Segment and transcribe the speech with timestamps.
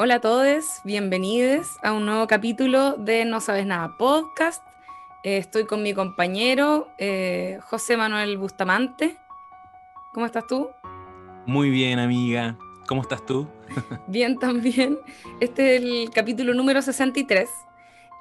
[0.00, 4.62] Hola a todos, bienvenidos a un nuevo capítulo de No Sabes Nada Podcast.
[5.24, 9.16] Eh, estoy con mi compañero eh, José Manuel Bustamante.
[10.12, 10.70] ¿Cómo estás tú?
[11.46, 12.56] Muy bien, amiga.
[12.86, 13.48] ¿Cómo estás tú?
[14.06, 15.00] bien, también.
[15.40, 17.50] Este es el capítulo número 63.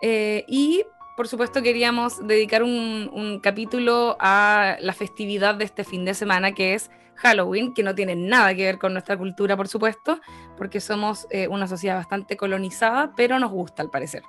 [0.02, 0.84] Eh, y
[1.16, 6.54] por supuesto queríamos dedicar un, un capítulo a la festividad de este fin de semana
[6.54, 10.20] que es Halloween, que no tiene nada que ver con nuestra cultura, por supuesto,
[10.58, 14.24] porque somos eh, una sociedad bastante colonizada, pero nos gusta al parecer.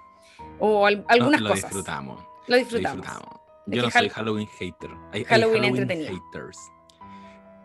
[0.59, 1.65] O al, algunas lo cosas.
[1.71, 2.23] Disfrutamos.
[2.47, 3.07] Lo disfrutamos.
[3.67, 4.91] Yo no soy Hall- Halloween hater.
[5.13, 6.59] Hay, hay Halloween haters.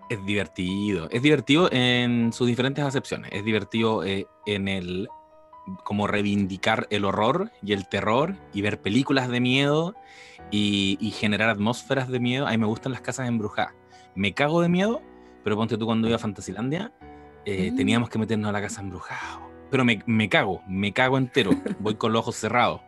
[0.10, 1.08] Es divertido.
[1.10, 3.32] Es divertido en sus diferentes acepciones.
[3.34, 5.08] Es divertido eh, en el
[5.86, 9.96] como reivindicar el horror y el terror y ver películas de miedo
[10.52, 12.46] y, y generar atmósferas de miedo.
[12.48, 13.74] A mí me gustan las casas embrujadas.
[14.14, 15.02] Me cago de miedo,
[15.44, 16.92] pero ponte tú cuando iba a Fantasilandia,
[17.46, 17.76] eh, Mm.
[17.76, 19.42] teníamos que meternos a la casa embrujada.
[19.70, 21.52] Pero me, me cago, me cago entero.
[21.80, 22.82] Voy con los ojos cerrados.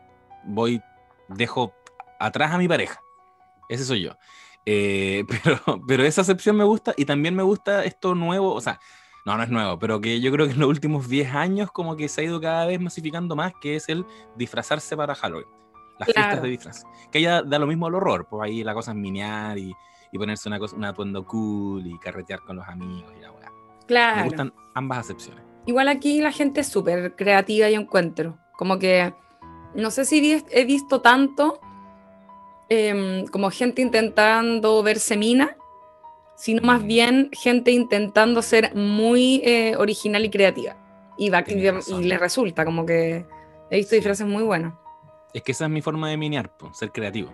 [0.45, 0.81] Voy,
[1.29, 1.73] dejo
[2.19, 2.99] atrás a mi pareja.
[3.69, 4.11] Ese soy yo.
[4.65, 8.79] Eh, pero, pero esa acepción me gusta y también me gusta esto nuevo, o sea,
[9.25, 11.95] no, no es nuevo, pero que yo creo que en los últimos 10 años como
[11.95, 15.47] que se ha ido cada vez masificando más, que es el disfrazarse para Halloween.
[15.99, 16.27] Las Claro.
[16.29, 16.83] fiestas de disfraz.
[17.11, 19.73] Que ya da lo mismo al horror, pues ahí la cosa es minear y,
[20.15, 23.49] y ponerse una cosa, un atuendo cool y carretear con los amigos y la weá.
[23.49, 24.23] Me Claro.
[24.25, 25.43] gustan ambas acepciones.
[25.65, 28.37] Igual aquí la gente es súper creativa y encuentro.
[28.57, 29.13] Como que
[29.75, 31.59] no sé si he visto tanto
[32.69, 35.55] em, como gente intentando verse mina,
[36.35, 36.87] sino más Mm.
[36.87, 40.75] bien gente intentando ser muy eh, original y creativa.
[41.17, 42.07] Y, va, y, Tienes y razón.
[42.07, 43.25] le resulta, como que
[43.69, 43.97] he visto Sí.
[43.97, 44.73] disfraces muy buenos.
[45.33, 47.31] Es que esa es mi forma de minear, ser creativo.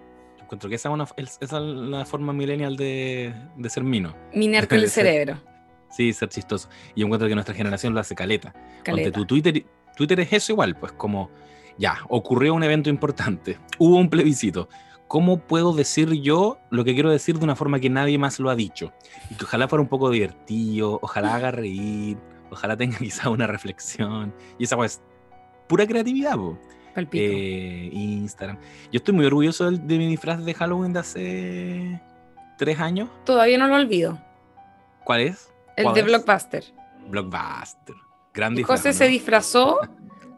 [0.51, 4.13] Encuentro que esa es, una, es- esa es la forma millennial de, de ser mino.
[4.33, 5.39] Minar con el cerebro.
[5.89, 6.67] Sí, ser chistoso.
[6.93, 8.53] Y yo encuentro que nuestra generación lo hace caleta.
[8.83, 9.11] Caleta.
[9.17, 11.29] tu Twitter, Twitter es eso igual, pues como,
[11.77, 14.67] ya, ocurrió un evento importante, hubo un plebiscito.
[15.07, 18.49] ¿Cómo puedo decir yo lo que quiero decir de una forma que nadie más lo
[18.49, 18.91] ha dicho?
[19.29, 22.17] Y que ojalá fuera un poco divertido, ojalá haga reír,
[22.49, 24.33] ojalá tenga quizá una reflexión.
[24.59, 25.01] Y esa pues
[25.67, 26.57] pura creatividad, po.
[27.13, 28.57] Eh, Instagram.
[28.91, 32.01] Yo estoy muy orgulloso de, mi disfraz de Halloween de hace
[32.57, 33.09] tres años.
[33.25, 34.19] Todavía no lo olvido.
[35.03, 35.51] ¿Cuál es?
[35.77, 36.05] El ¿Cuál de es?
[36.07, 36.63] Blockbuster.
[37.07, 37.95] Blockbuster.
[38.33, 38.79] Gran disfraz.
[38.79, 38.93] José ¿no?
[38.93, 39.79] se disfrazó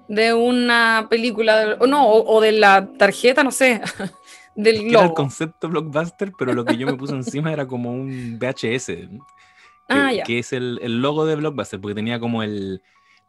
[0.07, 3.81] de una película, o no, o, o de la tarjeta, no sé,
[4.55, 7.67] del Es que era el concepto blockbuster, pero lo que yo me puse encima era
[7.67, 9.09] como un VHS, que,
[9.89, 10.23] Ah, ya.
[10.23, 12.81] que es el, el logo de blockbuster, porque tenía como el.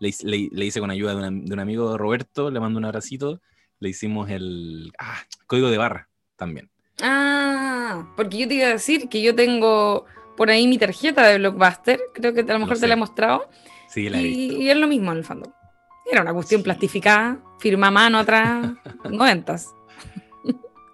[0.04, 2.78] Le, hice- le- le hice con ayuda de, una- de un amigo Roberto, le mando
[2.78, 3.41] un abracito,
[3.81, 5.16] le hicimos el ah,
[5.47, 6.69] código de barra también.
[7.00, 10.04] Ah, porque yo te iba a decir que yo tengo
[10.37, 12.88] por ahí mi tarjeta de Blockbuster, creo que a lo mejor te sé.
[12.88, 13.48] la he mostrado,
[13.88, 14.60] Sí, la he y, visto.
[14.62, 15.54] y es lo mismo en el fondo.
[16.12, 16.64] Era una cuestión Sí.
[16.64, 18.72] plastificada, firma a mano atrás,
[19.10, 19.75] noventas.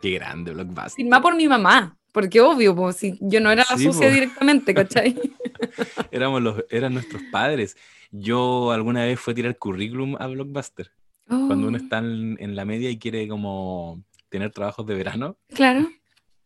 [0.01, 0.93] Qué grande blockbuster.
[0.95, 4.15] Firma por mi mamá, porque obvio, pues, si yo no era la Sí, sucia po.
[4.15, 5.19] directamente, ¿cachai?
[6.13, 7.77] Éramos los, eran nuestros padres.
[8.11, 10.91] Yo alguna vez fui a tirar currículum a Blockbuster.
[11.27, 15.39] Cuando uno Oh, está en, en la media y quiere como tener trabajos de verano.
[15.55, 15.89] Claro.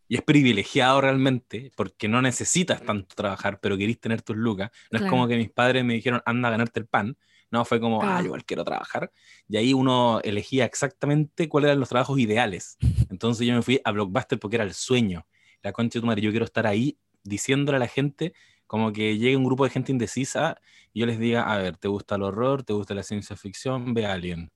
[0.07, 4.71] Y es privilegiado realmente, porque no necesitas tanto trabajar, pero querís tener tus lucas.
[4.91, 5.05] No Claro.
[5.07, 7.17] es como que mis padres me dijeron, anda a ganarte el pan.
[7.51, 8.23] No, fue como, ah, Ah.
[8.23, 9.11] igual quiero trabajar.
[9.49, 12.77] Y ahí uno elegía exactamente cuáles eran los trabajos ideales.
[13.09, 15.27] Entonces yo me fui a Blockbuster porque era el sueño.
[15.63, 18.35] La concha de tu madre, yo quiero estar ahí diciéndole a la gente,
[18.75, 20.57] como que llegue un grupo de gente indecisa
[20.93, 22.65] y yo les diga, a ver, ¿te gusta el horror?
[22.65, 23.95] ¿Te gusta la ciencia ficción?
[23.95, 24.51] Ve a Alien.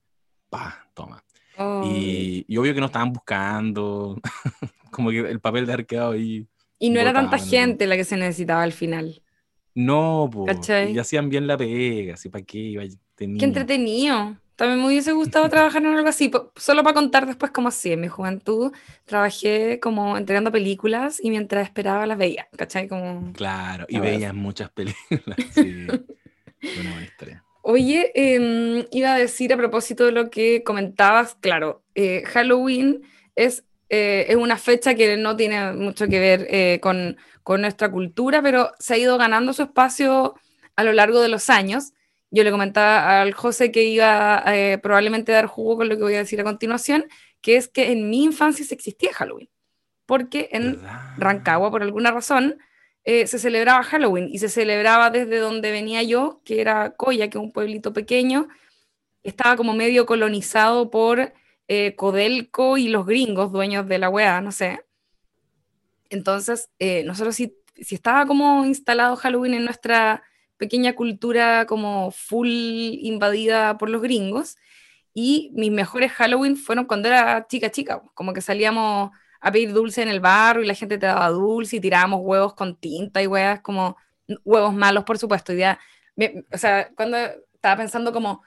[0.50, 1.22] Pa, toma.
[1.56, 1.84] Oh.
[1.86, 4.20] Y, y obvio que no estaban buscando,
[4.90, 6.48] como que el papel de haber quedado ahí.
[6.80, 9.22] Y no era tanta gente la que se necesitaba al final.
[9.72, 10.90] No, ¿Cachai?
[10.92, 13.44] y hacían bien la pega, así para qué iba Qué tenía.
[13.44, 14.36] entretenido.
[14.58, 17.92] También me hubiese gustado trabajar en algo así, solo para contar después cómo así.
[17.92, 18.72] En mi juventud
[19.04, 22.88] trabajé como entregando películas y mientras esperaba las veía, ¿cachai?
[22.88, 23.32] Como...
[23.34, 25.38] Claro, y veías muchas películas.
[25.54, 25.86] Sí,
[26.80, 27.44] una buena historia.
[27.62, 33.02] Oye, em, iba a decir a propósito de lo que comentabas, claro, eh, Halloween
[33.36, 37.92] es, eh, es una fecha que no tiene mucho que ver eh, con, con nuestra
[37.92, 40.34] cultura, pero se ha ido ganando su espacio
[40.74, 41.92] a lo largo de los años.
[42.30, 46.02] Yo le comentaba al José que iba eh, probablemente a dar jugo con lo que
[46.02, 47.06] voy a decir a continuación,
[47.40, 49.48] que es que en mi infancia se existía Halloween,
[50.06, 51.14] porque en ¿Verdad?
[51.16, 52.58] Rancagua, por alguna razón,
[53.04, 57.38] eh, se celebraba Halloween y se celebraba desde donde venía yo, que era Coya, que
[57.38, 58.48] es un pueblito pequeño,
[59.22, 61.32] estaba como medio colonizado por
[61.68, 64.84] eh, Codelco y los gringos, dueños de la weá, no sé.
[66.10, 70.22] Entonces, eh, nosotros si, si estaba como instalado Halloween en nuestra
[70.58, 74.56] pequeña cultura como full invadida por los gringos.
[75.14, 79.10] Y mis mejores Halloween fueron cuando era chica, chica, como que salíamos
[79.40, 82.54] a pedir dulce en el barro y la gente te daba dulce y tirábamos huevos
[82.54, 83.96] con tinta y huevas como
[84.44, 85.52] huevos malos, por supuesto.
[85.54, 85.78] Ya,
[86.52, 87.16] o sea, cuando
[87.54, 88.42] estaba pensando como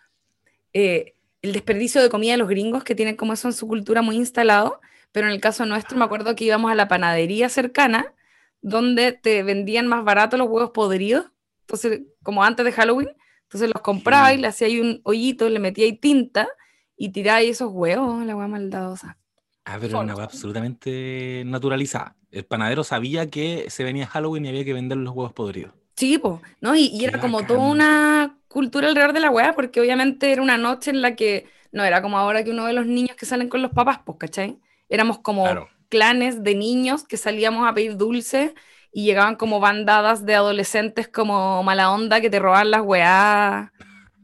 [0.74, 4.02] eh, el desperdicio de comida de los gringos que tienen como eso en su cultura
[4.02, 4.80] muy instalado,
[5.12, 8.14] pero en el caso nuestro me acuerdo que íbamos a la panadería cercana
[8.62, 11.31] donde te vendían más barato los huevos podridos,
[11.72, 13.10] entonces como antes de Halloween,
[13.44, 16.50] entonces los compraba y le hacía ahí un hoyito, le metía ahí tinta
[16.98, 19.18] y tiraba ahí esos huevos, la hueá maldadosa.
[19.64, 22.16] Ah, pero era una hueá absolutamente naturalizada.
[22.30, 25.74] El panadero sabía que se venía Halloween y había que vender los huevos podridos.
[25.96, 26.76] Sí, pues, ¿no?
[26.76, 30.90] Y, era como toda una cultura alrededor de la weá, porque obviamente era una noche
[30.90, 33.62] en la que no era como ahora que uno ve los niños que salen con
[33.62, 34.60] los papás, pues, ¿cachai?
[34.90, 35.46] Éramos como
[35.90, 38.56] clanes de niños que salíamos a pedir dulce
[38.92, 43.72] y llegaban como bandadas de adolescentes como mala onda que te roban las weá.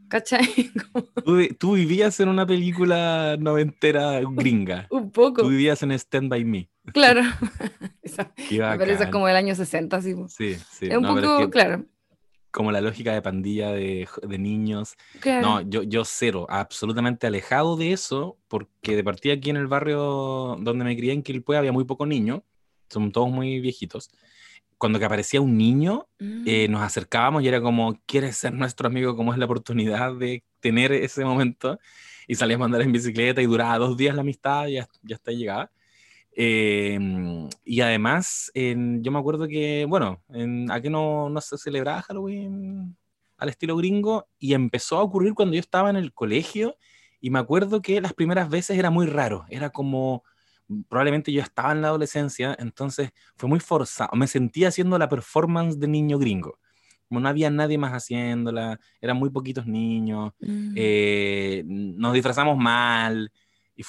[0.10, 0.72] ¿Cachai?
[1.60, 4.88] ¿Tú, vivías en una película noventera gringa.
[4.92, 5.42] Un poco.
[5.42, 6.70] Tú vivías en Stand By Me.
[6.94, 7.22] Claro.
[8.48, 10.16] pero eso es como del año 60, sí.
[10.30, 10.88] Sí, sí.
[10.88, 11.84] Es un poco, claro.
[12.52, 14.96] Como la lógica de pandilla de, de niños.
[15.26, 20.56] No, yo, yo cero, absolutamente alejado de eso, porque de partida aquí en el barrio
[20.60, 22.42] donde me crié en Quilpue había muy pocos niños,
[22.90, 24.10] son todos muy viejitos
[24.78, 26.72] cuando que aparecía un niño, eh, mm.
[26.72, 29.16] nos acercábamos y era como, ¿quieres ser nuestro amigo?
[29.16, 31.80] ¿Cómo es la oportunidad de tener ese momento?
[32.28, 35.16] Y salíamos a andar en bicicleta y duraba dos días la amistad y ya, ya
[35.16, 35.72] hasta llegaba.
[36.32, 42.96] Em, y además, yo me acuerdo que, bueno, en, aquí no, no se celebraba Halloween
[43.38, 46.78] al estilo gringo y empezó a ocurrir cuando yo estaba en el colegio
[47.20, 50.24] y me acuerdo que las primeras veces era muy raro, era como
[50.88, 55.80] probablemente yo estaba en la adolescencia, entonces fue muy forzado, me sentía haciendo la performance
[55.80, 56.60] de niño gringo.
[57.08, 60.74] Como no había nadie más haciéndola, eran muy poquitos niños, mm.
[60.76, 63.32] eh, nos disfrazamos mal,
[63.78, 63.84] y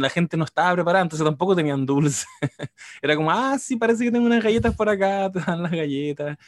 [0.00, 2.26] la gente no estaba preparada, entonces tampoco tenían dulce.
[3.02, 6.38] Era como, ah, sí, parece que tengo unas galletas por acá, te dan las galletas.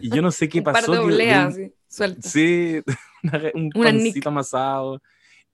[0.00, 0.90] Y yo no sé qué pasó.
[1.04, 2.82] Un par de sí, Sí,
[3.54, 5.02] un pancito amasado.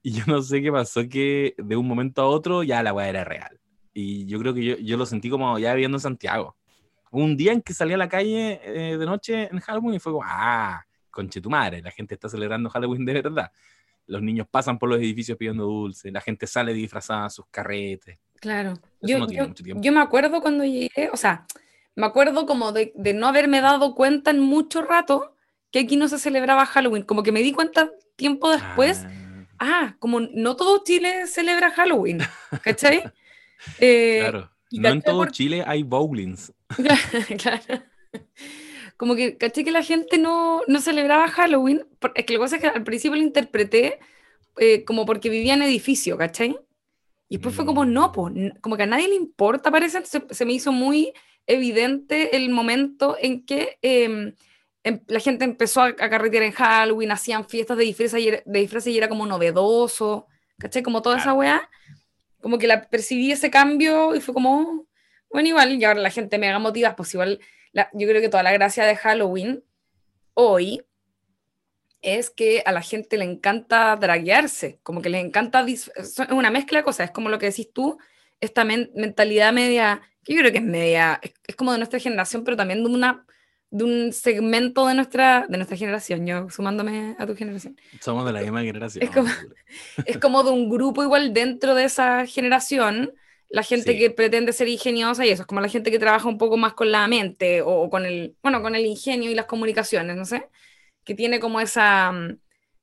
[0.00, 3.08] Y yo no sé qué pasó que de un momento a otro ya la weá
[3.08, 3.58] era real.
[3.98, 6.54] Y yo creo que yo, yo lo sentí como ya viviendo en Santiago.
[7.10, 10.12] Un día en que salí a la calle eh, de noche en Halloween y fue
[10.12, 13.50] como, ah, conche tu madre, la gente está celebrando Halloween de verdad.
[14.06, 18.18] Los niños pasan por los edificios pidiendo dulce, la gente sale disfrazada a sus carretes.
[18.38, 18.74] Claro.
[19.00, 21.46] Yo, yo, me acuerdo cuando llegué, o sea,
[21.94, 25.34] me acuerdo como de, de, no haberme dado cuenta en mucho rato
[25.70, 27.02] que aquí no se celebraba Halloween.
[27.02, 29.06] Como que me di cuenta tiempo después,
[29.58, 32.18] ah, ah como no todo Chile celebra Halloween,
[32.62, 33.02] ¿cachai?
[33.80, 34.50] Eh, claro.
[34.72, 36.52] No en todo Chile hay bowlings.
[37.38, 37.82] claro.
[38.96, 41.86] Como que caché que la gente no, no celebraba Halloween.
[42.14, 43.98] Es que lo que pasa es que al principio lo interpreté
[44.58, 46.56] eh, como porque vivía en edificio, ¿cachai?
[47.28, 50.02] Y después fue como, no, pues, como que a nadie le importa, parece.
[50.04, 51.12] se me hizo muy
[51.46, 54.34] evidente el momento en que em,
[54.82, 58.82] em, la gente empezó a, carretear en Halloween, hacían fiestas de disfraces y, era, de
[58.86, 60.26] y era como novedoso,
[60.58, 60.82] ¿cachai?
[60.82, 61.68] Como toda esa weá
[62.40, 64.86] como que la percibí ese cambio y fue como,
[65.30, 67.40] bueno, igual, y ahora la gente me haga motivas, pues igual,
[67.72, 69.64] yo creo que toda la gracia de Halloween
[70.34, 70.82] hoy
[72.02, 75.90] es que a la gente le encanta draguearse, como que les encanta, es
[76.30, 77.98] una mezcla de cosas, es como lo que decís tú,
[78.40, 82.84] esta mentalidad media, yo creo que es media, es, como de nuestra generación, pero también
[82.84, 83.26] de una
[83.76, 87.78] de un segmento de nuestra, de nuestra generación, yo sumándome a tu generación.
[88.00, 89.04] Somos de la misma generación.
[89.04, 89.28] Es como,
[90.06, 93.12] es como de un grupo igual dentro de esa generación,
[93.50, 96.38] la gente que pretende ser ingeniosa y eso, es como la gente que trabaja un
[96.38, 100.16] poco más con la mente o, con el, bueno, con el ingenio y las comunicaciones,
[100.16, 100.48] no sé,
[101.04, 102.38] que tiene como esa mm,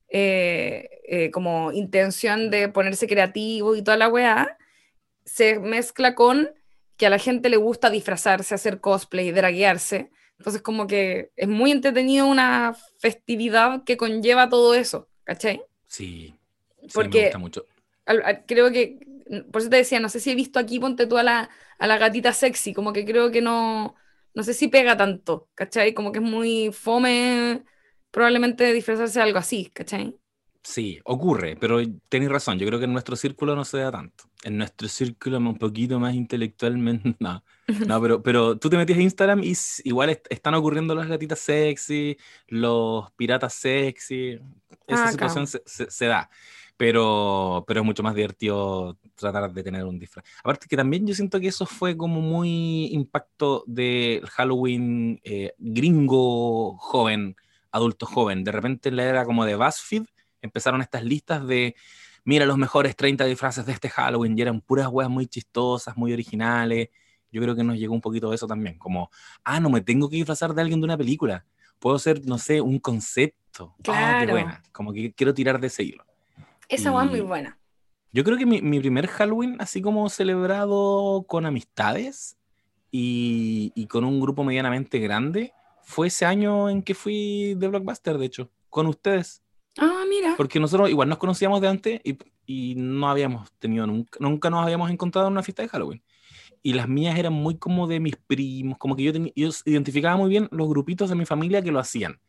[0.10, 4.60] eh, eh, como intención de ponerse creativo y toda la weá,
[5.26, 6.52] se mezcla con
[6.98, 10.12] que a la gente le gusta disfrazarse, hacer cosplay, draguearse
[10.44, 15.64] entonces, como que es muy entretenido una festividad que conlleva todo eso, ¿cachai?
[15.88, 16.34] Sí,
[16.92, 17.66] Porque me gusta mucho.
[18.48, 19.00] creo que,
[19.52, 21.88] por eso te decía, no sé si he visto aquí, ponte tú a la, a
[21.88, 23.96] la gatita sexy, como que creo que no,
[24.34, 25.94] no sé si pega tanto, ¿cachai?
[25.94, 27.64] Como que es muy fome,
[28.12, 30.18] probablemente disfrazarse de algo así, ¿cachai?
[30.64, 34.24] Sí, ocurre, pero tenéis razón, yo creo que en nuestro círculo no se da tanto.
[34.44, 37.44] En nuestro círculo un poquito más intelectualmente, no.
[37.86, 39.54] No, pero, pero tú te metías a Instagram y
[39.84, 42.18] igual están ocurriendo las gatitas sexy,
[42.48, 44.40] los piratas sexy,
[44.88, 46.30] esa ah, situación se, se, da.
[46.78, 50.26] Pero, pero es mucho más divertido tratar de tener un disfraz.
[50.40, 56.78] Aparte que también yo siento que eso fue como muy impacto del Halloween eh, gringo
[56.78, 57.36] joven
[57.74, 58.44] adulto joven.
[58.46, 60.06] De repente en la era como de BuzzFeed
[60.44, 61.76] empezaron estas listas de,
[62.24, 66.14] mira los mejores 30 disfraces de este Halloween y eran puras weas muy chistosas, muy
[66.14, 66.90] originales.
[67.32, 69.10] Yo creo que nos llegó un poquito de eso también, como,
[69.44, 71.46] ah, no me tengo que disfrazar de alguien de una película.
[71.80, 73.76] Puedo ser, no sé, un concepto.
[73.82, 74.18] Claro.
[74.18, 74.64] Ah, qué buena.
[74.72, 76.06] Como que quiero tirar de ese hilo.
[76.70, 77.58] Esa wea es muy buena.
[78.12, 82.38] Yo creo que mi, mi primer Halloween, así como celebrado con amistades
[82.92, 88.18] y, y con un grupo medianamente grande, fue ese año en que fui de Blockbuster,
[88.18, 89.43] de hecho, con ustedes.
[89.78, 90.36] Ah, mira.
[90.38, 94.64] Porque nosotros igual nos conocíamos de antes y, y no habíamos tenido nunca, nunca nos
[94.64, 96.04] habíamos encontrado en una fiesta de Halloween.
[96.62, 100.16] Y las mías eran muy como de mis primos, como que yo, tenía, yo identificaba
[100.16, 102.20] muy bien los grupitos de mi familia que lo hacían.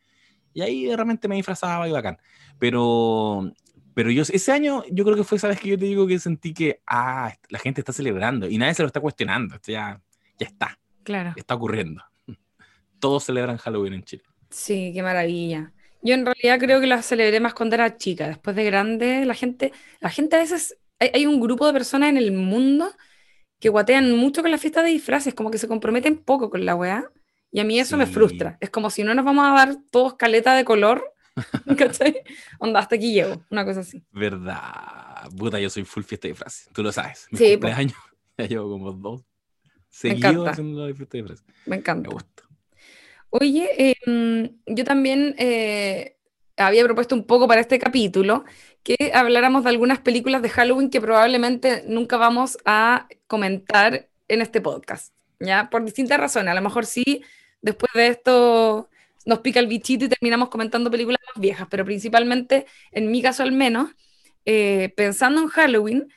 [0.53, 2.17] Y ahí de repente me disfrazaba y bacán.
[2.59, 3.51] Pero,
[3.93, 6.53] pero yo ese año, yo creo que fue, sabes que yo te digo que sentí
[6.53, 9.55] que, ah, la gente está celebrando y nadie se lo está cuestionando.
[9.55, 10.01] Esto ya,
[10.39, 11.33] ya está, Claro.
[11.35, 12.03] está ocurriendo.
[12.99, 14.23] Todos celebran Halloween en Chile.
[14.49, 15.71] Sí, qué maravilla.
[16.05, 18.27] Yo en realidad creo que la celebré más cuando era chica.
[18.27, 22.09] Después de grande, la gente, la gente a veces, hay, hay un grupo de personas
[22.09, 22.91] en el mundo
[23.59, 26.75] que guatean mucho con la fiesta de disfraces, como que se comprometen poco con la
[26.75, 27.11] weá.
[27.51, 28.57] Y a mí eso me frustra.
[28.61, 31.13] Es como si no nos vamos a dar todos caleta de color,
[31.77, 32.23] ¿cachai?
[32.59, 34.03] Onda, hasta aquí llego, una cosa así.
[34.11, 35.29] Verdad.
[35.37, 36.69] Puta, yo soy full fiesta de disfraces.
[36.73, 37.27] Tú lo sabes.
[37.31, 37.97] Mis Sí, cumpleaños,
[38.37, 39.23] ya llevo como dos
[39.89, 40.51] seguidos encanta.
[40.51, 41.45] haciendo la fiesta de disfraces.
[41.65, 42.09] Me Me encanta.
[42.09, 42.43] gusta.
[43.37, 46.15] Oye, mm, yo también eh,
[46.55, 48.45] había propuesto un poco para este capítulo
[48.81, 54.61] que habláramos de algunas películas de Halloween que probablemente nunca vamos a comentar en este
[54.61, 55.69] podcast, ¿ya?
[55.69, 56.49] Por distintas razones.
[56.49, 57.23] A lo mejor sí,
[57.61, 58.89] después de esto
[59.25, 63.43] nos pica el bichito y terminamos comentando películas más viejas, pero principalmente, en mi caso
[63.43, 63.89] al menos,
[64.45, 66.07] eh, pensando en Halloween,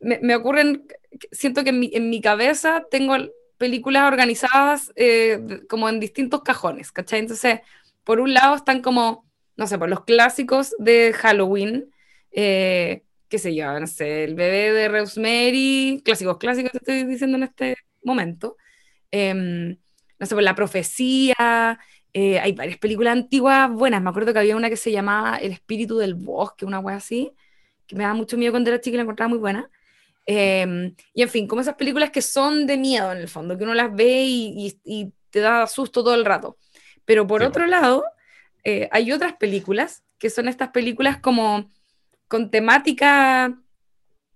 [0.00, 0.86] me, me ocurren,
[1.32, 3.16] siento que en mi, en mi cabeza tengo
[3.58, 7.20] películas organizadas eh, como en distintos cajones, ¿cachai?
[7.20, 7.60] Entonces,
[8.04, 11.92] por un lado están como, no sé, por los clásicos de Halloween,
[12.30, 17.36] eh, qué sé yo, no sé, el bebé de Rosemary, clásicos, clásicos te estoy diciendo
[17.36, 18.56] en este momento.
[19.10, 19.78] Em,
[20.18, 21.78] no sé, por La Profecía,
[22.12, 25.52] eh, hay varias películas antiguas buenas, me acuerdo que había una que se llamaba El
[25.52, 27.32] Espíritu del Bosque, una wea así,
[27.86, 29.70] que me daba mucho miedo cuando era chica y la encontraba muy buena.
[30.28, 33.64] Eh, y en fin, como esas películas que son de miedo en el fondo, que
[33.64, 36.58] uno las ve y, y- y te da susto todo el rato.
[37.06, 38.04] Pero por Sí, otro lado,
[38.64, 41.70] eh, hay otras películas que son estas películas como
[42.28, 43.58] con temática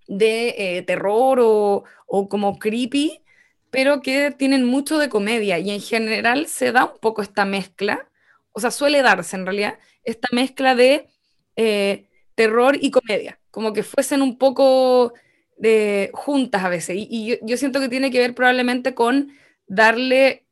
[0.07, 3.23] de eh, terror o, o como creepy,
[3.71, 5.59] pero que tienen mucho de comedia.
[5.59, 8.09] Y en general se da un poco esta mezcla,
[8.53, 11.09] o sea, suele darse en realidad esta mezcla de
[11.57, 15.15] eh, terror y comedia, como que fuesen un poco
[15.63, 16.97] de, juntas a veces.
[16.97, 19.33] Y, y yo, yo siento que tiene que ver probablemente con
[19.67, 20.47] darle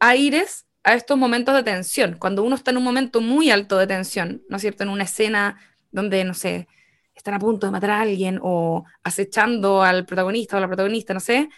[0.00, 2.16] aires a estos momentos de tensión.
[2.18, 4.84] Cuando uno está en un momento muy alto de tensión, ¿no es cierto?
[4.84, 5.58] En una escena
[5.90, 6.68] donde, no sé,
[7.14, 11.14] están a punto de matar a alguien o acechando al protagonista o a la protagonista,
[11.14, 11.48] no sé,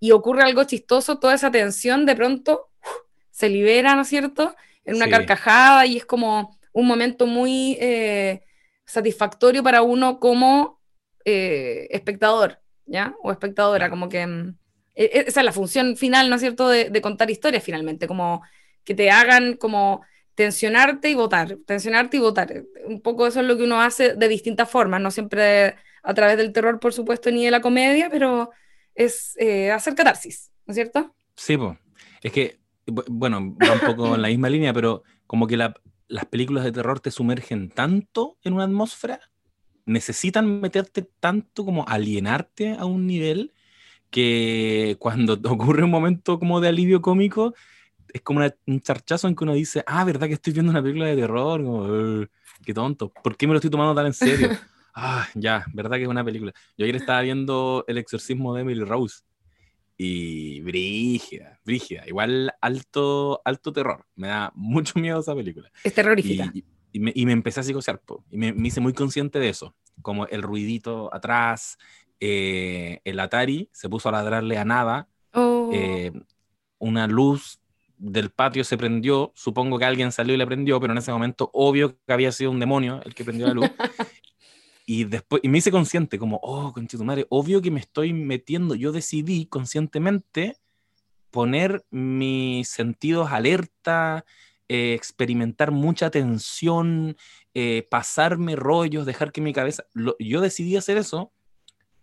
[0.00, 2.90] y ocurre algo chistoso, toda esa tensión de pronto uf,
[3.30, 4.54] se libera, ¿no es cierto?
[4.84, 5.10] En una Sí.
[5.10, 8.42] carcajada y es como un momento muy eh,
[8.86, 10.77] satisfactorio para uno como
[11.30, 13.14] eh, espectador, ¿ya?
[13.22, 13.90] O espectadora, Claro.
[13.92, 14.26] como que...
[14.26, 14.56] mm,
[14.94, 18.06] e- e- esa es la función final, ¿no es cierto?, de, de contar historias finalmente,
[18.06, 18.42] como
[18.84, 20.02] que te hagan como
[20.34, 22.48] tensionarte y votar, tensionarte y votar.
[22.86, 26.36] Un poco eso es lo que uno hace de distintas formas, no siempre a través
[26.38, 28.50] del terror, por supuesto, ni de la comedia, pero
[28.94, 31.14] es eh, hacer catarsis, ¿no es cierto?
[31.36, 31.76] Sí, pues.
[32.22, 35.74] Es que, bu- bueno, va un poco en la misma línea, pero como que la-
[36.08, 39.20] las películas de terror te sumergen tanto en una atmósfera,
[39.88, 43.52] necesitan meterte tanto como alienarte a un nivel
[44.10, 47.54] que cuando te ocurre un momento como de alivio cómico,
[48.12, 50.82] es como una- un charchazo en que uno dice, ah, ¿verdad que estoy viendo una
[50.82, 51.62] película de terror?
[51.64, 52.28] Como, "Ugh,
[52.64, 54.50] qué tonto, ¿por qué me lo estoy tomando tan en serio?
[55.00, 56.52] Ah, ya, ¿verdad que es una película?
[56.76, 59.20] Yo ayer estaba viendo El exorcismo de Emily Rose
[59.96, 65.70] y brígida, brígida, igual alto, alto terror, me da mucho miedo esa película.
[65.84, 66.50] Es terrorífica.
[66.54, 69.38] y- y me, y me empecé a psicosear, po, y me, me hice muy consciente
[69.38, 71.78] de eso, como el ruidito atrás,
[72.20, 76.12] eh, el Atari se puso a ladrarle a nada, Oh, eh,
[76.78, 77.60] una luz
[77.96, 81.50] del patio se prendió, supongo que alguien salió y le prendió, pero en ese momento
[81.52, 83.70] obvio que había sido un demonio el que prendió la luz.
[84.86, 86.72] y después y me hice consciente como, oh,
[87.04, 90.56] madre, obvio que me estoy metiendo, yo decidí conscientemente
[91.30, 94.24] poner mis sentidos alerta,
[94.68, 97.16] eh, experimentar mucha tensión,
[97.54, 101.32] eh, pasarme rollos, dejar que mi cabeza, lo- yo decidí hacer eso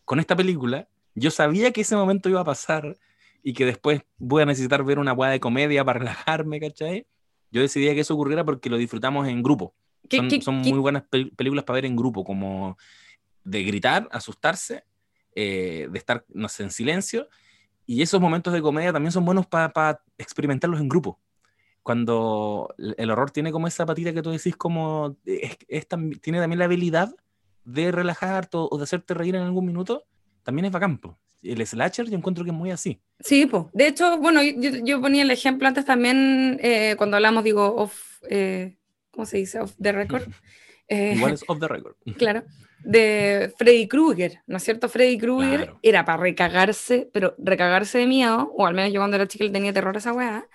[0.04, 2.98] con esta película, yo sabía que ese momento iba a pasar
[3.44, 7.06] y que después voy a necesitar ver una hueá de comedia para relajarme, ¿cachai?
[7.52, 9.74] yo decidí que eso ocurriera porque lo disfrutamos en grupo.
[10.18, 10.28] Son,
[10.62, 12.78] muy buenas películas para ver en grupo, como
[13.46, 14.84] de gritar, asustarse,
[15.36, 17.30] eh, de estar no sé, en silencio.
[17.86, 21.20] Y esos momentos de comedia también son buenos para experimentarlos en grupo.
[21.86, 27.14] Cuando el horror tiene como esa patita que tú decís, como tiene también la habilidad
[27.64, 30.04] de relajarte o de hacerte reír en algún minuto,
[30.42, 31.00] también es bacán.
[31.44, 33.00] El slasher yo encuentro que es muy así.
[33.20, 33.66] Sí, pues.
[33.72, 38.78] De hecho, bueno, yo, ponía el ejemplo antes también eh, cuando hablamos, digo, off, eh,
[39.12, 39.60] ¿cómo se dice?
[39.60, 40.24] Off the record.
[40.90, 41.96] Igual es off the record.
[42.18, 42.46] Claro
[42.86, 44.88] de Freddy Krueger, ¿no es cierto?
[44.90, 49.28] Freddy Krueger era para recagarse, pero recagarse de miedo, o al menos yo cuando era
[49.28, 50.48] chica le tenía terror a esa weá,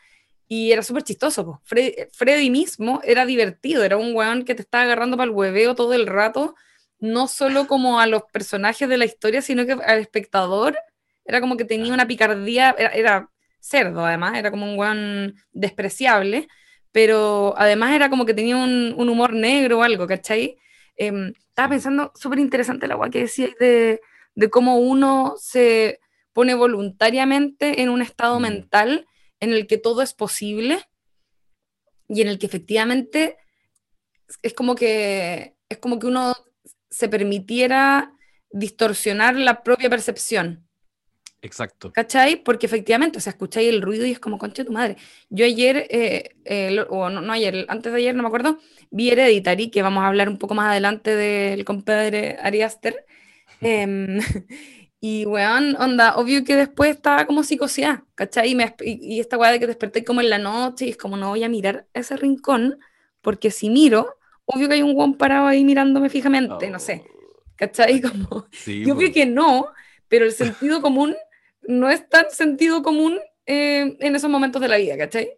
[0.53, 1.63] y era súper chistoso.
[1.65, 5.95] Freddy, mismo era divertido, era un weón que te estaba agarrando para el hueveo todo
[5.95, 6.57] el rato,
[6.99, 10.77] no solo como a los personajes de la historia, sino que al espectador
[11.25, 13.31] era como que tenía una picardía, era,
[13.61, 16.49] cerdo además, era como un weón despreciable,
[16.91, 20.59] pero además era como que tenía un, un humor negro o algo, ¿cachai?
[20.97, 24.01] Em, estaba pensando, súper interesante la agua que decía de,
[24.35, 26.01] de, cómo uno se
[26.33, 28.43] pone voluntariamente en un estado mm.
[28.43, 29.07] mental
[29.41, 30.89] en el que todo es posible
[32.09, 33.39] y en el que efectivamente
[34.43, 36.35] es como que, es como que uno
[36.91, 38.13] se permitiera
[38.51, 40.67] distorsionar la propia percepción.
[41.43, 41.91] Exacto.
[41.93, 42.43] ¿Cachai?
[42.43, 44.97] Porque efectivamente, o sea, escucháis el ruido y es como, concha de tu madre.
[45.31, 48.59] Yo ayer, eh, eh, o no, ayer, antes de ayer, no me acuerdo,
[48.91, 53.07] vi Hereditary, que vamos a hablar un poco más adelante del compadre Ari Aster.
[53.63, 54.21] Em,
[55.01, 58.53] y, weón, onda, obvio que después estaba como psicoseada, ¿cachai?
[58.53, 61.31] Y, y, esta weá de que desperté como en la noche y es como, no
[61.31, 62.79] voy a mirar ese rincón,
[63.23, 67.05] porque si miro, obvio que hay un weón parado ahí mirándome fijamente, no sé.
[67.57, 68.01] ¿Cachai?
[68.01, 69.69] Como, sí, y obvio que no,
[70.09, 71.15] pero el sentido común
[71.63, 75.31] no es tan sentido común eh, en esos momentos de la vida, ¿cachai?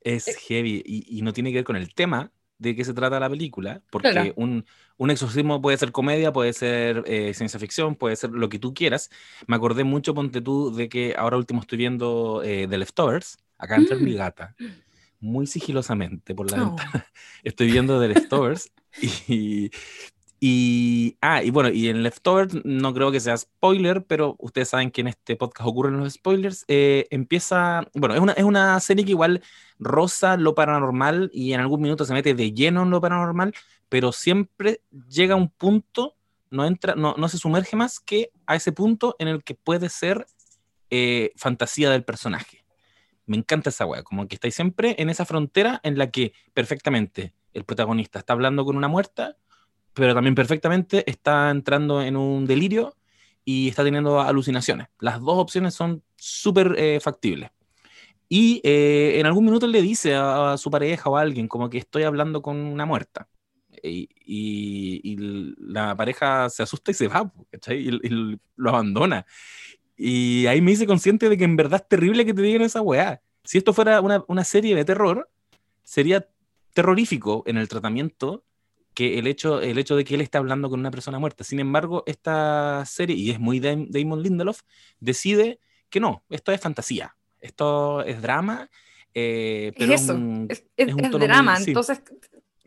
[0.00, 3.20] Es eh, heavy y, no tiene que ver con el tema de qué se trata
[3.20, 4.64] la película, porque un,
[4.96, 8.72] un, exorcismo puede ser comedia, puede ser eh, ciencia ficción, puede ser lo que tú
[8.72, 9.10] quieras.
[9.46, 13.96] Me acordé mucho, ponte tú, de que ahora último estoy viendo The Leftovers, acá entre
[13.96, 14.54] mi gata,
[15.20, 17.06] muy sigilosamente por la ventana.
[17.44, 18.72] Estoy viendo The Leftovers
[19.28, 19.70] y,
[20.48, 24.92] y, ah, y bueno, y en Leftovers no creo que sea spoiler, pero ustedes saben
[24.92, 26.64] que en este podcast ocurren los spoilers.
[26.68, 29.42] Eh, empieza, bueno, es una, es una serie que igual
[29.80, 33.54] rosa lo paranormal y en algún minuto se mete de lleno en lo paranormal,
[33.88, 36.14] pero siempre llega a un punto,
[36.50, 39.88] no, entra, no, no se sumerge más que a ese punto en el que puede
[39.88, 40.28] ser
[40.90, 42.64] eh, fantasía del personaje.
[43.26, 47.34] Me encanta esa wea, como que estáis siempre en esa frontera en la que perfectamente
[47.52, 49.36] el protagonista está hablando con una muerta
[49.96, 52.94] pero también perfectamente está entrando en un delirio
[53.46, 54.88] y está teniendo alucinaciones.
[55.00, 57.50] Las dos opciones son súper eh, factibles.
[58.28, 61.78] Y eh, en algún minuto le dice a, su pareja o a alguien como que
[61.78, 63.26] estoy hablando con una muerta.
[63.82, 65.16] Y, y,
[65.58, 67.88] la pareja se asusta y se va, ¿cachai?
[67.88, 69.24] Y, lo abandona.
[69.96, 72.82] Y ahí me hice consciente de que en verdad es terrible que te digan esa
[72.82, 73.22] weá.
[73.44, 75.30] Si esto fuera una, una serie de terror,
[75.84, 76.28] sería
[76.74, 78.44] terrorífico en el tratamiento
[78.96, 81.44] que el hecho, el hecho de que él está hablando con una persona muerta.
[81.44, 84.62] Sin embargo, esta serie, y es muy Damon Lindelof,
[85.00, 88.70] decide que no, esto es fantasía, esto es drama,
[89.12, 90.64] eh, pero es eso, es,
[91.10, 92.00] drama, entonces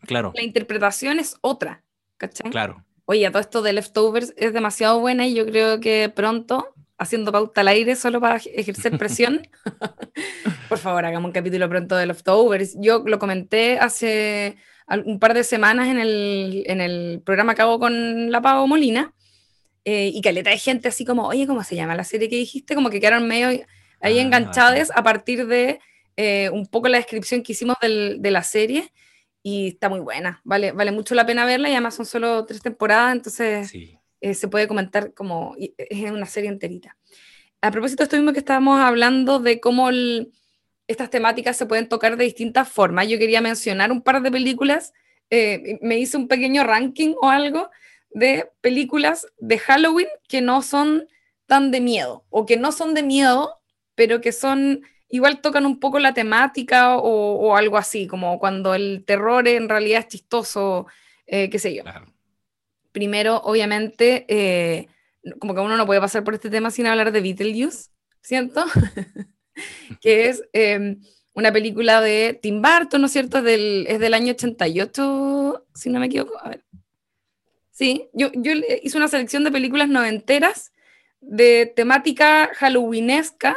[0.05, 0.31] claro.
[0.35, 1.83] la interpretación es otra,
[2.17, 2.51] ¿cachai?
[2.51, 2.85] Claro.
[3.05, 7.61] Oye, todo esto de Leftovers es demasiado buena y yo creo que pronto, haciendo pauta
[7.61, 9.47] al aire solo para ejercer presión,
[10.69, 12.75] por favor, hagamos un capítulo pronto de Leftovers.
[12.79, 14.57] Yo lo comenté hace
[15.05, 19.13] un par de semanas en el, en el programa que hago con la Pavo Molina,
[19.85, 22.75] eh, y caleta de gente así como, oye, ¿cómo se llama la serie que dijiste?
[22.75, 23.65] Como que quedaron medio ahí
[24.01, 25.79] ah, enganchados a partir de
[26.17, 28.91] eh, un poco la descripción que hicimos del, de la serie,
[29.41, 32.61] y está muy buena, vale, vale mucho la pena verla, y además son solo tres
[32.61, 33.73] temporadas, entonces
[34.21, 36.97] eh, se puede comentar como, es una serie enterita.
[37.61, 40.31] A propósito de esto mismo que estábamos hablando de cómo el,
[40.89, 43.07] estas temáticas se pueden tocar de distintas formas.
[43.07, 44.91] Yo quería mencionar un par de películas,
[45.29, 47.69] eh, me hice un pequeño ranking o algo
[48.09, 51.07] de películas de Halloween que no son
[51.45, 53.61] tan de miedo, o que no son de miedo,
[53.93, 59.03] pero que son, igual tocan un poco la temática o, algo así, como cuando el
[59.05, 60.87] terror en realidad es chistoso,
[61.27, 61.83] eh, qué sé yo.
[62.91, 64.87] Primero, obviamente, eh,
[65.39, 68.65] como que uno no puede pasar por este tema sin hablar de Beetlejuice, ¿siento?
[70.01, 71.01] que es em,
[71.33, 73.41] una película de Tim Burton, ¿no es cierto?
[73.41, 76.37] Del, es del año 88, si no me equivoco.
[76.39, 76.63] A ver.
[77.71, 78.51] Sí, yo, yo
[78.83, 80.73] hice una selección de películas noventeras
[81.21, 83.55] de temática halloweenesca,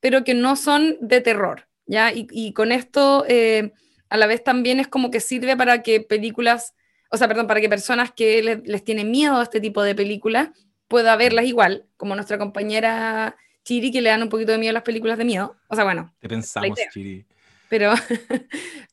[0.00, 2.12] pero que no son de terror, ¿ya?
[2.14, 3.72] Y, con esto eh,
[4.10, 6.74] a la vez también es como que sirve para que películas,
[7.10, 9.94] o sea, perdón, para que personas que le- les tienen miedo a este tipo de
[9.94, 10.50] películas
[10.88, 13.36] pueda verlas igual, como nuestra compañera
[13.66, 15.56] Chiri, que le dan un poquito de miedo a las películas de miedo.
[15.66, 16.78] O sea, bueno, Te pensamos.
[16.92, 17.26] Chiri.
[17.68, 17.92] pero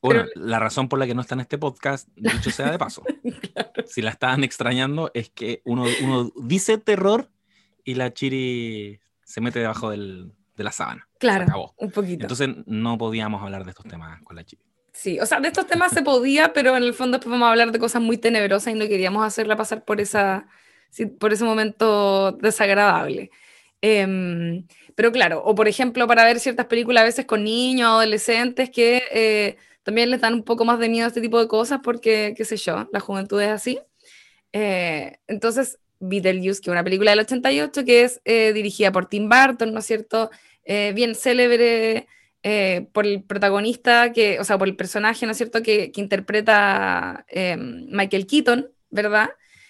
[0.02, 3.04] Bueno, la razón por la que no está en este podcast, dicho sea de paso,
[3.86, 7.30] si la estaban extrañando, es que uno, uno dice terror
[7.84, 11.08] y la Chiri se mete debajo del- de la sábana.
[11.18, 12.24] claro, un poquito.
[12.24, 14.62] Entonces no podíamos hablar de estos temas con la Chiri.
[14.92, 17.50] Sí, o sea, de estos temas se podía, pero en el fondo después vamos a
[17.50, 20.46] hablar de cosas muy tenebrosas y no queríamos hacerla pasar por, esa,
[21.18, 23.30] por ese momento desagradable.
[23.86, 28.70] Em, pero claro, o por ejemplo, para ver ciertas películas a veces con niños, adolescentes,
[28.70, 31.80] que eh, también les dan un poco más de miedo a este tipo de cosas
[31.84, 33.78] porque, qué sé yo, la juventud es así.
[34.54, 39.28] Eh, entonces, Beetlejuice, que es una película del 88, que es eh, dirigida por Tim
[39.28, 40.30] Burton, ¿no es cierto?
[40.64, 42.06] Eh, bien célebre
[42.42, 46.00] eh, por el protagonista, que, o sea, por el personaje, ¿no es cierto?, que, que
[46.00, 49.28] interpreta eh, Michael Keaton, ¿verdad?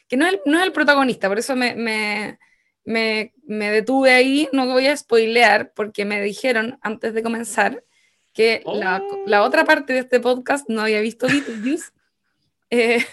[0.09, 2.39] Que no es el, no es el protagonista, por eso me, me,
[2.85, 7.85] me, me detuve ahí, no voy a spoilear, porque me dijeron antes de comenzar
[8.33, 11.93] que la, la otra parte de este podcast no había visto Beetlejuice,
[12.71, 13.05] eh,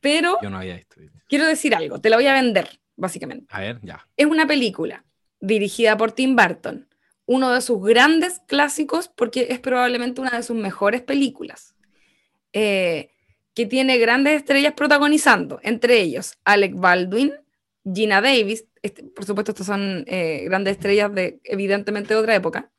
[0.00, 1.00] pero Yo no había visto.
[1.28, 3.46] quiero decir algo, te la voy a vender, básicamente.
[3.50, 4.06] A ver, ya.
[4.16, 5.04] Es una película
[5.40, 6.88] dirigida por Tim Burton,
[7.26, 11.74] uno de sus grandes clásicos porque es probablemente una de sus mejores películas,
[12.52, 13.10] eh,
[13.54, 17.32] que tiene grandes estrellas protagonizando, entre ellos Alec Baldwin,
[17.84, 22.70] Gina Davis, este- por supuesto estas son eh, grandes estrellas de evidentemente de otra época,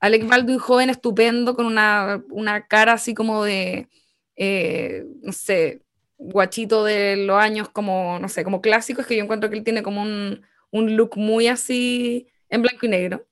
[0.00, 3.88] Alec Baldwin joven, estupendo, con una, una cara así como de,
[4.36, 5.82] eh, no sé,
[6.16, 9.82] guachito de los años como, no sé, como clásicos, que yo encuentro que él tiene
[9.82, 13.26] como un, un look muy así en blanco y negro.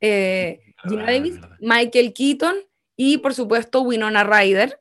[0.00, 1.38] Eh, Davis.
[1.60, 2.56] Michael Keaton
[2.96, 4.80] y por supuesto Winona Ryder,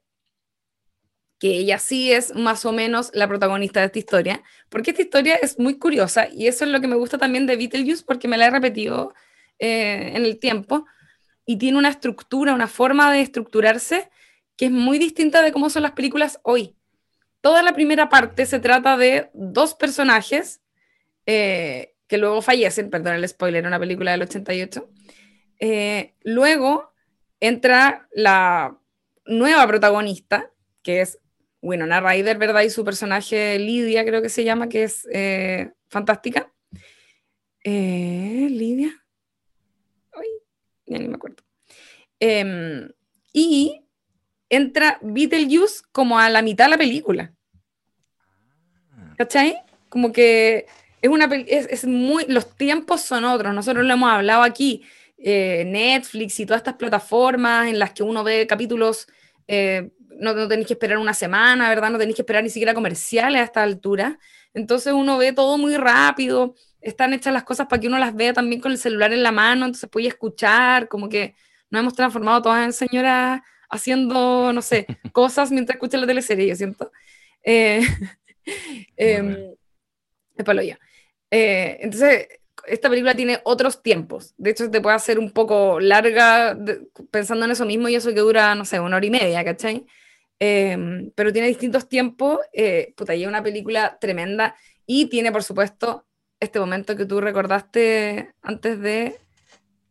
[1.42, 5.36] que ella sí es más o menos la protagonista de esta historia, porque esta historia
[5.38, 8.38] es muy curiosa y eso es lo que me gusta también de Beetlejuice porque me
[8.38, 9.16] la he repetido
[9.58, 10.86] eh, en el tiempo
[11.44, 14.12] y tiene una estructura, una forma de estructurarse
[14.56, 16.76] que es muy distinta de cómo son las películas hoy.
[17.42, 20.62] Toda la primera parte se trata de dos personajes
[21.26, 24.92] eh, que luego fallecen, perdón el spoiler, una película del 88.
[25.58, 26.94] Eh, luego
[27.40, 28.78] entra la
[29.26, 30.52] nueva protagonista,
[30.84, 31.18] que es
[31.62, 32.62] Winona Ryder, ¿verdad?
[32.64, 36.52] Y su personaje Lidia, creo que se llama, que es eh, fantástica.
[37.64, 38.90] Eh, Lidia.
[40.14, 40.28] Ay,
[40.88, 41.44] ya ni me acuerdo.
[42.20, 42.90] Em,
[43.34, 43.84] y
[44.50, 47.34] entra Beetlejuice como a la mitad de la película.
[49.18, 49.58] ¿Cachai?
[49.90, 50.66] Como que
[51.02, 52.26] es una es, es muy.
[52.28, 53.54] Los tiempos son otros.
[53.54, 54.84] Nosotros lo hemos hablado aquí.
[55.24, 59.08] eh, Netflix y todas estas plataformas en las que uno ve capítulos.
[59.48, 61.90] eh, no, no tenéis que esperar una semana, ¿verdad?
[61.90, 64.20] No tenéis que esperar ni siquiera comerciales a esta altura.
[64.54, 66.56] Entonces uno ve todo muy rápido.
[66.80, 69.32] Están hechas las cosas para que uno las vea también con el celular en la
[69.32, 71.36] mano, entonces puede escuchar, como que
[71.70, 76.56] nos hemos transformado todas en señoras haciendo, no sé, cosas mientras escuchan la teleserie, yo
[76.56, 76.92] siento.
[77.44, 77.82] Eh,
[78.98, 79.36] em,
[80.36, 80.80] es palo ya.
[81.30, 82.28] Eh, entonces,
[82.68, 84.34] esta película tiene otros tiempos.
[84.38, 88.14] De hecho, te puede hacer un poco larga de- pensando en eso mismo y eso
[88.14, 89.86] que dura, no sé, una hora y media, ¿cachai?
[90.44, 92.40] Em, pero tiene distintos tiempos.
[92.52, 94.56] Eh, puta, y es una película tremenda
[94.88, 96.08] y tiene, por supuesto,
[96.40, 99.20] este momento que tú recordaste antes de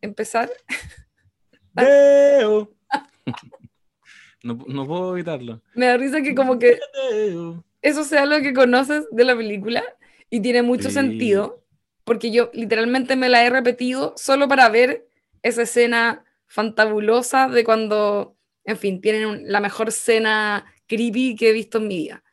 [0.01, 0.51] empezar.
[1.73, 2.69] Deo.
[4.43, 5.61] no, no puedo evitarlo.
[5.73, 7.63] Me da risa que como que Deo.
[7.81, 9.83] eso sea lo que conoces de la película
[10.29, 10.95] y tiene mucho Sí.
[10.95, 11.63] sentido,
[12.03, 15.07] porque yo literalmente me la he repetido solo para ver
[15.43, 21.53] esa escena fantabulosa de cuando, en fin, tienen un- la mejor escena creepy que he
[21.53, 22.23] visto en mi vida,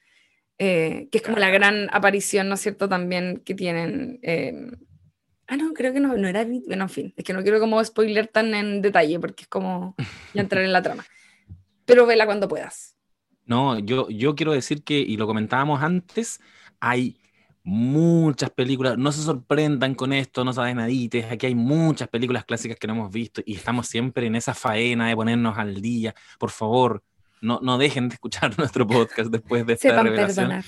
[0.58, 4.18] Eh, que es como la gran aparición, ¿no es cierto?, también que tienen...
[4.22, 4.52] eh,
[5.46, 6.44] Ah, no, creo que no, no era...
[6.44, 9.94] Bueno, en fin, es que no quiero como spoiler tan en detalle, porque es como
[10.34, 11.06] ya entrar en la trama.
[11.84, 12.96] Pero vela cuando puedas.
[13.44, 16.40] No, yo, yo quiero decir que, y lo comentábamos antes,
[16.80, 17.18] hay
[17.68, 22.78] muchas películas, no se sorprendan con esto, no saben nadites, aquí hay muchas películas clásicas
[22.78, 26.14] que no hemos visto y estamos siempre en esa faena de ponernos al día.
[26.38, 27.02] Por favor,
[27.42, 30.46] no, no dejen de escuchar nuestro podcast después de esta Sepan revelación.
[30.46, 30.64] perdonar.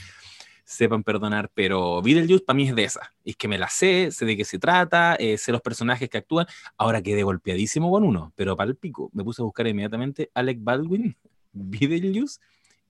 [0.62, 3.12] Sepan perdonar, pero Beetlejuice para mí es de esa.
[3.24, 6.18] Es que me la sé, sé de qué se trata, eh, sé los personajes que
[6.18, 6.46] actúan.
[6.76, 9.10] Ahora quedé golpeadísimo con uno, pero para el pico.
[9.14, 11.16] Me puse a buscar inmediatamente Alec Baldwin,
[11.52, 12.40] Beetlejuice,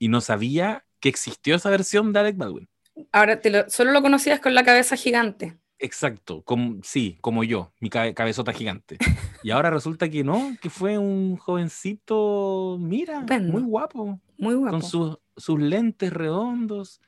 [0.01, 2.69] y no sabía que existió esa versión de Alec Baldwin.
[3.13, 5.57] Ahora, te lo- solo lo conocías con la cabeza gigante.
[5.79, 8.99] Exacto, como, sí, como yo, mi cabezota gigante.
[9.43, 14.21] Y ahora resulta que no, que fue un jovencito, mira, muy guapo.
[14.37, 14.73] Muy guapo.
[14.79, 17.01] Con sus, sus lentes redondos.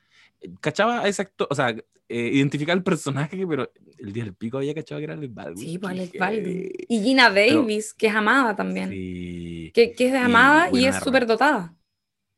[0.59, 4.57] Cachaba a ese actor, o sea, eh, identificar el personaje, pero el día del pico
[4.57, 5.67] había cachado que era el Baldwin.
[5.69, 6.71] Sí, pues el Baldwin.
[6.89, 8.89] Y Gina Davis, que es amada también.
[8.89, 9.71] Sí.
[9.73, 11.75] Que, que es amada y, es súper dotada.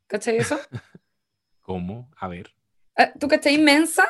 [0.06, 0.58] ¿Cachai eso?
[1.62, 2.10] ¿Cómo?
[2.16, 2.54] A ver.
[2.96, 4.08] Ah, ¿Tú cachai inmensa?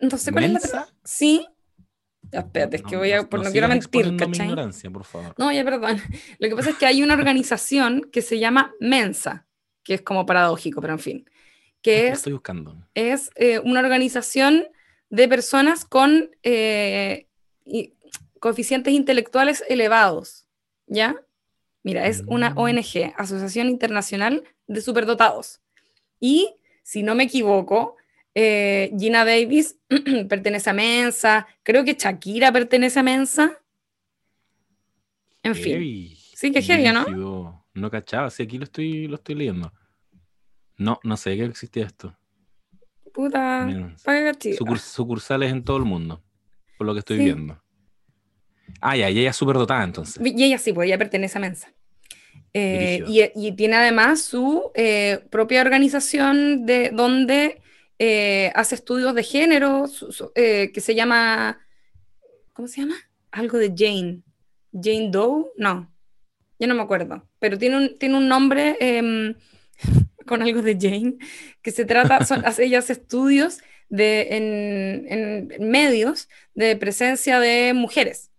[0.00, 0.88] No sé cuál es la.
[1.04, 1.46] Sí.
[2.32, 3.28] Ya, espérate, es que voy a.
[3.28, 4.46] Por, no, quiero mentir, ¿cachai?
[4.46, 5.34] ignorancia, por favor.
[5.36, 6.00] No, ya, perdón.
[6.38, 9.46] Lo que pasa es que hay una organización que se llama Mensa,
[9.82, 11.30] que es como paradójico, pero en fin.
[11.82, 12.76] Que es, estoy buscando.
[12.94, 14.66] Es eh, una organización
[15.08, 17.26] de personas con eh,
[18.38, 20.46] coeficientes intelectuales elevados.
[20.86, 21.16] ¿Ya?
[21.82, 22.58] Mira, es una mm.
[22.58, 25.60] ONG, Asociación Internacional de Superdotados.
[26.18, 27.96] Y, si no me equivoco,
[28.34, 29.78] eh, Gina Davis
[30.28, 33.58] pertenece a Mensa, creo que Shakira pertenece a Mensa.
[35.42, 36.16] En fin.
[36.34, 37.66] Sí, que heavy, ¿no?
[37.74, 39.72] No cachaba, sí, aquí lo estoy, lo estoy leyendo.
[40.76, 42.16] No, no sé que existía esto.
[43.12, 43.68] Puta,
[44.78, 46.22] sucursales en todo el mundo,
[46.78, 47.62] por lo que estoy viendo.
[48.80, 50.22] Ah, ya, y ella es súper dotada entonces.
[50.24, 51.72] Y ella sí, pues ella pertenece a Mensa.
[52.52, 57.60] Eh, y, tiene además su eh, propia organización de donde
[57.98, 59.84] eh, hace estudios de género
[60.34, 61.60] que se llama,
[62.52, 62.96] ¿cómo se llama?
[63.30, 64.22] Algo de Jane.
[64.72, 65.92] Jane Doe, no,
[66.58, 69.34] ya no me acuerdo, pero tiene un, tiene un nombre em,
[70.26, 71.16] con algo de Jane,
[71.62, 78.29] que se trata, son, hace ellas estudios de, en, en, medios de presencia de mujeres.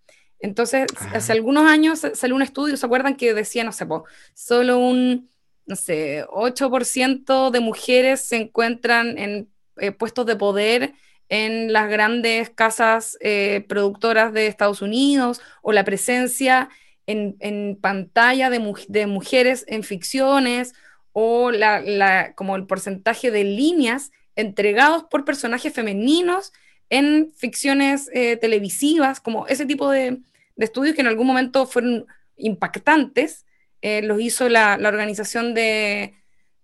[0.42, 3.86] Entonces, hace algunos años salió un estudio, ¿se acuerdan que decía, no sé,
[4.34, 5.30] solo un
[5.66, 10.94] no sé, 8% de mujeres se encuentran en eh, puestos de poder
[11.30, 16.70] en las grandes casas eh, productoras de Estados Unidos o la presencia
[17.08, 18.60] en, pantalla de,
[19.08, 20.74] mujeres en ficciones
[21.14, 26.54] o la, como el porcentaje de líneas entregados por personajes femeninos
[26.90, 30.20] en ficciones eh, televisivas, como ese tipo de,
[30.66, 32.06] estudios que en algún momento fueron
[32.38, 33.46] impactantes
[33.82, 36.14] eh, los hizo la, organización de,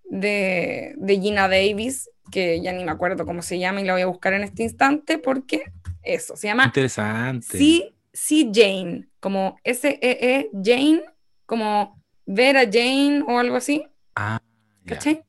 [0.04, 4.08] de, Gina Davis, que ya ni me acuerdo cómo se llama y la voy a
[4.08, 5.64] buscar en este instante porque
[6.04, 6.66] eso, se llama...
[6.66, 7.58] Interesante.
[7.58, 11.04] Sí, sí Jane, como S-E-E Jane,
[11.48, 13.88] como Vera Jane o algo así.
[14.16, 14.40] Ah,
[14.86, 15.24] ¿cachai?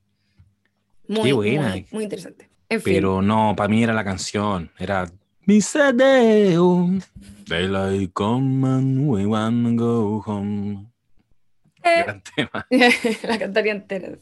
[1.06, 1.74] Muy, buena.
[1.90, 2.50] Muy, interesante.
[2.84, 5.10] Pero no, para mí era la canción, era
[5.48, 7.00] Misedeum,
[7.46, 10.92] Daylight come and we wanna go home.
[11.82, 12.66] Gran tema.
[13.22, 14.18] la cantaría entera.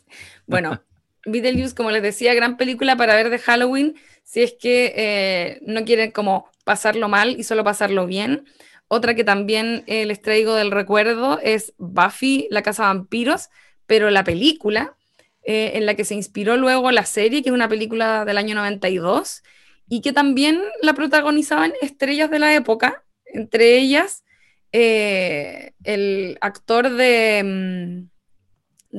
[0.46, 0.80] Bueno,
[1.26, 5.84] Beetlejuice, como les decía, gran película para ver de Halloween, si es que eh, no
[5.84, 8.44] quieren como pasarlo mal y solo pasarlo bien.
[8.86, 13.48] Otra que también eh, les traigo del recuerdo es Buffy, la casa de vampiros,
[13.88, 14.94] pero la película
[15.42, 18.54] eh, en la que se inspiró luego la serie, que es una película del año
[18.54, 19.42] 92,
[19.88, 24.24] y que también la protagonizaban estrellas de la época, entre ellas
[24.72, 28.98] eh, el actor de, mm,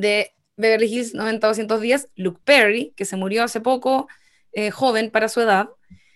[0.58, 4.08] Beverly Hills 90210, Luke Perry, que se murió hace poco,
[4.54, 5.69] eh, joven para su edad,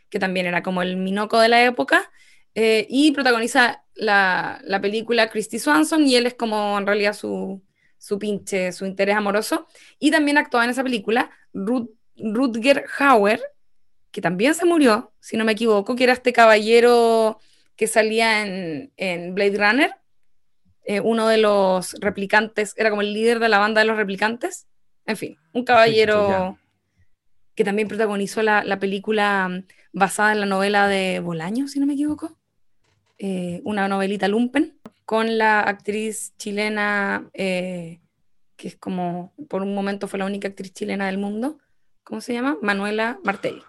[0.10, 2.12] que también era como el minoco de la época,
[2.56, 7.62] eh, y protagoniza la, película Christy Swanson, y él es como en realidad su,
[8.00, 9.68] su pinche, su interés amoroso,
[10.00, 13.42] y también actuaba en esa película Rutger Hauer,
[14.12, 17.40] que también se murió, si no me equivoco, que era este caballero
[17.76, 19.92] que salía en, Blade Runner,
[20.84, 24.68] eh, uno de los replicantes, era como el líder de la banda de los replicantes.
[25.06, 26.58] En fin, un caballero
[27.56, 31.94] que también protagonizó la, película mm, basada en la novela de Bolaño, si no me
[31.94, 32.38] equivoco.
[33.18, 38.00] Eh, una novelita Lumpen, con la actriz chilena, eh,
[38.56, 41.60] que es como, por un momento fue la única actriz chilena del mundo.
[42.04, 42.58] ¿Cómo se llama?
[42.62, 43.62] Manuela Martelli.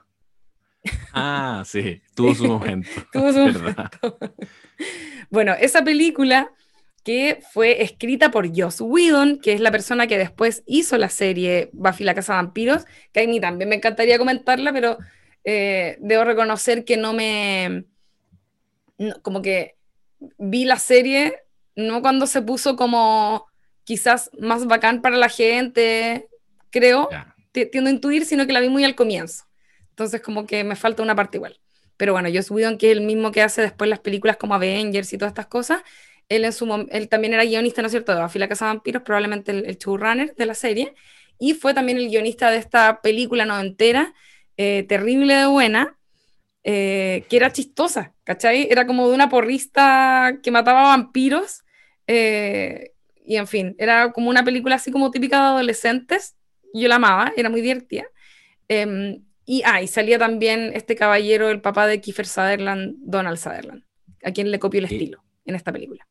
[1.12, 2.90] Ah, sí, tuvo su momento.
[3.12, 4.18] tuvo su momento.
[5.30, 6.50] bueno, esa película
[7.04, 11.70] que fue escrita por Joss Whedon, que es la persona que después hizo la serie
[11.72, 14.98] Buffy la Casa de Vampiros, que a mí también me encantaría comentarla, pero
[15.44, 17.84] eh, debo reconocer que no me...
[19.22, 19.76] como que
[20.38, 21.40] vi la serie,
[21.74, 23.46] no cuando se puso como
[23.84, 26.28] quizás más bacán para la gente,
[26.70, 27.08] creo,
[27.52, 29.44] tiendo a intuir, sino que la vi muy al comienzo.
[29.92, 31.58] Entonces como que me falta una parte igual.
[31.96, 35.18] Pero bueno, Joss Whedon, que el mismo que hace después las películas como Avengers y
[35.18, 35.82] todas estas cosas,
[36.28, 38.72] él, en su, él también era guionista, ¿no es cierto?, de Buffy la Casa de
[38.72, 40.94] Vampiros, probablemente el, showrunner de la serie,
[41.38, 44.14] y fue también el guionista de esta película noventera,
[44.56, 45.98] eh, terrible de buena,
[46.64, 48.68] eh, que era chistosa, ¿cachai?
[48.70, 51.62] Era como de una porrista que mataba vampiros.
[52.06, 52.92] Eh,
[53.24, 56.36] y en fin, era como una película así como típica de adolescentes.
[56.74, 58.04] Yo la amaba, era muy divertida.
[59.44, 63.82] Y, ah, y salía también este caballero, el papá de Kiefer Sutherland, Donald Sutherland,
[64.24, 66.06] a quien le copió el estilo en esta película.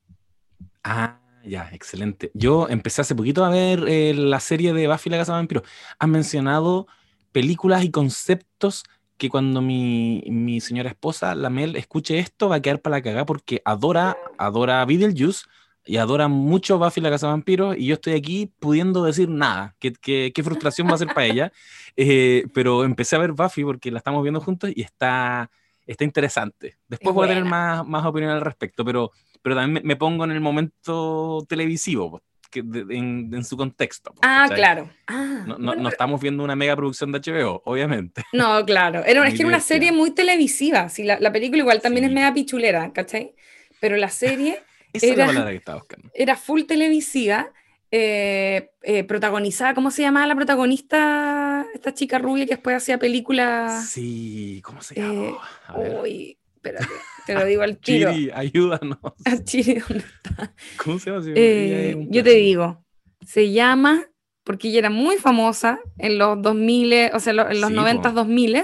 [0.83, 2.31] Ah, ya, excelente.
[2.33, 5.63] Yo empecé hace poquito a ver eh, la serie de Buffy la Casa de Vampiros.
[5.99, 6.87] Han mencionado
[7.31, 8.83] películas y conceptos
[9.17, 13.01] que cuando mi, mi, señora esposa, la Mel, escuche esto, va a quedar para la
[13.03, 15.45] cagada porque adora, adora Beetlejuice
[15.85, 19.75] y adora mucho Buffy la Casa de Vampiros y yo estoy aquí pudiendo decir nada.
[19.79, 21.51] Qué, qué, qué frustración va a ser para ella.
[21.97, 25.51] Eh, pero empecé a ver Buffy porque la estamos viendo juntos y está,
[25.85, 26.77] está interesante.
[26.87, 30.31] Después voy a tener más, más opinión al respecto, pero, pero también me, pongo en
[30.31, 32.21] el momento televisivo
[32.53, 34.13] en, su contexto.
[34.21, 34.89] ah, claro.
[35.07, 38.23] Ah, no, estamos viendo una mega producción de HBO, obviamente.
[38.31, 39.03] No, claro.
[39.03, 40.87] Era, es que era una serie muy televisiva.
[40.87, 43.35] Sí, la, la película igual también es mega pichulera, ¿cachai?
[43.81, 44.59] Pero la serie.
[44.93, 46.11] Esa era, es la palabra que estaba buscando.
[46.13, 47.51] Era full televisiva.
[47.93, 51.65] Eh, eh, protagonizada, ¿cómo se llamaba la protagonista?
[51.73, 53.89] Esta chica rubia que después hacía películas.
[53.89, 55.37] Sí, ¿cómo se llama?
[55.77, 56.87] Eh, uy, espérate.
[57.25, 58.13] Te lo digo al tiro.
[58.13, 58.97] Chiri, ayúdanos.
[59.43, 60.53] Chiri, ¿dónde está?
[60.77, 61.25] ¿Cómo se llama?
[61.35, 62.81] Eh, yo te digo,
[63.25, 64.07] se llama,
[64.45, 68.63] porque ella era muy famosa en los 2000, o sea, en los 90, 2000,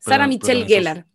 [0.00, 1.06] Sara Michelle Gellar.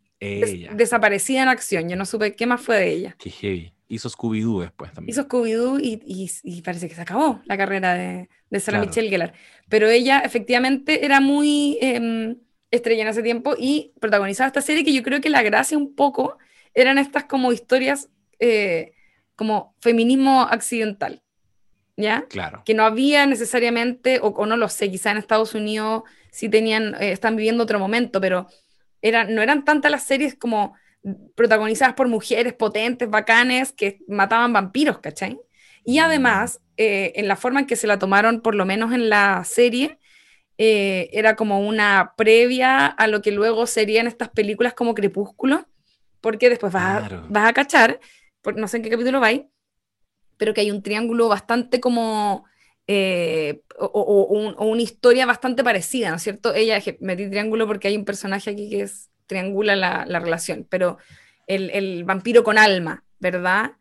[0.74, 3.16] desaparecida en acción, yo no supe qué más fue de ella.
[3.20, 3.74] Qué heavy.
[3.91, 5.12] Hizo Scooby-Doo después también.
[5.12, 9.34] Hizo Scooby-Doo y, y, parece que se acabó la carrera de, de Sarah Michelle Gellar.
[9.67, 12.38] Pero ella efectivamente era muy eh,
[12.71, 15.93] estrella en ese tiempo y protagonizaba esta serie que yo creo que la gracia un
[15.93, 16.38] poco
[16.73, 18.93] eran estas como historias eh,
[19.36, 21.21] como feminismo accidental,
[21.97, 22.25] ¿ya?
[22.30, 22.63] Claro.
[22.65, 27.12] Que no había necesariamente, o, no lo sé, quizá en Estados Unidos sí tenían, eh,
[27.12, 28.47] están viviendo otro momento, pero
[29.01, 30.75] eran, no eran tantas las series como
[31.36, 35.40] protagonizadas por mujeres potentes, bacanes, que mataban vampiros, ¿cachai?
[35.84, 39.10] Y además, eh, en la forma en que se la tomaron, por lo menos en
[39.10, 39.98] la serie,
[40.64, 45.66] era como una previa a lo que luego serían estas películas como Crepúsculo,
[46.22, 48.00] porque después vas, a, vas a cachar,
[48.56, 49.42] no sé en qué capítulo vais,
[50.42, 52.46] pero que hay un triángulo bastante como,
[52.88, 56.56] eh, o, una historia bastante parecida, ¿no es cierto?
[56.56, 60.98] Ella, metí triángulo porque hay un personaje aquí que es, triangula la, la relación, pero
[61.48, 63.72] el, el, vampiro con alma, ¿verdad?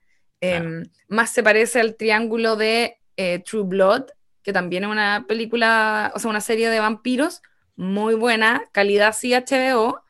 [0.41, 4.05] Em, más se parece al triángulo de eh, True Blood,
[4.45, 7.43] que también es una película, o sea, una serie de vampiros
[7.75, 10.01] muy buena, calidad sí HBO,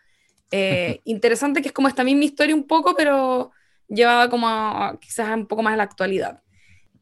[0.50, 3.50] eh, interesante que es como esta misma historia un poco, pero
[3.88, 6.42] llevaba como quizás un poco más a la actualidad.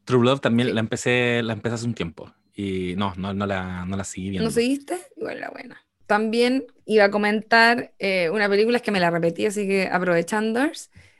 [0.05, 3.85] True Love también la, empecé, la empecé hace un tiempo y no, no, no, la,
[3.85, 4.47] no la seguí viendo.
[4.47, 4.97] ¿No seguiste?
[5.17, 5.88] Igual era buena.
[6.09, 10.71] También iba a comentar eh, una película, es que me la repetí, así que aprovechando,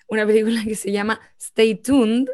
[0.08, 2.28] una película que se llama Stay Tuned,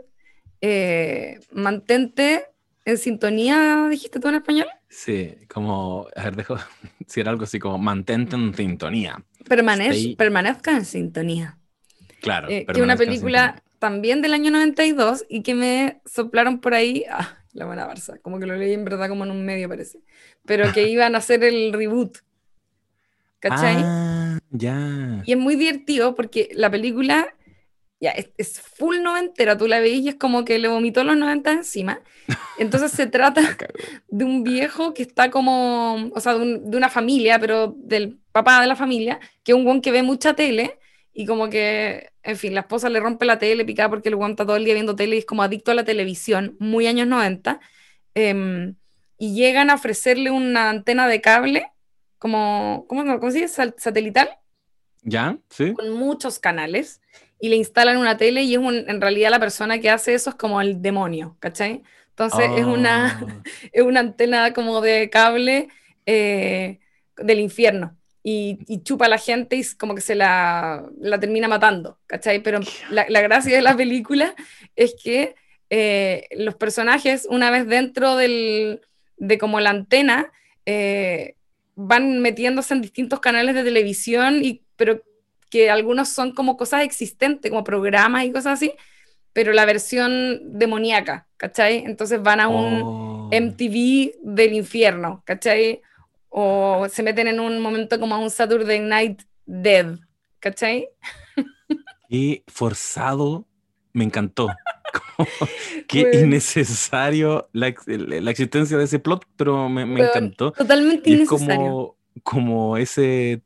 [0.62, 2.46] eh, mantente
[2.86, 4.68] en sintonía, dijiste tú en español.
[4.88, 6.56] Sí, como, a ver, dejo
[7.00, 9.22] decir algo así como mantente en sintonía.
[10.16, 11.58] permanezca en sintonía.
[12.22, 12.48] Claro.
[12.50, 17.38] Eh, que una película también del año 92 y que me soplaron por ahí, ah,
[17.52, 20.00] la buena Barça, como que lo leí en verdad como en un medio parece,
[20.46, 22.20] pero que iban a hacer el reboot.
[23.48, 23.76] ¿Cachai?
[23.78, 25.22] Ah, ya.
[25.24, 27.32] Y es muy divertido porque la película
[28.00, 31.52] ya, es, full noventera, tú la veis y es como que le vomitó los 90
[31.52, 32.02] encima.
[32.58, 33.42] Entonces se trata
[34.08, 38.68] de un viejo que está como, o sea, de, una familia, pero del papá de
[38.68, 40.80] la familia, que es un guan que ve mucha tele
[41.14, 44.32] y como que, en fin, la esposa le rompe la tele picada porque el guan
[44.32, 47.08] está todo el día viendo tele y es como adicto a la televisión, muy años
[47.08, 47.60] 90.
[48.16, 48.76] Em,
[49.20, 51.68] y llegan a ofrecerle una antena de cable,
[52.26, 53.74] como, ¿cómo, cómo se dice?
[53.78, 54.40] Satelital.
[55.04, 55.38] ¿Ya?
[55.52, 55.74] Sí.
[55.74, 57.00] Con muchos canales
[57.40, 60.36] y le instalan una tele y es en realidad la persona que hace eso es
[60.36, 61.84] como el demonio, ¿cachai?
[62.10, 63.44] Entonces es, una, ah.
[63.72, 65.68] es una antena como de cable
[66.08, 66.80] eh,
[67.16, 72.00] del infierno y, chupa a la gente y como que se la, la termina matando,
[72.08, 72.42] ¿cachai?
[72.42, 72.60] Pero
[72.90, 74.34] la, la, gracia de la película
[74.76, 75.36] es que
[75.70, 78.82] eh, los personajes, una vez dentro del,
[79.18, 80.32] de como la antena,
[80.66, 81.36] eh,
[81.76, 85.02] van metiéndose en distintos canales de televisión, y, pero
[85.50, 88.74] que algunos son como cosas existentes, como programas y cosas así,
[89.34, 91.84] pero la versión demoníaca, ¿cachai?
[91.86, 94.20] Entonces van a un MTV oh.
[94.24, 95.82] del infierno, ¿cachai?
[96.30, 99.98] O se meten en un momento como a un Saturday Night Dead,
[100.40, 100.90] ¿cachai?
[102.08, 103.48] Y forzado,
[103.92, 104.48] me encantó.
[105.88, 110.52] Qué innecesario la, la, existencia de ese plot, pero me, me encantó.
[110.52, 111.56] Totalmente innecesario.
[111.56, 113.42] como, como ese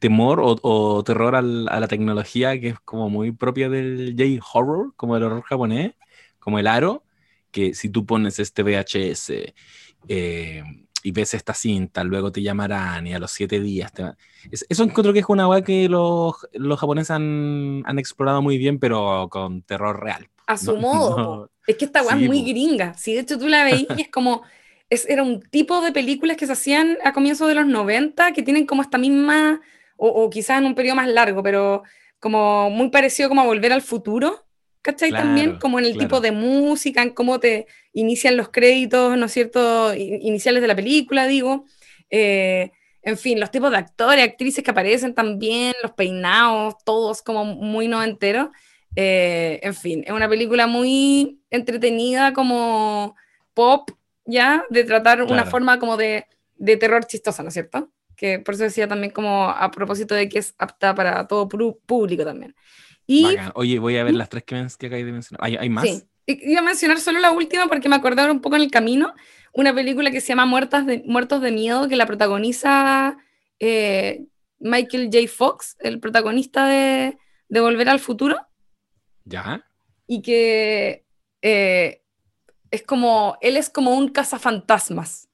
[0.00, 5.22] temor o, terror a la tecnología que es como muy propia del J-horror, como el
[5.22, 5.92] horror japonés,
[6.38, 7.04] como el aro,
[7.50, 9.32] que si tú pones este VHS
[10.08, 10.62] eh,
[11.02, 14.04] y ves esta cinta, luego te llamarán y a los siete días te
[14.50, 18.78] Eso encuentro que es una weá que los, los japoneses han, han, explorado muy bien,
[18.78, 20.28] pero con terror real.
[20.52, 21.50] A su modo.
[21.66, 22.94] Es que esta weá es muy gringa.
[22.94, 24.42] Si de hecho tú la veías es como...
[24.92, 28.42] Es, era un tipo de películas que se hacían a comienzos de los 90 que
[28.42, 29.60] tienen como esta misma,
[29.96, 31.84] o, o quizás en un periodo más largo, pero
[32.18, 34.44] como muy parecido como a Volver al Futuro,
[34.82, 35.10] ¿cachai?
[35.10, 39.32] También como en el tipo de música, en cómo te inician los créditos, ¿no es
[39.32, 39.94] cierto?
[39.94, 41.64] Iniciales de la película, digo.
[42.10, 42.70] Eh,
[43.02, 47.88] en fin, los tipos de actores, actrices que aparecen también, los peinados, todos como muy
[47.88, 48.48] noventeros.
[48.96, 53.16] Eh, en fin, es una película muy entretenida, como
[53.54, 53.90] pop,
[54.24, 56.26] ya, de tratar una forma como de,
[56.56, 57.90] de terror chistosa, ¿no es cierto?
[58.16, 62.24] Que por eso decía también como a propósito de que es apta para todo público
[62.24, 62.54] también.
[63.54, 65.40] Oye, voy a ver las tres que, que acabáis de mencionar.
[65.44, 65.84] ¿Hay, más?
[65.84, 66.02] Sí.
[66.26, 69.14] Iba a mencionar solo la última porque me acordé ahora un poco en el camino.
[69.52, 73.16] Una película que se llama Muertas de, Muertos de Miedo, que la protagoniza
[73.58, 74.26] eh,
[74.60, 75.26] Michael J.
[75.28, 77.18] Fox, el protagonista de,
[77.48, 78.36] de, Volver al Futuro.
[79.24, 79.64] Ya.
[80.06, 81.06] Y que
[81.42, 82.02] eh,
[82.70, 85.28] es como, él es como un cazafantasmas,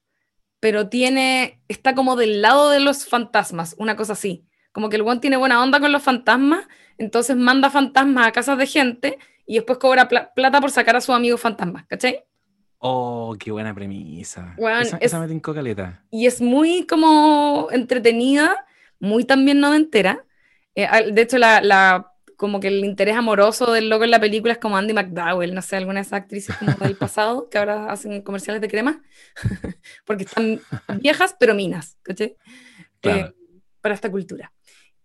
[0.59, 4.45] pero tiene, está como del lado de los fantasmas, una cosa así.
[4.71, 6.67] Como que el one tiene buena onda con los fantasmas,
[6.97, 11.15] entonces manda fantasmas a casas de gente y después cobra plata por sacar a sus
[11.15, 12.23] amigos fantasmas, ¿cachai?
[12.79, 14.55] Oh, qué buena premisa.
[14.81, 16.03] esa, es, me caleta.
[16.11, 18.65] Y es muy como entretenida,
[18.99, 20.25] muy también noventera.
[20.75, 24.59] Eh, de hecho, la, como que el interés amoroso del loco en la película es
[24.59, 28.21] como Andy McDowell, no sé, alguna de esas actrices como del pasado que ahora hacen
[28.21, 29.01] comerciales de crema,
[30.05, 30.61] porque están
[31.01, 32.37] viejas pero minas, ¿cachai?
[33.03, 33.31] Eh,
[33.81, 34.53] para esta cultura.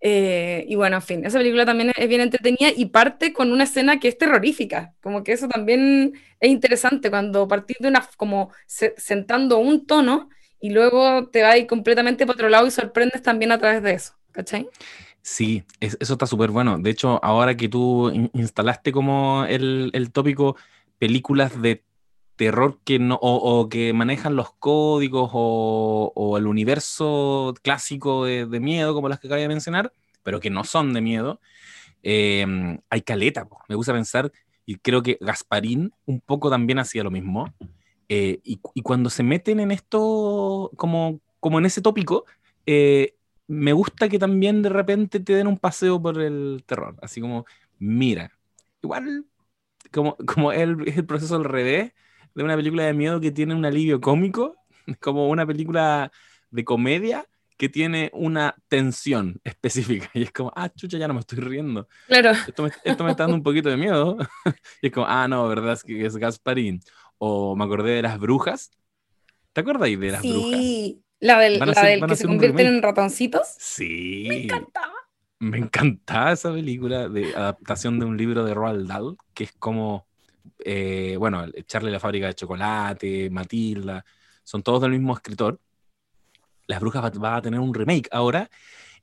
[0.05, 3.65] Eh, y bueno, en fin, esa película también es bien entretenida y parte con una
[3.65, 8.53] escena que es terrorífica, como que eso también es interesante cuando partís de una, como
[8.67, 10.29] sentando un tono
[10.61, 14.15] y luego te vas completamente para otro lado y sorprendes también a través de eso,
[14.33, 14.69] ¿cachai?
[15.23, 16.79] Sí, eso está súper bueno.
[16.79, 20.57] De hecho, ahora que tú instalaste como el, el tópico
[20.99, 21.85] películas de
[22.37, 29.09] terror que no, o, que manejan los códigos o, el universo clásico de, miedo, como
[29.09, 29.93] las que acabo de mencionar,
[30.23, 31.41] pero que no son de miedo,
[32.03, 33.47] em, hay caleta.
[33.69, 34.33] Me gusta pensar,
[34.67, 37.53] y creo que Gasparín un poco también hacía lo mismo.
[38.09, 42.25] Eh, y, cuando se meten en esto, como, como en ese tópico,
[42.67, 43.15] eh,
[43.53, 46.97] me gusta que también de repente te den un paseo por el terror.
[47.03, 47.45] Así como,
[47.79, 48.33] mira,
[48.83, 49.27] igual
[49.93, 51.93] como, como el, es el proceso al revés,
[52.35, 54.57] de una película de miedo que tiene un alivio cómico,
[55.01, 56.11] como una película
[56.51, 57.27] de comedia
[57.59, 60.11] que tiene una tensión específica.
[60.15, 61.89] Y es como, ah, chucha, ya no me estoy riendo.
[62.07, 62.31] Claro.
[62.31, 64.17] Esto me, esto me está dando un poquito de miedo.
[64.81, 66.81] y es como, ah, no, verdad es que es Gasparín.
[67.19, 68.71] O me acordé de las brujas.
[69.53, 70.59] ¿Te acuerdas de las brujas?
[70.59, 73.47] Sí, la del, la del que se convierten en ratoncitos.
[73.59, 74.27] Sí.
[74.29, 74.95] Me encantaba.
[75.39, 80.07] Me encantaba esa película de adaptación de un libro de Roald Dahl, que es como
[80.65, 84.05] eh, bueno, echarle la fábrica de chocolate, Matilda,
[84.45, 85.61] son todos del mismo escritor.
[86.67, 88.51] Las Brujas va, a tener un remake ahora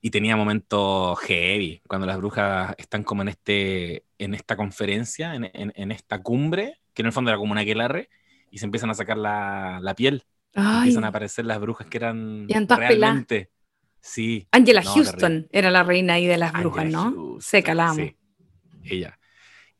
[0.00, 5.50] y tenía momentos heavy, cuando las brujas están como en, este, en esta conferencia, en,
[5.52, 8.08] en, esta cumbre, que en el fondo era como una aquelarre,
[8.50, 10.24] y se empiezan a sacar la, la piel.
[10.52, 13.50] Empiezan a aparecer las brujas que eran realmente...
[14.02, 14.48] Sí.
[14.50, 17.36] Angela Houston era la reina ahí de las brujas, ¿no?
[17.38, 18.16] Seca la Sí,
[18.82, 19.18] ella.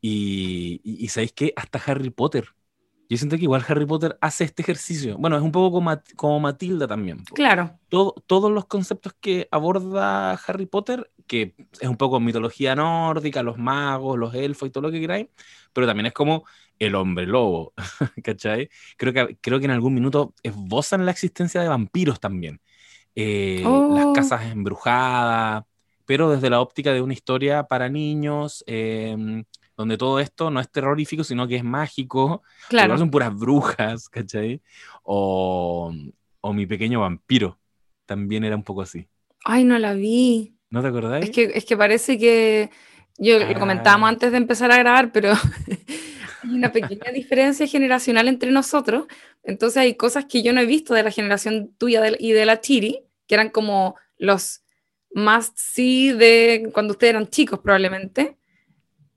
[0.01, 1.53] Y, y, ¿sabéis qué?
[1.57, 2.49] Hasta Harry Potter.
[3.09, 5.19] Yo siento que igual Harry Potter hace este ejercicio.
[5.19, 7.25] Bueno, es un poco como, como Matilda también.
[7.35, 7.79] Claro.
[7.89, 13.59] Todo, todos los conceptos que aborda Harry Potter, que es un poco mitología nórdica, los
[13.59, 15.27] magos, los elfos y todo lo que queráis,
[15.73, 16.45] pero también es como
[16.81, 17.73] el hombre lobo,
[18.25, 18.69] ¿cachai?
[18.97, 22.61] Creo que, creo que en algún minuto esbozan la existencia de vampiros también.
[23.15, 24.13] Eh, las oh.
[24.13, 25.65] casas embrujadas,
[26.07, 28.65] pero desde la óptica de una historia para niños.
[28.67, 29.45] Eh,
[29.81, 32.43] donde todo esto no es terrorífico, sino que es mágico.
[32.69, 32.99] Claro.
[32.99, 34.61] Son puras brujas, ¿cachai?
[35.03, 35.91] O,
[36.43, 37.59] o Mi Pequeño Vampiro.
[38.05, 39.09] También era un poco así.
[39.43, 40.55] Ay, no la vi.
[40.69, 41.25] ¿No te acordáis?
[41.25, 42.71] Es que, es que parece que.
[43.17, 44.11] Yo lo comentábamos ah.
[44.11, 45.33] antes de empezar a grabar, pero
[46.43, 49.07] hay una pequeña diferencia generacional entre nosotros.
[49.43, 52.61] Entonces hay cosas que yo no he visto de la generación tuya y de la
[52.61, 54.63] Chiri, que eran como los
[55.13, 58.37] más sí de cuando ustedes eran chicos probablemente.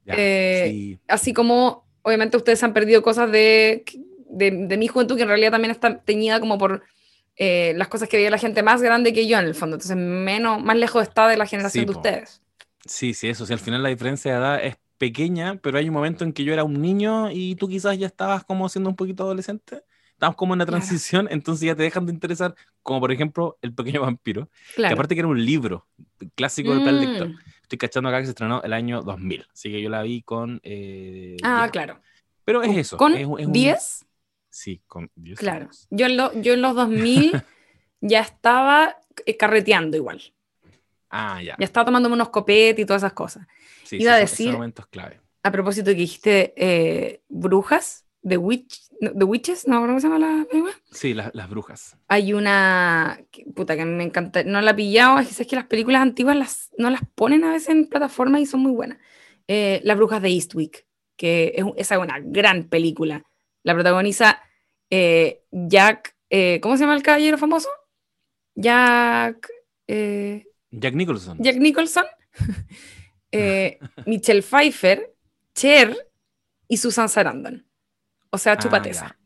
[0.06, 3.86] Eh, así como, obviamente, ustedes han perdido cosas de,
[4.30, 6.84] de, mi juventud que en realidad también está teñida como por
[7.36, 9.96] eh, las cosas que veía la gente más grande que yo en el fondo, entonces
[9.98, 12.00] menos, más lejos está de la generación Sí, de po.
[12.00, 12.42] ustedes.
[12.86, 13.46] Sí, sí, eso.
[13.46, 14.76] Sí, al final la diferencia de edad es
[15.08, 18.08] pequeña, pero hay un momento en que yo era un niño y tú quizás ya
[18.08, 19.84] estabas como siendo un poquito adolescente.
[20.14, 20.78] Estamos como en la Claro.
[20.80, 24.94] transición, entonces ya te dejan de interesar, como por ejemplo El Pequeño Vampiro, que Claro.
[24.94, 25.86] aparte que era un libro
[26.36, 27.28] clásico del plan lector.
[27.30, 27.36] Mm.
[27.64, 30.62] Estoy cachando acá que se estrenó el año 2000, así que yo la vi con...
[30.64, 31.72] eh, Ah, 10.
[31.72, 32.00] claro.
[32.46, 32.96] Pero es eso.
[32.98, 34.06] ¿Con es, un- es un- 10?
[34.50, 35.62] Sí, con 10 Claro.
[35.66, 35.88] años.
[35.90, 37.32] Yo en, lo- yo en los 2000
[38.02, 38.96] ya estaba
[39.26, 40.22] eh, carreteando igual.
[41.16, 41.56] Ah, ya.
[41.60, 43.46] Ya estaba tomándome unos copetes y todas esas cosas.
[43.84, 45.22] Sí, iba a sí, ese decir- clave.
[45.44, 49.82] A propósito de que dijiste eh, brujas, The, Witch, The Witches, ¿no?
[49.82, 50.74] ¿Cómo se llama la película?
[50.92, 51.98] Sí, las, las brujas.
[52.08, 55.48] Hay una, que- puta, que a me encanta, no la he pillado, es que, es
[55.50, 58.72] que las películas antiguas las, no las ponen a veces en plataformas y son muy
[58.72, 58.98] buenas.
[59.48, 60.88] Eh, las brujas de Eastwick,
[61.18, 63.24] que es, esa es una gran película.
[63.64, 64.42] La protagoniza
[64.90, 67.68] eh, Jack, eh, ¿cómo se llama el caballero famoso?
[68.56, 69.48] Jack,
[70.80, 71.38] Jack Nicholson.
[71.40, 72.06] Jack Nicholson,
[73.32, 75.14] eh, Michelle Pfeiffer,
[75.54, 75.96] Cher
[76.68, 77.66] y Susan Sarandon.
[78.32, 79.08] O sea, Ah, chupateza.
[79.08, 79.20] ya.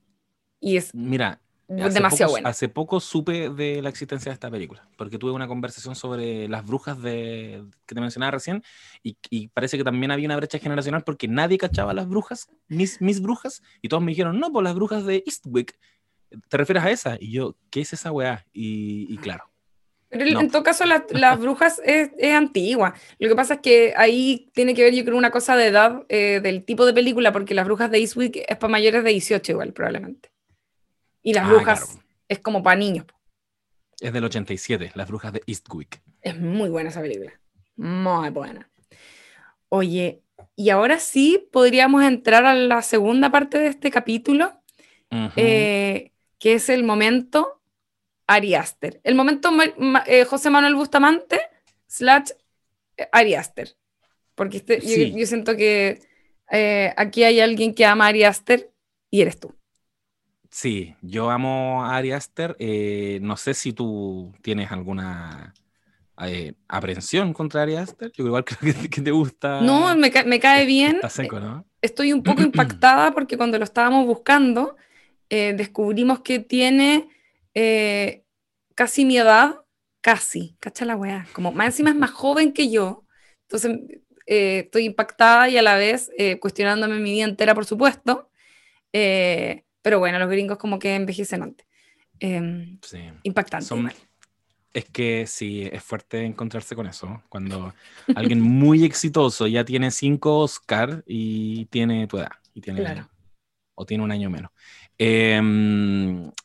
[0.60, 2.50] y es Mira, demasiado poco, buena.
[2.50, 6.66] Hace poco supe de la existencia de esta película, porque tuve una conversación sobre las
[6.66, 8.64] brujas de, que te mencionaba recién,
[9.04, 13.00] y, y parece que también había una brecha generacional porque nadie cachaba las brujas, mis,
[13.02, 15.78] mis brujas, y todos me dijeron, no, pues las brujas de Eastwick,
[16.50, 17.18] ¿te refieres a esa?
[17.20, 18.45] Y yo, ¿qué es esa weá?
[18.52, 19.50] Y, y claro,
[20.10, 20.39] Pero en- No.
[20.41, 22.93] en todo caso, la- las brujas es, es antigua.
[23.20, 26.03] Lo que pasa es que ahí tiene que ver, yo creo, una cosa de edad
[26.10, 29.51] eh, del tipo de película, porque las brujas de Eastwick es para mayores de 18
[29.51, 30.30] igual, probablemente.
[31.24, 32.01] Y las Ah, brujas claro.
[32.30, 33.05] es como para niños.
[33.99, 36.01] es del 87, las brujas de Eastwick.
[36.22, 37.34] Es muy buena esa película.
[37.76, 38.70] Muy buena.
[39.70, 40.22] Oye,
[40.55, 44.53] y ahora sí podríamos entrar a la segunda parte de este capítulo,
[45.12, 45.32] Ujú.
[45.36, 47.57] eh, que es el momento
[48.28, 48.99] Ari Aster.
[49.03, 49.49] El momento
[50.05, 51.39] eh, José Manuel Bustamante
[51.88, 52.32] slash
[52.97, 53.75] eh, Ari Aster.
[54.36, 55.13] Porque este- yo- Sí.
[55.17, 55.99] yo, siento que
[56.51, 58.71] eh, aquí hay alguien que ama a Ari Aster
[59.09, 59.53] y eres tú.
[60.49, 62.55] Sí, yo amo a Ari Aster.
[62.59, 65.53] eh, no sé si tú tienes alguna
[66.67, 68.11] aprensión contra Ari Aster.
[68.11, 69.61] Yo igual creo que, que te gusta.
[69.61, 70.95] No, me, ca- me cae bien.
[70.95, 71.65] Está seco, ¿no?
[71.82, 74.75] Estoy un poco impactada porque cuando lo estábamos buscando,
[75.30, 77.09] descubrimos que tiene
[77.60, 78.24] eh,
[78.76, 79.62] casi mi edad,
[80.01, 83.03] casi, cacha la weá, como más encima es más joven que yo,
[83.49, 83.80] entonces
[84.28, 88.30] eh, estoy impactada y a la vez eh, cuestionándome mi vida entera, por supuesto,
[88.93, 91.66] eh, pero bueno, los gringos como que envejecen antes.
[92.20, 92.99] Em, Sí.
[93.24, 93.66] impactante.
[93.66, 93.91] Son-.
[94.74, 97.24] Es que sí, es fuerte encontrarse con eso.
[97.30, 97.74] Cuando
[98.16, 102.34] alguien muy exitoso ya tiene cinco Oscar y tiene tu edad.
[102.53, 103.10] Y tiene, Claro.
[103.80, 104.49] O tiene un año menos.
[104.97, 105.39] Eh,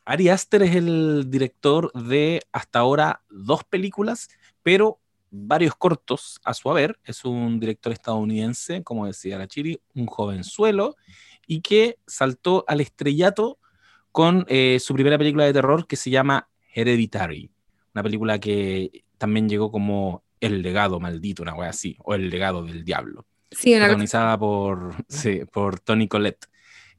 [0.04, 4.28] Ari Aster es el director de hasta ahora dos películas,
[4.62, 6.98] pero varios cortos a su haber.
[7.04, 10.94] Es un director estadounidense, como decía la Chiri, un jovenzuelo,
[11.46, 13.58] y que saltó al estrellato
[14.10, 17.50] con eh, su primera película de terror que se llama Hereditary.
[17.94, 22.62] Una película que también llegó como El legado maldito, una wea así, o El legado
[22.62, 26.46] del diablo Sí, una cosa- protagonizada por, sí, por Tony Collette.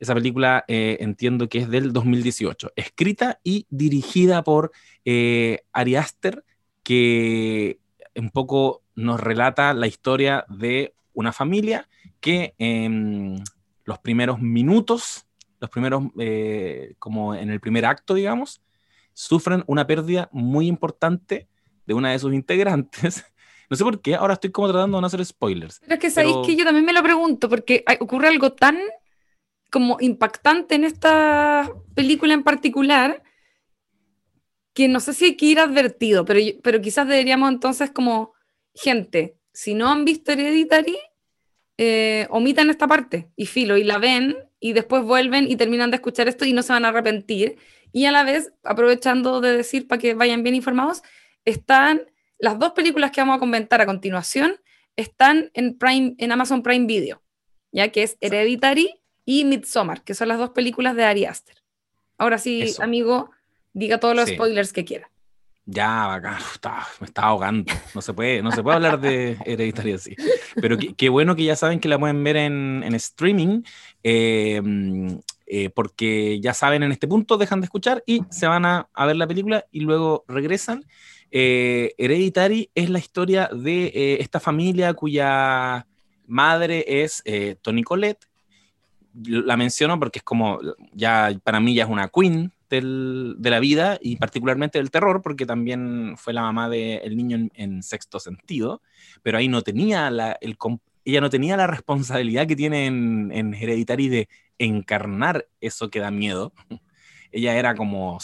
[0.03, 4.73] Esa película eh, entiendo que es del 2018, escrita y dirigida por
[5.05, 6.43] eh, Ari Aster,
[6.83, 7.79] que
[8.13, 11.87] un poco nos relata la historia de una familia
[12.19, 13.41] que en
[13.85, 15.25] los primeros minutos,
[15.61, 18.61] los primeros, eh, como en el primer acto, digamos,
[19.13, 21.47] sufren una pérdida muy importante
[21.85, 23.23] de una de sus integrantes.
[23.69, 25.79] No sé por qué, ahora estoy como tratando de no hacer spoilers.
[25.79, 28.77] Pero es que sabéis Pero- que yo también me lo pregunto, porque ocurre algo tan
[29.73, 33.23] como impactante en esta película en particular,
[34.75, 38.33] que no sé si hay que ir advertido, pero, pero quizás deberíamos entonces como,
[38.75, 40.99] gente, si no han visto Hereditary,
[41.79, 45.95] eh, omitan esta parte y filo, y la ven, y después vuelven y terminan de
[45.95, 47.57] escuchar esto y no se van a arrepentir.
[47.91, 51.01] Y a la vez, aprovechando de decir para que vayan bien informados,
[51.45, 52.03] están
[52.37, 54.55] las dos películas que vamos a comentar a continuación,
[54.95, 57.23] están en, Prime, en Amazon Prime Video,
[57.71, 61.55] ya que es Hereditary y Midsommar, que son las dos películas de Ari Aster.
[62.17, 62.83] Ahora sí, Eso.
[62.83, 63.31] amigo,
[63.73, 64.35] diga todos los Sí.
[64.35, 65.09] spoilers que quiera.
[65.65, 67.71] Ya, uf, está- me está ahogando.
[67.95, 70.15] No se puede, no se puede hablar de hereditaria así.
[70.55, 73.63] Pero qué, bueno que ya saben que la pueden ver en, en streaming,
[74.03, 74.61] eh,
[75.47, 79.05] eh, porque ya saben en este punto, dejan de escuchar y se van a, a
[79.05, 80.83] ver la película y luego regresan.
[81.31, 85.87] Eh, Hereditary es la historia de eh, esta familia cuya
[86.27, 88.25] madre es eh, Toni Collette.
[89.13, 90.59] La menciono porque es como,
[90.91, 92.51] ya para mí ya es una queen
[92.81, 97.83] de la vida y particularmente del terror, porque también fue la mamá del niño en,
[97.83, 98.81] sexto sentido,
[99.21, 100.57] pero ahí no tenía la, el,
[101.05, 106.11] ella no tenía la responsabilidad que tiene en, en Hereditary de encarnar eso que da
[106.11, 106.53] miedo.
[107.31, 108.19] Ella era como,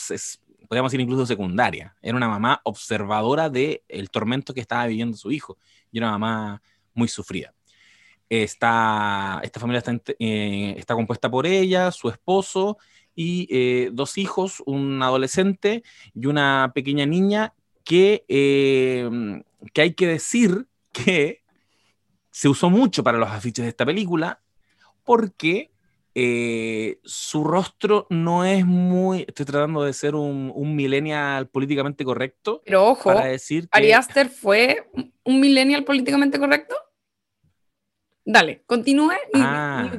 [0.67, 5.31] podríamos decir incluso secundaria, era una mamá observadora del el tormento que estaba viviendo su
[5.31, 5.57] hijo
[5.91, 6.61] y una mamá
[6.93, 7.53] muy sufrida.
[8.29, 12.77] Esta, esta familia está, eh, está compuesta por ella, su esposo
[13.15, 19.09] y eh, dos hijos, un adolescente y una pequeña niña que, eh,
[19.73, 21.41] que hay que decir que
[22.29, 24.41] se usó mucho para los afiches de esta película
[25.03, 25.71] porque
[27.03, 29.23] su rostro no es muy.
[29.25, 32.61] Estoy tratando de ser un, un millennial políticamente correcto.
[32.65, 34.89] Pero ojo, para decir que, Ari Aster fue
[35.23, 36.75] un millennial políticamente correcto.
[38.31, 39.13] Dale, continúe.
[39.33, 39.91] ah,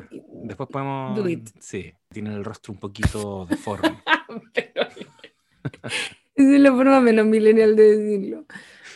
[0.44, 1.18] después podemos.
[1.58, 4.00] Sí, tiene el rostro un poquito deforme.
[4.54, 4.82] Pero,
[5.64, 5.74] esa
[6.36, 8.46] es la forma menos millennial de decirlo.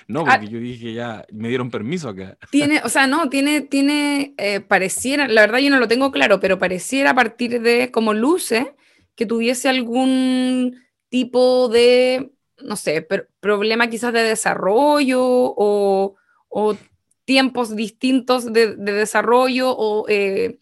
[0.06, 2.38] No, ah, porque yo dije ya, me dieron permiso acá.
[2.52, 6.38] Tiene, o sea, no, tiene, tiene, eh, pareciera, la verdad yo no lo tengo claro,
[6.38, 8.76] pero pareciera a partir de como luce
[9.16, 12.30] que tuviese algún tipo de,
[12.62, 13.04] no sé,
[13.40, 16.14] problema quizás de desarrollo o,
[16.48, 16.76] o
[17.24, 20.58] tiempos distintos de, desarrollo o eh,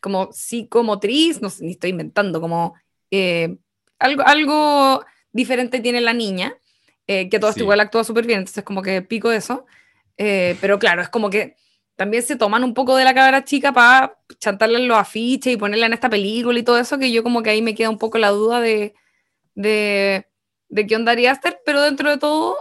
[0.00, 2.74] como psicomotriz, no sé, ni estoy inventando, como
[3.10, 3.56] eh,
[3.98, 6.56] algo, algo diferente tiene la niña,
[7.06, 9.66] eh, que todo esto igual actúa súper bien, entonces como que pico eso,
[10.16, 11.54] pero claro, es como que
[11.94, 15.86] también se toman un poco de la cabra chica para chantarle los afiches y ponerla
[15.86, 18.18] en esta película y todo eso, que yo como que ahí me queda un poco
[18.18, 18.94] la duda de,
[19.54, 20.26] de,
[20.68, 22.56] de qué onda Aster, pero dentro de todo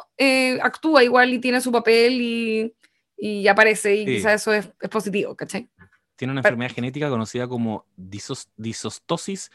[0.62, 2.74] actúa igual y tiene su papel y
[3.18, 5.68] y aparece y quizás eso es, positivo, ¿cachai?
[6.16, 9.52] Tiene una enfermedad genética conocida como disostosis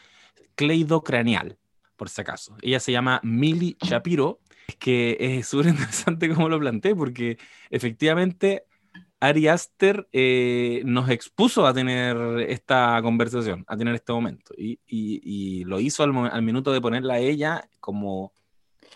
[0.55, 1.57] cleidocranial,
[1.95, 2.55] por si acaso.
[2.61, 7.37] Ella se llama Millie Shapiro, es que es súper interesante como lo planteé, porque
[7.69, 8.65] efectivamente
[9.19, 12.17] Ari Aster eh, nos expuso a tener
[12.49, 17.15] esta conversación, a tener este momento, y, y, lo hizo al, al, minuto de ponerla
[17.15, 18.33] a ella como,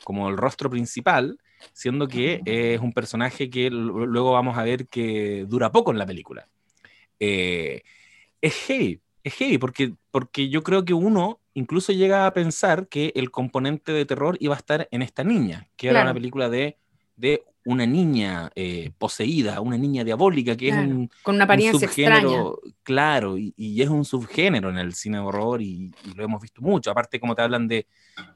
[0.03, 1.39] como el rostro principal,
[1.73, 6.05] siendo que es un personaje que luego vamos a ver que dura poco en la
[6.05, 6.47] película.
[7.19, 7.81] Eh,
[8.41, 13.11] es heavy, es heavy, porque, porque yo creo que uno incluso llega a pensar que
[13.15, 16.77] el componente de terror iba a estar en esta niña, que era una película de,
[17.15, 22.61] de una niña eh, poseída, una niña diabólica, que es un, con una apariencia subgénero,
[22.81, 26.91] claro, y, es un subgénero en el cine horror y, lo hemos visto mucho.
[26.91, 27.85] Aparte, como te hablan de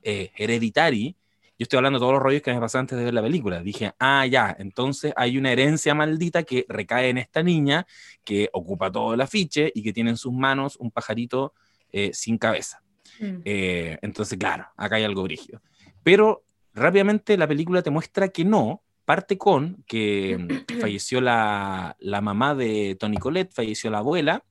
[0.03, 1.15] eh, Hereditary,
[1.61, 3.61] yo estoy hablando de todos los rollos que me pasaron antes de ver la película.
[3.61, 7.85] Dije, ah, ya, entonces hay una herencia maldita que recae en esta niña
[8.23, 11.53] que ocupa todo el afiche y que tiene en sus manos un pajarito
[11.91, 12.81] eh, sin cabeza.
[13.19, 13.41] Mm.
[13.45, 15.61] Eh, entonces, claro, acá hay algo brígido.
[16.01, 16.43] Pero
[16.73, 22.97] rápidamente la película te muestra que no, parte con que falleció la, la, mamá de
[22.99, 24.43] Tony Colette, falleció la abuela,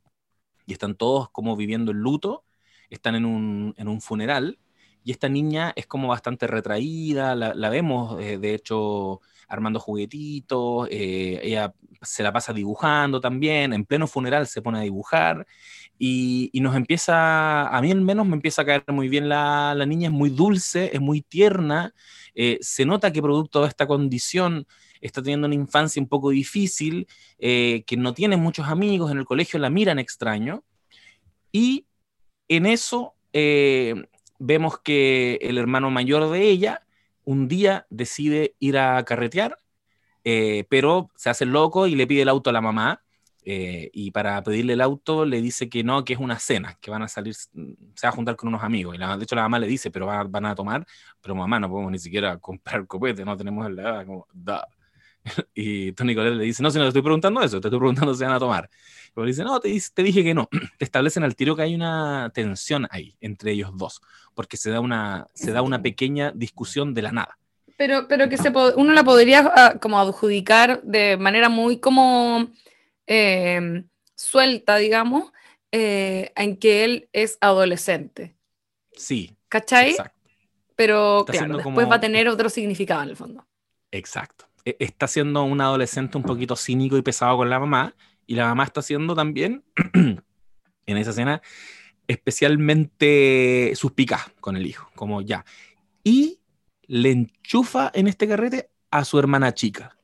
[0.65, 2.45] y están todos como viviendo el luto,
[2.89, 4.61] están en un, en un funeral,
[5.05, 11.41] y esta niña es como bastante retraída, la, vemos eh, de hecho armando juguetitos, eh,
[11.43, 15.47] ella se la pasa dibujando también, en pleno funeral se pone a dibujar
[15.99, 20.09] y, nos empieza, a mí al menos me empieza a caer muy bien la, niña,
[20.09, 21.95] es muy dulce, es muy tierna,
[22.35, 24.67] eh, se nota que producto de esta condición
[25.01, 27.07] está teniendo una infancia un poco difícil,
[27.39, 30.63] que no tiene muchos amigos, en el colegio la miran extraño
[31.53, 31.87] y
[32.49, 33.15] en eso
[34.41, 36.83] vemos que el hermano mayor de ella
[37.25, 39.57] un día decide ir a carretear,
[40.25, 43.03] eh, pero se hace loco y le pide el auto a la mamá.
[43.43, 46.91] Eh, y para pedirle el auto le dice que no, que es una cena, que
[46.91, 47.51] van a salir, se
[48.05, 48.95] va a juntar con unos amigos.
[48.95, 50.87] Y de hecho la mamá le dice, pero van, a tomar,
[51.21, 54.67] pero mamá, no podemos ni siquiera comprar copete, no tenemos la edad, como, da.
[55.55, 58.15] Y Tony Colette le dice, no, si no te estoy preguntando eso, te estoy preguntando
[58.15, 58.69] si van a tomar.
[59.15, 60.49] Pero dice, no, te, te dije que no.
[60.79, 64.01] Te establecen al tiro que hay una tensión ahí entre ellos dos,
[64.41, 67.37] porque se da una, se da una pequeña discusión de la nada.
[67.77, 72.49] Pero, pero que se uno la podría ah, como adjudicar de manera muy como
[73.07, 75.31] em, suelta, digamos,
[75.73, 78.35] eh, en que él es adolescente.
[78.93, 79.37] Sí.
[79.51, 79.91] ¿Cachai?
[79.91, 80.19] Exacto.
[80.75, 83.47] Pero claro, después va a tener otro significado en el fondo.
[83.91, 84.47] Exacto.
[84.65, 87.95] E, está siendo un adolescente un poquito cínico y pesado con la mamá,
[88.27, 91.43] y la mamá está siendo también, en esa escena,
[92.11, 95.45] especialmente suspicaz con el hijo, como ya.
[96.03, 96.41] Y
[96.87, 99.97] le enchufa en este carrete a su hermana chica.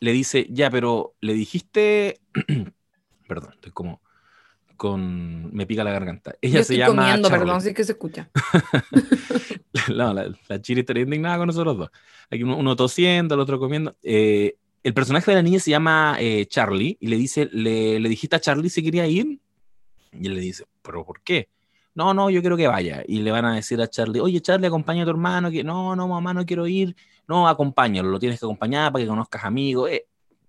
[0.00, 2.20] Le dice, ya, pero le dijiste,
[3.28, 4.02] perdón, estoy como
[4.76, 6.34] con Me pica la garganta.
[6.42, 7.02] Ella Yo se estoy llama.
[7.04, 8.28] comiendo, perdón, sí que se escucha.
[9.88, 11.90] no, la, la Chiri estaría indignada con nosotros dos.
[12.30, 13.96] Aquí uno, uno tosiendo, el otro comiendo.
[14.02, 18.08] Eh, el personaje de la niña se llama eh, Charlie y le dice, le, le
[18.10, 19.40] dijiste a Charlie si quería ir.
[20.12, 21.50] Y él le dice, ¿pero por qué?
[21.94, 23.02] No, no, yo quiero que vaya.
[23.06, 25.50] Y le van a decir a Charlie, oye, Charlie, acompaña a tu hermano.
[25.50, 26.94] Que no, no, mamá, no quiero ir.
[27.26, 29.90] No, acompáñalo, lo tienes que acompañar para que conozcas amigos.
[29.90, 30.06] Eh,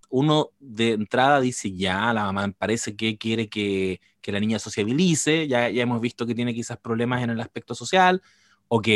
[0.10, 5.48] uno de entrada dice, ya, la mamá parece que quiere que, que la niña sociabilice.
[5.48, 8.22] Ya, ya hemos visto que tiene quizás problemas en el aspecto social.
[8.68, 8.88] Ok.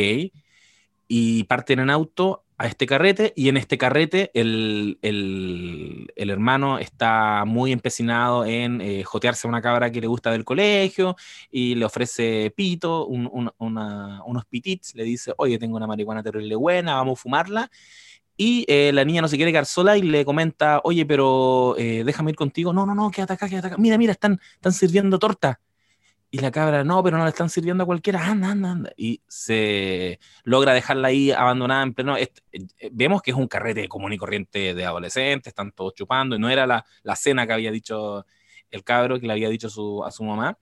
[1.07, 6.77] Y parten en auto a este carrete y en este carrete el, el, el hermano
[6.77, 11.15] está muy empecinado en eh, jotearse a una cabra que le gusta del colegio
[11.49, 16.21] y le ofrece pito, un, un, una, unos pitits, le dice, oye, tengo una marihuana
[16.21, 17.71] terrible buena, vamos a fumarla.
[18.37, 22.03] Y eh, la niña no se quiere quedar sola y le comenta, oye, pero eh,
[22.05, 22.73] déjame ir contigo.
[22.73, 23.77] No, no, no, quédate acá, quédate acá.
[23.79, 25.59] Mira, mira, están, están sirviendo torta.
[26.33, 28.93] Y la cabra, no, pero no le están sirviendo a cualquiera, anda, anda, anda.
[28.95, 32.15] Y se logra dejarla ahí abandonada en pleno.
[32.15, 32.41] Este,
[32.93, 36.49] vemos que es un carrete común y corriente de adolescentes, están todos chupando, y no
[36.49, 38.25] era la, la cena que había dicho
[38.69, 40.57] el cabro, que le había dicho su, a su mamá.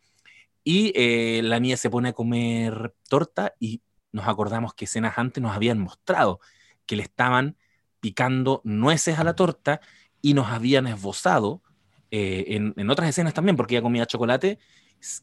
[0.63, 5.41] Y eh, la niña se pone a comer torta y nos acordamos que escenas antes
[5.41, 6.39] nos habían mostrado
[6.87, 7.57] que le estaban
[7.99, 9.81] picando nueces a la torta
[10.19, 11.61] y nos habían esbozado
[12.09, 14.57] eh, en, en otras escenas también, porque ella comía chocolate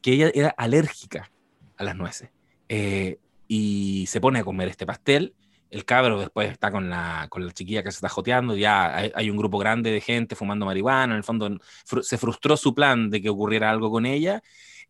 [0.03, 1.31] que ella era alérgica
[1.77, 2.31] a las nueces.
[2.69, 3.19] Eh,
[3.49, 5.35] y se pone a comer este pastel.
[5.71, 8.57] El cabro después está con la, con la chiquilla que se está joteando.
[8.57, 11.15] Ya hay, hay un grupo grande de gente fumando marihuana.
[11.15, 11.49] En el fondo
[11.85, 14.43] fr se frustró su plan de que ocurriera algo con ella.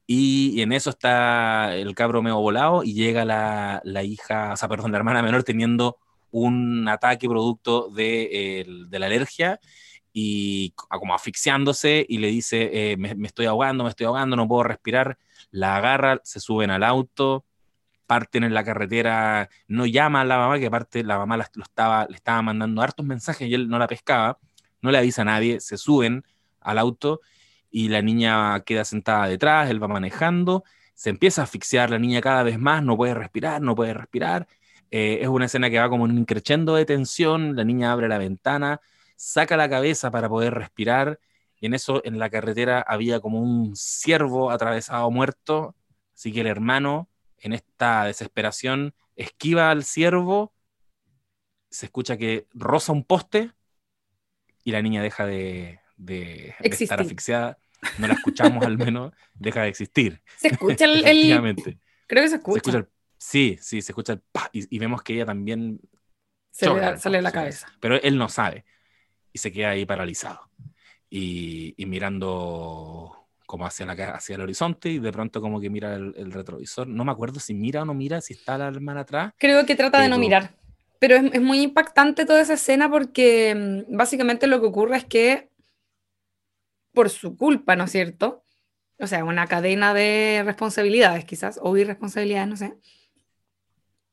[0.06, 4.68] Y, en eso está el cabro medio volado y llega la, la, hija, o sea,
[4.68, 5.98] perdón, la hermana menor teniendo
[6.30, 9.60] un ataque producto de, el, de la alergia
[10.18, 14.62] y como asfixiándose y le dice, eh, me, estoy ahogando, me estoy ahogando, no puedo
[14.62, 15.18] respirar,
[15.50, 17.44] la agarra, se suben al auto,
[18.06, 21.64] parten en la carretera, no llama a la mamá, que aparte la mamá la, lo
[21.64, 24.38] estaba, le estaba mandando hartos mensajes y él no la pescaba,
[24.80, 26.24] no le avisa a nadie, se suben
[26.62, 27.20] al auto
[27.70, 30.64] y la niña queda sentada detrás, él va manejando,
[30.94, 34.48] se empieza a asfixiar la niña cada vez más, no puede respirar, no puede respirar,
[34.90, 38.16] eh, es una escena que va como un crescendo de tensión, la niña abre la
[38.16, 38.80] ventana,
[39.16, 41.18] saca la cabeza para poder respirar,
[41.58, 45.74] y en eso en la carretera había como un ciervo atravesado muerto,
[46.14, 47.08] así que el hermano,
[47.38, 50.52] en esta desesperación, esquiva al ciervo,
[51.70, 53.52] se escucha que roza un poste
[54.64, 57.58] y la niña deja de, de, de estar asfixiada.
[57.98, 60.22] No la escuchamos al menos, deja de existir.
[60.38, 61.06] Se escucha el...
[61.06, 61.78] el...
[62.06, 62.54] Creo que se escucha.
[62.62, 62.88] Se escucha el...
[63.18, 64.22] Sí, sí, se escucha el...
[64.52, 65.80] Y, y, vemos que ella también...
[66.50, 67.66] Se choca, le sale la cabeza.
[67.80, 68.64] Pero él no sabe
[69.36, 70.40] y se queda ahí paralizado
[71.10, 75.94] y, y mirando como hacia, la, hacia el horizonte y de pronto como que mira
[75.94, 76.88] el, el, retrovisor.
[76.88, 79.34] No me acuerdo si mira o no mira, si está la hermana atrás.
[79.36, 80.04] Creo que trata pero...
[80.04, 80.54] de no mirar.
[80.98, 85.04] Pero es, es, muy impactante toda esa escena porque mm, básicamente lo que ocurre es
[85.04, 85.50] que
[86.94, 88.42] por su culpa, ¿no es cierto?
[88.98, 92.74] O sea, una cadena de responsabilidades quizás, o irresponsabilidades, no sé.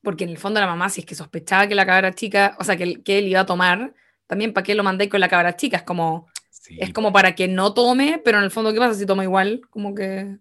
[0.01, 2.65] Porque en el fondo la mamá, si es que sospechaba que la cabra chica, o
[2.65, 3.93] sea, que, que él iba a tomar,
[4.33, 6.75] también para qué lo mandé con la cabra chica, es como, sí.
[6.79, 9.61] es como para que no tome, pero en el fondo, ¿qué pasa si toma igual?
[9.69, 10.37] Como que,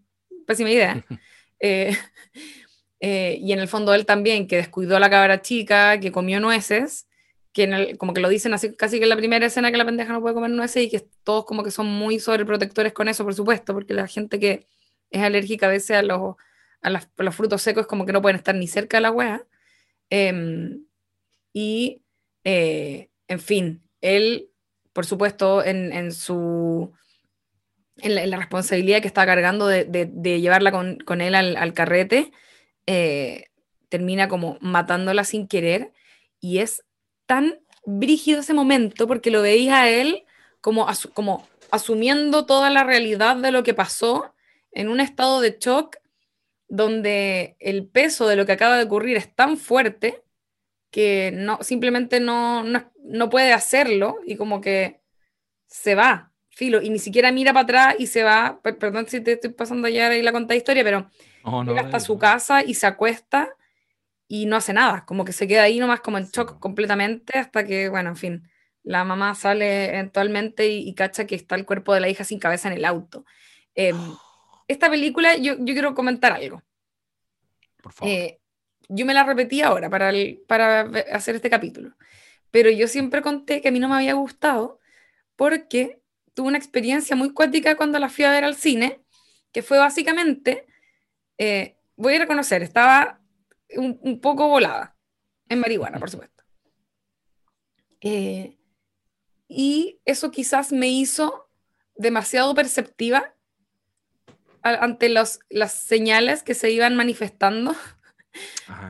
[0.47, 1.05] pésima idea.
[1.61, 1.95] eh,
[3.01, 6.40] eh, y en el fondo él también, que descuidó a la cabra chica, que comió
[6.40, 7.07] nueces,
[7.53, 9.76] que en el, como que lo dicen así, casi que en la primera escena que
[9.76, 13.09] la pendeja no puede comer nueces y que todos como que son muy sobreprotectores con
[13.09, 14.66] eso, por supuesto, porque la gente que
[15.11, 16.36] es alérgica a veces a los,
[16.80, 19.11] a, las, a los frutos secos como que no pueden estar ni cerca de la
[19.11, 19.45] wea.
[20.09, 20.78] Eh,
[21.53, 22.03] y,
[22.45, 24.50] eh, en fin, él,
[24.92, 26.92] por supuesto, en, su...
[27.96, 32.30] En la, responsabilidad que está cargando de, llevarla con, él al, carrete,
[32.86, 33.46] eh,
[33.88, 35.92] termina como matándola sin querer.
[36.40, 36.84] Y es
[37.24, 40.24] tan brígido ese momento porque lo veis a él
[40.60, 44.34] como, como asumiendo toda la realidad de lo que pasó
[44.72, 45.96] en un estado de shock
[46.68, 50.22] donde el peso de lo que acaba de ocurrir es tan fuerte
[50.93, 55.01] que no, simplemente no, no, no puede hacerlo y como que
[55.66, 59.32] se va, filo, y ni siquiera mira para atrás y se va, perdón si te
[59.32, 61.11] estoy pasando ya ahí la contada historia, pero
[61.45, 63.57] oh, llega hasta su casa y se acuesta
[64.28, 67.64] y no hace nada, como que se queda ahí nomás como en shock completamente hasta
[67.64, 68.51] que, bueno, en fin,
[68.82, 72.38] la mamá sale eventualmente y, y cacha que está el cuerpo de la hija sin
[72.38, 73.24] cabeza en el auto.
[73.74, 73.95] Eh,
[74.68, 76.62] esta película, yo, yo, quiero comentar algo.
[77.82, 78.12] Por favor.
[78.12, 78.41] Eh,
[78.88, 80.12] yo me la repetí ahora para,
[80.46, 80.80] para
[81.12, 81.96] hacer este capítulo,
[82.50, 84.80] pero yo siempre conté que a mí no me había gustado
[85.36, 86.00] porque
[86.34, 89.02] tuve una experiencia muy cuática cuando la fui a ver al cine
[89.52, 90.66] que fue básicamente,
[91.38, 93.20] eh, voy a reconocer, estaba
[93.76, 94.96] un, poco volada,
[95.48, 96.42] en marihuana, por supuesto.
[98.00, 98.58] Eh,
[99.46, 101.50] y eso quizás me hizo
[101.94, 103.34] demasiado perceptiva
[104.62, 107.74] ante los, las señales que se iban manifestando.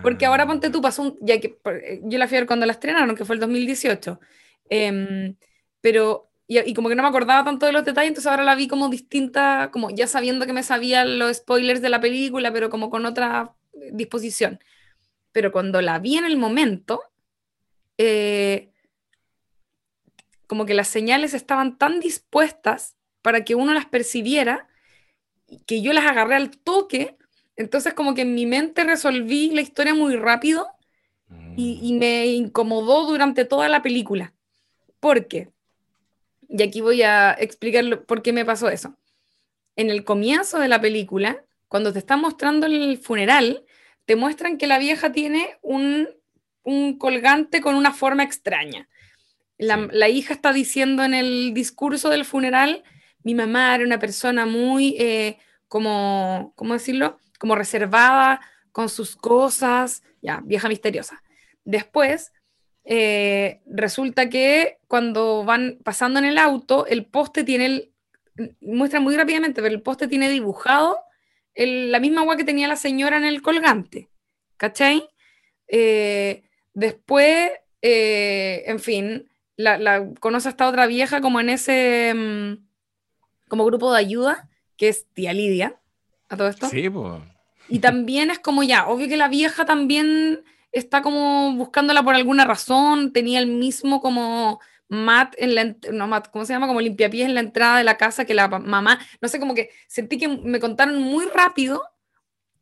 [0.03, 2.66] Porque ahora ponte tú, pasó un, ya que eh, yo la fui a ver cuando
[2.66, 4.20] la estrenaron, que fue el 2018,
[4.68, 5.36] em,
[5.80, 8.68] pero y, como que no me acordaba tanto de los detalles, entonces ahora la vi
[8.68, 12.90] como distinta, como ya sabiendo que me sabían los spoilers de la película, pero como
[12.90, 13.55] con otra
[13.93, 14.61] disposición.
[15.32, 17.03] Pero cuando la vi en el momento,
[17.99, 18.70] eh,
[20.47, 24.68] como que las señales estaban tan dispuestas para que uno las percibiera,
[25.66, 27.16] que yo las agarré al toque,
[27.57, 30.69] entonces como que en mi mente resolví la historia muy rápido
[31.57, 34.33] y, y me incomodó durante toda la película.
[35.01, 35.51] ¿Por qué?
[36.49, 38.97] Y aquí voy a explicar por qué me pasó eso.
[39.77, 43.65] En el comienzo de la película, cuando te están mostrando el funeral,
[44.05, 46.09] te muestran que la vieja tiene un,
[46.99, 48.89] colgante con una forma extraña.
[49.59, 52.83] La, hija está diciendo en el discurso del funeral,
[53.23, 55.39] mi mamá era una persona muy, eh,
[55.69, 57.19] como, ¿cómo decirlo?
[57.43, 58.40] Como reservada
[58.70, 61.24] con sus cosas, ya, vieja misteriosa.
[61.64, 62.32] Después
[62.84, 67.93] eh, resulta que cuando van pasando en el auto, el poste tiene el,
[68.61, 71.01] muestra muy rápidamente, pero el poste tiene dibujado
[71.57, 74.09] la misma agua que tenía la señora en el colgante,
[74.57, 75.09] ¿cachai?
[75.66, 77.51] Eh, después,
[77.82, 82.68] eh, en fin, la, conoce a esta otra vieja como en ese, mm,
[83.49, 85.80] como grupo de ayuda, que es tía Lidia,
[86.28, 86.68] a todo esto.
[86.68, 87.32] Sí, pues.
[87.69, 92.45] Y también es como ya, obvio que la vieja también está como buscándola por alguna
[92.45, 96.67] razón, tenía el mismo como mat en la, no mat, ¿cómo se llama?
[96.67, 99.71] Como limpiapiés en la entrada de la casa que la mamá, no sé, como que
[99.87, 101.83] sentí que me contaron muy rápido,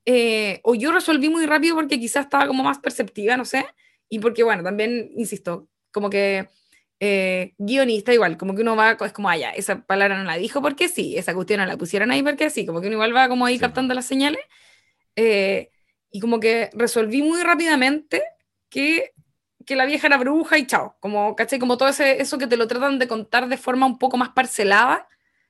[0.05, 3.67] eh, o yo resolví muy rápido porque quizás estaba como más perceptiva, no sé,
[4.09, 6.49] y porque bueno, también, insisto, como que
[7.01, 10.61] eh, guionista igual, como que uno va, es como, ah, esa palabra no la dijo
[10.63, 13.29] porque sí, esa cuestión no la pusieron ahí porque sí, como que uno igual va
[13.29, 14.41] como ahí captando las señales.
[15.23, 15.71] Eh,
[16.11, 18.23] y como que resolví muy rápidamente
[18.71, 19.13] que,
[19.67, 20.97] que la vieja era bruja y chao.
[20.99, 21.59] Como, ¿cachai?
[21.59, 24.31] Como todo ese, eso que te lo tratan de contar de forma un poco más
[24.31, 25.07] parcelada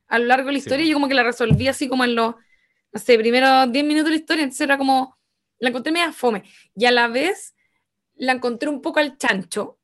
[0.08, 0.84] a lo largo de la historia.
[0.84, 2.34] Y yo como que la resolví así como en los,
[2.92, 4.42] no sé, primeros 10 minutos de la historia.
[4.42, 5.16] Entonces era como,
[5.60, 6.42] la encontré media fome.
[6.74, 7.54] Y a la vez
[8.16, 9.78] la encontré un poco al chancho,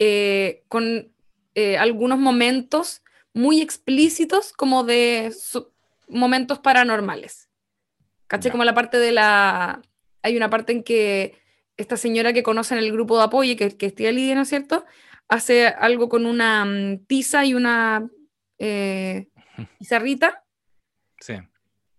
[0.00, 1.14] eh, con
[1.54, 5.32] eh, algunos momentos muy explícitos como de
[6.08, 7.47] momentos paranormales.
[8.28, 8.52] ¿Cachai?
[8.52, 9.82] Como la parte de la,
[10.22, 11.38] hay una parte en que
[11.76, 14.42] esta señora que conoce en el grupo de apoyo, que, que es tía Lidia, ¿no
[14.42, 14.84] es cierto?
[15.28, 18.08] Hace algo con una mm, tiza y una
[18.58, 19.28] eh,
[19.78, 20.44] pizarrita.
[21.20, 21.34] Sí.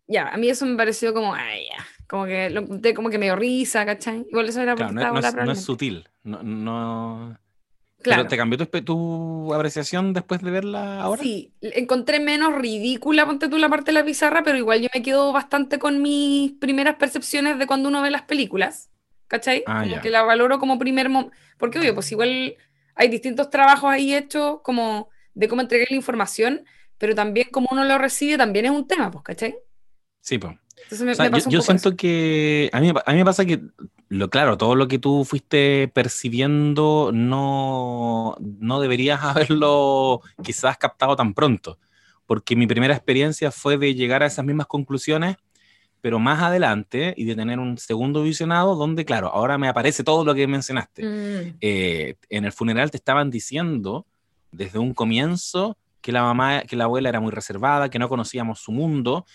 [0.07, 2.65] Ya, a mí eso me pareció como, ay, ya, como que lo
[2.95, 4.25] como que me dio risa, ¿cachai?
[4.30, 7.38] Igual eso era claro, no, es, no, es, sutil, no, no...
[8.01, 8.21] Claro.
[8.21, 11.21] ¿Pero te cambió tu, tu, apreciación después de verla ahora?
[11.21, 15.01] Sí, encontré menos ridícula, ponte tú la parte de la pizarra, pero igual yo me
[15.01, 18.89] quedo bastante con mis primeras percepciones de cuando uno ve las películas,
[19.27, 19.63] ¿cachai?
[19.67, 22.55] Ah, como que la valoro como primer momento, porque obvio, pues igual
[22.95, 26.63] hay distintos trabajos ahí hechos como de cómo entregar la información,
[26.97, 29.57] pero también como uno lo recibe también es un tema, pues, ¿cachai?
[30.21, 30.55] Sí, pues
[31.49, 33.61] yo, siento que a mí, a mí me pasa que,
[34.09, 41.33] lo claro, todo lo que tú fuiste percibiendo no, no deberías haberlo quizás captado tan
[41.33, 41.77] pronto,
[42.25, 45.37] porque mi primera experiencia fue de llegar a esas mismas conclusiones,
[46.01, 50.23] pero más adelante y de tener un segundo visionado donde, claro, ahora me aparece todo
[50.23, 51.03] lo que mencionaste.
[51.03, 51.57] Mm.
[51.59, 54.05] Eh, en el funeral te estaban diciendo
[54.51, 58.59] desde un comienzo que la mamá, que la abuela era muy reservada, que no conocíamos
[58.59, 59.25] su mundo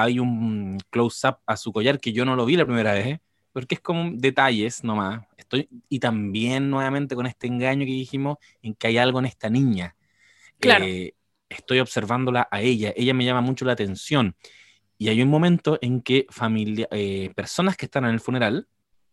[0.00, 3.18] hay un close-up a su collar que yo no lo vi la primera vez,
[3.52, 5.26] porque es como detalles nomás.
[5.36, 9.50] Estoy, y también nuevamente con este engaño que dijimos en que hay algo en esta
[9.50, 9.96] niña.
[10.60, 10.84] Claro.
[10.84, 11.14] Eh,
[11.48, 14.36] estoy observándola a ella, ella me llama mucho la atención.
[14.98, 18.68] Y hay un momento en que familia, eh, personas que están en el funeral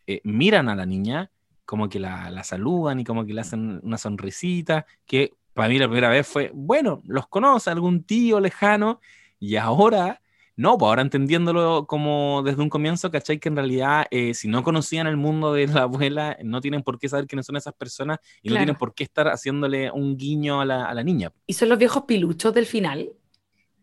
[0.06, 1.32] eh, miran a la niña,
[1.66, 5.80] como que la, la, saludan y como que le hacen una sonrisita, que para mí
[5.80, 9.00] la primera vez fue, bueno, los conoce algún tío lejano,
[9.40, 10.22] y ahora
[10.58, 13.40] no, pues ahora entendiéndolo como desde un comienzo, ¿cachai?
[13.40, 16.98] Que en realidad, eh, si no conocían el mundo de la abuela, no tienen por
[16.98, 20.62] qué saber quiénes son esas personas y no tienen por qué estar haciéndole un guiño
[20.62, 21.34] a la, niña.
[21.46, 23.12] ¿Y son los viejos piluchos del final?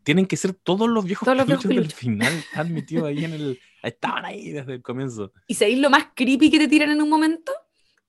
[0.03, 2.33] Tienen que ser todos los viejos, piluchos, del final.
[2.51, 3.61] Están metidos ahí en el.
[3.83, 5.33] Estaban ahí desde el comienzo.
[5.47, 7.53] ¿Y sabéis lo más creepy que te tiran en un momento?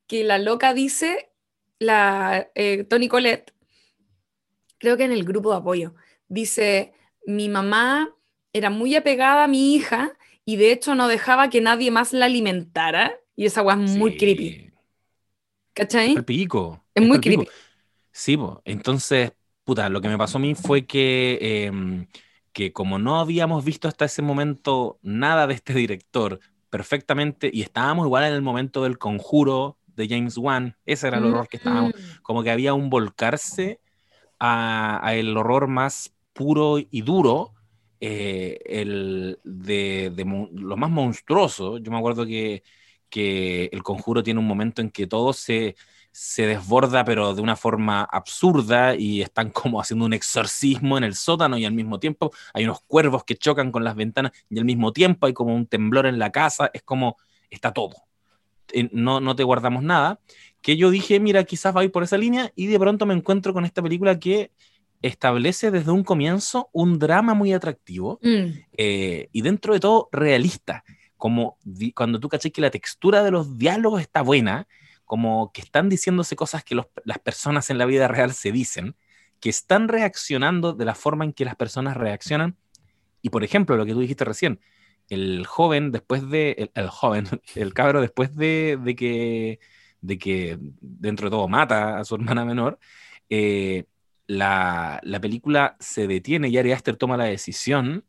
[0.08, 1.32] Que la loca dice,
[1.80, 3.54] la eh, Tony Colette,
[4.78, 5.96] creo que en el grupo de apoyo,
[6.30, 6.94] dice:
[7.26, 8.16] Mi mamá
[8.54, 10.14] era muy apegada a mi hija
[10.46, 13.16] y de hecho no dejaba que nadie más la alimentara.
[13.36, 14.18] Y esa weá es muy Sí.
[14.18, 14.70] creepy.
[15.74, 16.10] ¿Cachai?
[16.10, 17.48] Es palpico, Es muy creepy.
[18.12, 18.62] Sí, po.
[18.66, 19.32] entonces,
[19.64, 22.06] puta, lo que me pasó a mí fue que, em,
[22.52, 26.40] que como no habíamos visto hasta ese momento nada de este director
[26.70, 31.26] perfectamente, y estábamos igual en el momento del conjuro de James Wan, ese era el
[31.26, 32.22] horror que estábamos, Mm.
[32.22, 33.80] como que había un volcarse
[34.40, 37.54] a, a el horror más puro y duro,
[38.06, 40.12] eh, el de,
[40.52, 41.78] lo más monstruoso.
[41.78, 42.62] Yo me acuerdo que,
[43.10, 45.78] que el conjuro tiene un momento en que todo se,
[46.12, 51.16] se desborda, pero de una forma absurda, y están como haciendo un exorcismo en el
[51.16, 54.66] sótano, y al mismo tiempo hay unos cuervos que chocan con las ventanas, y al
[54.66, 57.16] mismo tiempo hay como un temblor en la casa, es como
[57.50, 57.96] está todo.
[58.74, 60.20] Eh, No, no te guardamos nada
[60.62, 63.14] que yo dije, mira, quizás va a ir por esa línea, y de pronto me
[63.14, 64.52] encuentro con esta película que
[65.04, 68.46] establece desde un comienzo un drama muy atractivo Mm.
[68.78, 70.84] eh, y dentro de todo realista,
[71.18, 71.58] como
[71.94, 74.68] cuando tú caché que la textura de los diálogos está buena,
[75.06, 78.96] como que están diciéndose cosas que los- las personas en la vida real se dicen,
[79.40, 82.56] que están reaccionando de la forma en que las personas reaccionan,
[83.22, 84.60] y por ejemplo, lo que tú dijiste recién,
[85.10, 87.26] el joven después de, el, el joven,
[87.56, 89.60] el cabro después de, de que,
[90.02, 92.80] de que dentro de todo mata a su hermana menor,
[93.30, 93.86] eh,
[94.34, 98.06] la, la película se detiene y Ari Aster toma la decisión,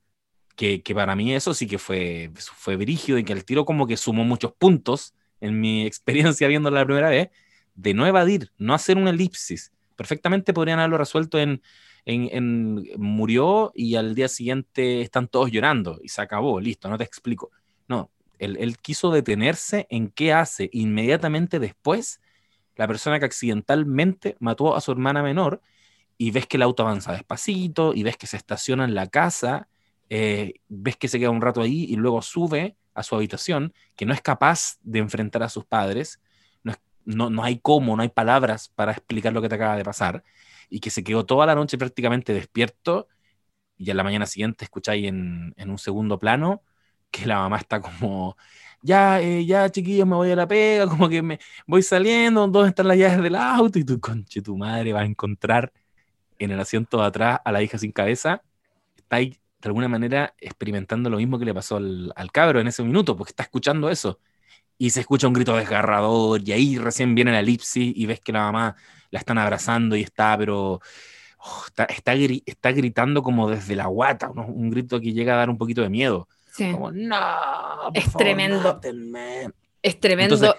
[0.57, 3.87] que, que para mí eso sí que fue, fue brígido y que el tiro como
[3.87, 7.31] que sumó muchos puntos en mi experiencia viéndola la primera vez,
[7.75, 9.73] de no evadir, no hacer una elipsis.
[9.97, 11.63] Perfectamente podrían haberlo resuelto en,
[12.05, 16.99] en, en murió y al día siguiente están todos llorando y se acabó, listo, no
[16.99, 17.51] te explico.
[17.89, 22.21] No, él, él quiso detenerse en qué hace inmediatamente después
[22.77, 25.61] la persona que accidentalmente mató a su hermana menor
[26.19, 29.69] y ves que el auto avanza despacito y ves que se estaciona en la casa,
[30.11, 34.07] eh, ves que se queda un rato ahí y luego sube a su habitación, que
[34.07, 36.21] no es capaz de enfrentar a sus padres,
[36.63, 39.85] no, no, no hay cómo, no hay palabras para explicar lo que te acaba de
[39.85, 40.23] pasar,
[40.71, 43.09] y que se quedó toda la noche prácticamente despierto,
[43.77, 46.63] y a la mañana siguiente escucháis en, en un segundo plano
[47.11, 48.37] que la mamá está como,
[48.83, 52.71] ya, eh, ya chiquillos, me voy a la pega, como que me voy saliendo, ¿dónde
[52.71, 53.79] están las llaves del auto?
[53.79, 55.73] Y tu conche, tu madre va a encontrar
[56.45, 58.43] en el asiento de atrás a la hija sin cabeza,
[58.97, 59.31] está ahí
[59.61, 63.17] de alguna manera experimentando lo mismo que le pasó al, al cabro en ese minuto,
[63.17, 64.21] porque está escuchando eso.
[64.77, 68.33] Y se escucha un grito desgarrador, y ahí recién viene la elipsis y ves que
[68.33, 68.77] la mamá
[69.11, 70.81] la están abrazando y está, pero
[71.39, 74.47] oh, está, está, está gritando como desde la guata, ¿no?
[74.47, 76.29] un grito que llega a dar un poquito de miedo.
[76.53, 76.71] Sí.
[76.73, 77.17] Como, no,
[77.87, 78.63] por Es favor, tremendo.
[78.63, 79.51] mátenme".
[79.83, 80.57] Es tremendo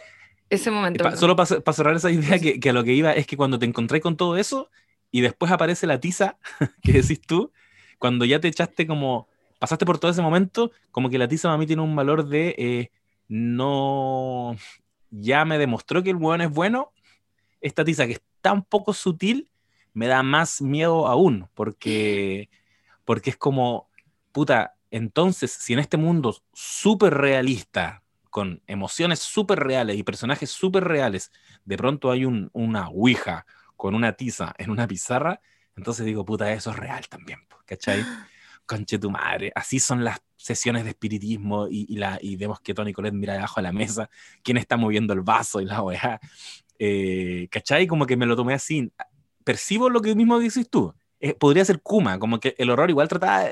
[0.49, 1.03] ese momento.
[1.03, 3.59] Pa- solo para cerrar esa idea, que, que a lo que iba es que cuando
[3.59, 4.69] te encontré con todo eso
[5.15, 6.37] y después aparece la tiza
[6.83, 7.53] que decís tú,
[7.99, 11.57] cuando ya te echaste como, pasaste por todo ese momento, como que la tiza para
[11.57, 12.91] mí tiene un valor de eh,
[13.29, 14.57] no,
[15.11, 16.91] ya me demostró que el hueón es bueno,
[17.61, 19.47] esta tiza que es tan poco sutil
[19.93, 22.49] me da más miedo aún, porque,
[23.05, 23.87] porque es como,
[24.33, 30.83] puta, entonces si en este mundo súper realista, con emociones súper reales y personajes súper
[30.83, 31.31] reales,
[31.63, 33.45] de pronto hay un, una ouija
[33.75, 35.39] con una tiza en una pizarra,
[35.75, 37.99] entonces digo, puta, eso es real también, ¿cachai?
[38.65, 42.73] Conche tu madre, así son las sesiones de espiritismo y, y la, y vemos que
[42.73, 44.09] Tony Colette mira debajo de la mesa,
[44.43, 46.19] quién está moviendo el vaso y la weá,
[46.79, 47.85] eh, ¿cachai?
[47.87, 48.91] Como que me lo tomé así,
[49.43, 53.07] percibo lo que mismo dices tú, Eh, podría ser Kuma, como que el horror igual
[53.07, 53.49] trataba,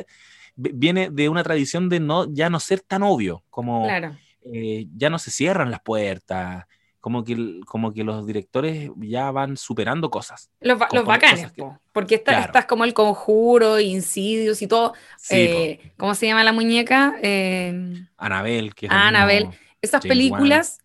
[0.55, 4.17] viene de una tradición de no, ya no ser tan obvio, como Claro.
[4.51, 6.65] eh, ya no se cierran las puertas,
[7.03, 10.49] como que, como que los directores ya van superando cosas.
[10.61, 12.45] Los, ba- bacanes, cosas que- po, porque esta- Claro.
[12.45, 14.93] estás como el conjuro, incidios y todo.
[15.17, 17.15] Sí, eh, ¿Cómo se llama la muñeca?
[17.21, 18.05] Eh.
[18.15, 19.47] Anabel, que es el Annabelle.
[19.47, 20.79] mismo- esas James películas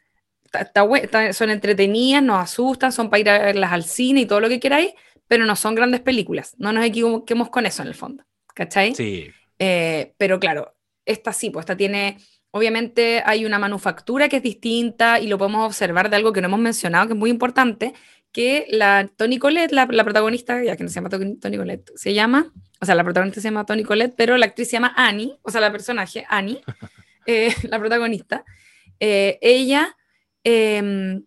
[1.35, 4.59] son entretenidas, nos asustan, son para ir a verlas al cine y todo lo que
[4.59, 4.93] queráis,
[5.29, 6.57] pero no son grandes películas.
[6.59, 8.25] No nos equivoquemos con eso en el fondo.
[8.55, 8.93] ¿Cachai?
[8.95, 12.19] Sí, Eh, pero claro, esta sí, pues esta tiene,
[12.59, 16.49] obviamente hay una manufactura que es distinta y lo podemos observar de algo que no
[16.49, 17.95] hemos mencionado, que es muy importante,
[18.33, 21.91] que la Toni Collette, la, la protagonista, ya que no se llama Toni Toni Collette,
[21.97, 24.93] se llama, o sea, la protagonista se llama Toni Collette, pero la actriz se llama
[24.97, 26.61] Annie, o sea, la personaje, Annie,
[27.27, 28.45] eh, la protagonista,
[29.01, 29.97] eh, ella
[30.45, 31.25] em,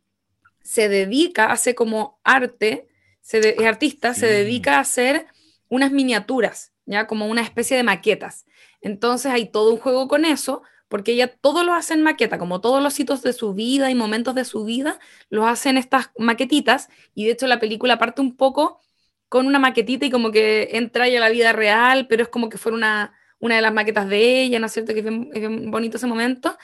[0.61, 2.87] se dedica, hace como arte,
[3.21, 5.25] se de- es artista, se dedica a hacer
[5.69, 8.45] unas miniaturas, ya como una especie de maquetas.
[8.81, 12.59] Entonces hay todo un juego con eso, porque ella todo lo hace en maqueta, como
[12.59, 16.11] todos los hitos de su vida y momentos de su vida, los hace en estas
[16.17, 18.81] maquetitas, y de hecho la película parte un poco
[19.29, 22.49] con una maquetita y como que entra ya a la vida real, pero es como
[22.49, 24.93] que fuera una, una de las maquetas de ella, ¿no es cierto?
[24.93, 26.57] Que es bonito ese momento.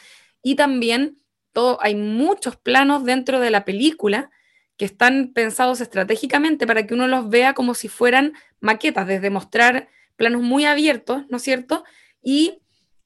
[0.43, 1.17] Y también
[1.53, 4.29] todo, hay muchos planos dentro de la película
[4.75, 9.87] que están pensados estratégicamente para que uno los vea como si fueran maquetas, desde mostrar
[10.17, 11.85] planos muy abiertos, ¿no es cierto?
[12.21, 12.59] Y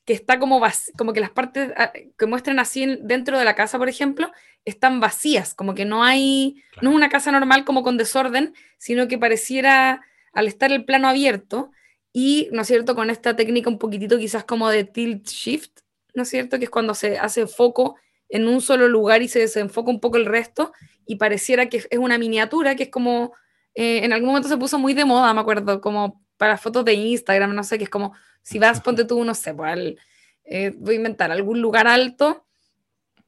[0.06, 0.62] que está como,
[0.98, 4.32] como que las partes ah, que muestran así dentro de la casa, por ejemplo,
[4.66, 9.08] están vacías, como que no hay, no es una casa normal como con desorden, sino
[9.08, 10.02] que pareciera,
[10.34, 11.72] al estar el plano abierto,
[12.14, 15.80] y, ¿no es cierto?, con esta técnica un poquitito quizás como de tilt shift,
[16.14, 17.96] ¿no es cierto?, que es cuando se hace foco
[18.28, 20.74] en un solo lugar y se desenfoca un poco el resto,
[21.06, 23.34] y pareciera que es una miniatura, que es como,
[23.76, 26.94] eh, en algún momento se puso muy de moda, me acuerdo, como para fotos de
[26.94, 28.14] Instagram, no sé, que es como,
[28.44, 29.96] si vas, ponte tú, no sé, pues,
[30.46, 32.46] eh, voy a inventar algún lugar alto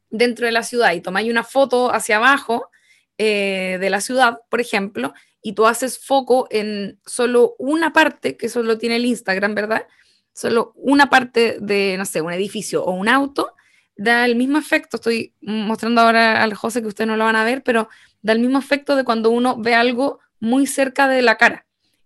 [0.09, 2.69] dentro de la ciudad y tomáis una foto hacia abajo
[3.17, 8.47] eh, de la ciudad, por ejemplo, y tú haces foco en solo una parte, que
[8.47, 9.87] eso lo tiene el Instagram, ¿verdad?
[10.33, 13.53] Solo una parte de, no sé, un edificio o un auto,
[13.95, 17.43] da el mismo efecto, estoy mostrando ahora al José que ustedes no lo van a
[17.43, 17.89] ver, pero
[18.21, 21.65] da el mismo efecto de cuando uno ve algo muy cerca de la cara.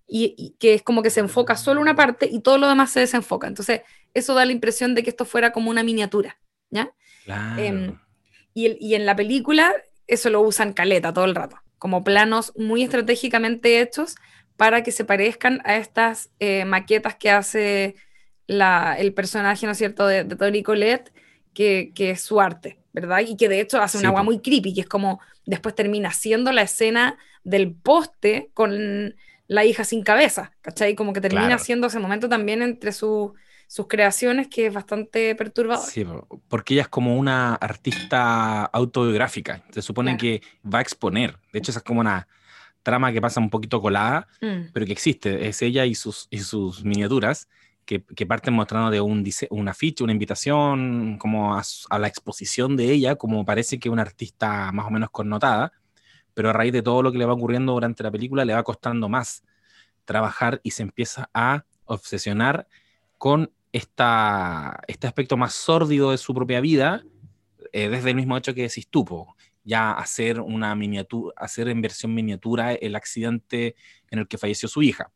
[0.10, 3.02] Y, que es como que se enfoca solo una parte y todo lo demás se
[3.02, 3.48] desenfoca.
[3.48, 3.82] Entonces,
[4.14, 6.40] eso da la impresión de que esto fuera como una miniatura,
[6.70, 6.94] ¿ya?
[7.58, 7.98] Em,
[8.54, 9.74] y, y, en la película
[10.08, 14.16] eso lo usan caleta todo el rato, como planos muy estratégicamente hechos
[14.56, 17.96] para que se parezcan a estas eh, maquetas que hace
[18.48, 21.12] la, el personaje, ¿no es cierto?, de, de Tori Colette,
[21.54, 23.20] que, que, es su arte, ¿verdad?
[23.20, 26.52] Y que de hecho hace una agua muy creepy, que es como después termina siendo
[26.52, 29.16] la escena del poste con
[29.48, 30.96] la hija sin cabeza, ¿cachai?
[30.96, 33.32] Como que termina siendo ese momento también entre sus
[33.88, 35.86] creaciones que es bastante perturbador.
[35.86, 36.06] Sí,
[36.50, 39.64] porque ella es como una artista autobiográfica.
[39.72, 41.38] Se supone que va a exponer.
[41.54, 42.28] De hecho, esa es como una
[42.84, 44.72] trama que pasa un poquito colada, mm.
[44.74, 45.48] pero que existe.
[45.48, 47.48] Es ella y sus, y sus miniaturas
[47.86, 52.76] que, que parten mostrando de un, un afiche, una invitación como a, a, la exposición
[52.76, 55.72] de ella, como parece que una artista más o menos connotada
[56.38, 58.62] pero a raíz de todo lo que le va ocurriendo durante la película le va
[58.62, 59.44] costando más
[60.06, 62.68] trabajar y se empieza a obsesionar
[63.18, 67.04] con esta, este aspecto más sórdido de su propia vida,
[67.74, 69.04] eh, desde el mismo hecho que decís tú,
[69.64, 73.76] ya hacer una miniatura, hacer en versión miniatura el accidente
[74.12, 75.10] en el que falleció su hija.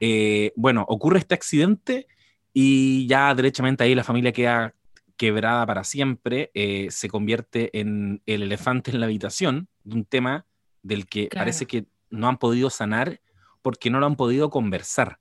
[0.00, 2.08] Eh, bueno, ocurre este accidente
[2.52, 4.74] y ya derechamente ahí la familia queda
[5.16, 10.47] quebrada para siempre, eh, se convierte en el elefante en la habitación, de un tema
[10.82, 13.20] del que parece que no han podido sanar
[13.62, 15.18] porque no lo han podido conversar.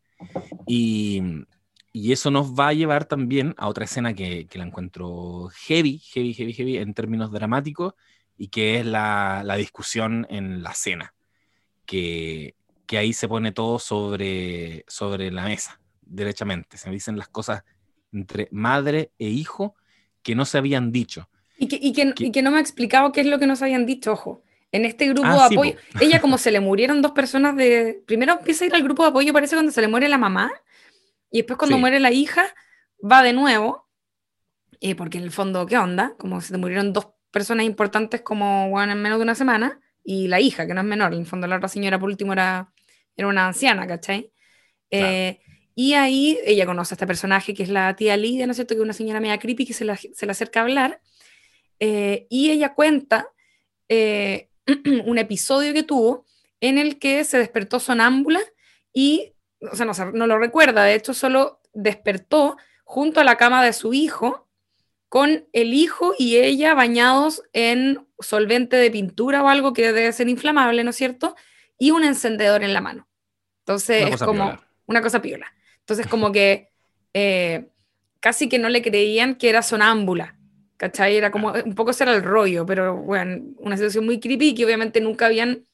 [0.66, 1.22] Y,
[1.92, 6.00] y eso nos va a llevar también a otra escena que, que, la encuentro heavy,
[6.00, 7.94] heavy, heavy, heavy en términos dramáticos
[8.38, 11.14] y que es la, la discusión en la cena,
[11.86, 12.56] que,
[12.86, 16.78] que, ahí se pone todo sobre, sobre la mesa, derechamente.
[16.78, 17.64] Se dicen las cosas
[18.12, 19.76] entre madre e hijo
[20.22, 21.30] que no se habían dicho.
[21.58, 23.62] Y que, y que, y que no me ha explicado qué es lo que nos
[23.62, 25.76] habían dicho, ojo en este grupo ah, de apoyo.
[26.00, 28.04] ella como se le murieron dos personas de...
[28.06, 30.52] Primero empieza a ir al grupo de apoyo, parece cuando se le muere la mamá,
[31.32, 32.54] y después cuando muere la hija,
[33.00, 33.88] va de nuevo,
[34.80, 36.16] eh, porque en el fondo, ¿qué onda?
[36.18, 40.28] Como se le murieron dos personas importantes como bueno, en menos de una semana, y
[40.28, 42.72] la hija, que no es menor, en el fondo la otra señora por último era,
[43.16, 44.32] era una anciana, ¿cachai?
[44.90, 45.40] Eh,
[45.76, 48.74] y ahí ella conoce a este personaje que es la tía Lidia, ¿no es cierto?
[48.74, 51.02] Que es una señora media creepy que se, se le acerca a hablar.
[51.80, 53.30] Eh, y ella cuenta
[55.06, 56.26] un episodio que tuvo
[56.62, 58.42] en el que se despertó sonámbula
[58.94, 63.74] y, o sea, no, lo recuerda, de hecho solo despertó junto a la cama de
[63.74, 64.48] su hijo
[65.10, 70.28] con el hijo y ella bañados en solvente de pintura o algo que debe ser
[70.28, 71.36] inflamable, ¿no es cierto?
[71.78, 73.08] Y un encendedor en la mano.
[73.60, 75.54] Entonces es como una cosa piola.
[75.80, 76.72] Entonces como que
[77.14, 77.70] eh,
[78.20, 80.37] casi que no le creían que era sonámbula.
[80.78, 81.18] ¿Cachai?
[81.18, 85.02] Era como un poco ser el rollo, pero bueno, una situación muy creepy que obviamente
[85.02, 85.66] nunca habían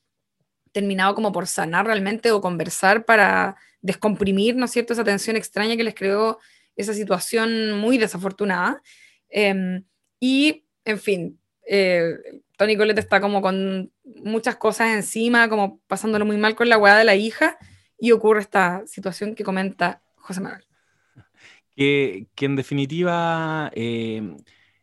[0.72, 5.76] terminado como por sanar realmente o conversar para descomprimir, ¿no es cierto?, esa tensión extraña
[5.78, 6.40] que les creó
[6.76, 8.82] esa situación muy desafortunada.
[9.30, 9.84] Em,
[10.20, 12.14] y, en fin, eh,
[12.58, 16.98] Tony Colette está como con muchas cosas encima, como pasándolo muy mal con la weá
[16.98, 17.58] de la hija,
[18.00, 20.66] y ocurre esta situación que comenta José Manuel.
[21.76, 23.72] Que, que en definitiva...
[23.74, 24.36] Eh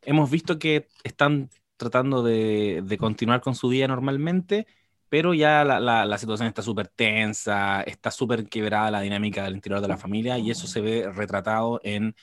[0.02, 4.66] hemos visto que están tratando de, continuar con su día normalmente,
[5.08, 9.88] pero ya la, situación está súper tensa, está súper quebrada la dinámica del interior de
[9.88, 12.14] la familia y eso se ve retratado en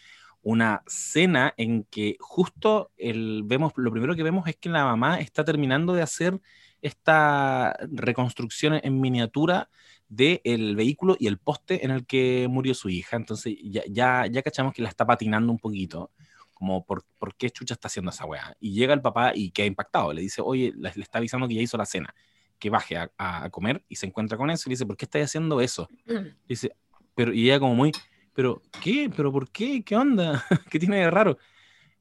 [0.42, 5.20] una cena en que justo el, vemos, lo primero que vemos es que la mamá
[5.20, 6.40] está terminando de hacer
[6.82, 9.70] esta reconstrucción en miniatura
[10.08, 13.18] del vehículo y el poste en el que murió su hija.
[13.18, 16.12] Entonces ya, ya, ya cachamos que la está patinando un poquito,
[16.58, 18.56] como por, por qué chucha está haciendo esa weá.
[18.60, 21.62] Y llega el papá y queda impactado, le dice, oye, le, está avisando que ya
[21.62, 22.14] hizo la cena,
[22.58, 25.06] que baje a, a, comer y se encuentra con eso y le dice, ¿por qué
[25.06, 25.88] estás haciendo eso?
[26.08, 26.36] Mm.
[26.48, 26.72] dice,
[27.16, 27.92] pero, y ella como muy,
[28.34, 29.12] pero, ¿qué?
[29.16, 29.84] ¿Pero por qué?
[29.84, 30.44] ¿Qué onda?
[30.72, 31.38] ¿Qué tiene de raro?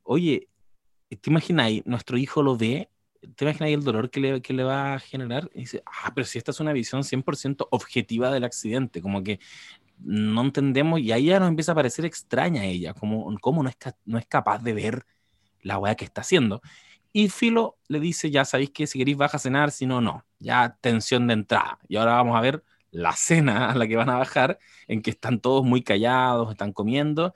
[0.02, 0.48] Oye,
[1.08, 1.84] ¿te imagináis?
[1.86, 2.88] Nuestro hijo lo ve
[3.34, 5.50] ¿te imaginas el dolor que le, que le, va a generar?
[5.54, 9.40] Y dice, ah, pero si esta es una visión 100% objetiva del accidente, como que
[9.98, 13.76] no entendemos y ahí ya nos empieza a parecer extraña ella, como, como no, es,
[14.04, 15.06] no es capaz de ver
[15.62, 16.60] la weá que está haciendo.
[17.12, 20.24] Y Filo le dice, ya sabéis que si queréis baja a cenar, si no, no.
[20.38, 21.78] Ya tensión de entrada.
[21.88, 25.10] Y ahora vamos a ver la cena a la que van a bajar, en que
[25.10, 27.34] están todos muy callados, están comiendo,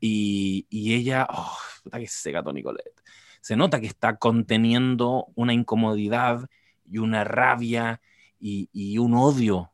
[0.00, 3.00] y, y ella, oh, puta que seca Tony Colette
[3.40, 6.48] se nota que está conteniendo una incomodidad
[6.90, 8.00] y una rabia
[8.38, 9.72] y, un odio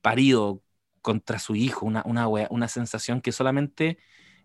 [0.00, 0.61] parido
[1.02, 3.98] contra su hijo, una, una, una sensación que solamente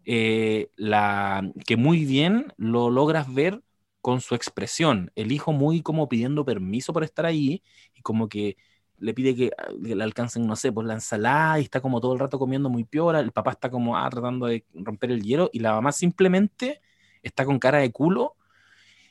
[0.05, 3.61] eh, la, que muy bien lo logras ver
[4.01, 5.11] con su expresión.
[5.15, 7.63] El hijo muy como pidiendo permiso por estar ahí
[7.93, 8.57] y como que
[8.99, 12.19] le pide que, le alcancen, no sé, pues la ensalada y está como todo el
[12.19, 15.59] rato comiendo muy piola, el papá está como ah, tratando de romper el hielo y
[15.59, 16.81] la mamá simplemente
[17.21, 18.35] está con cara de culo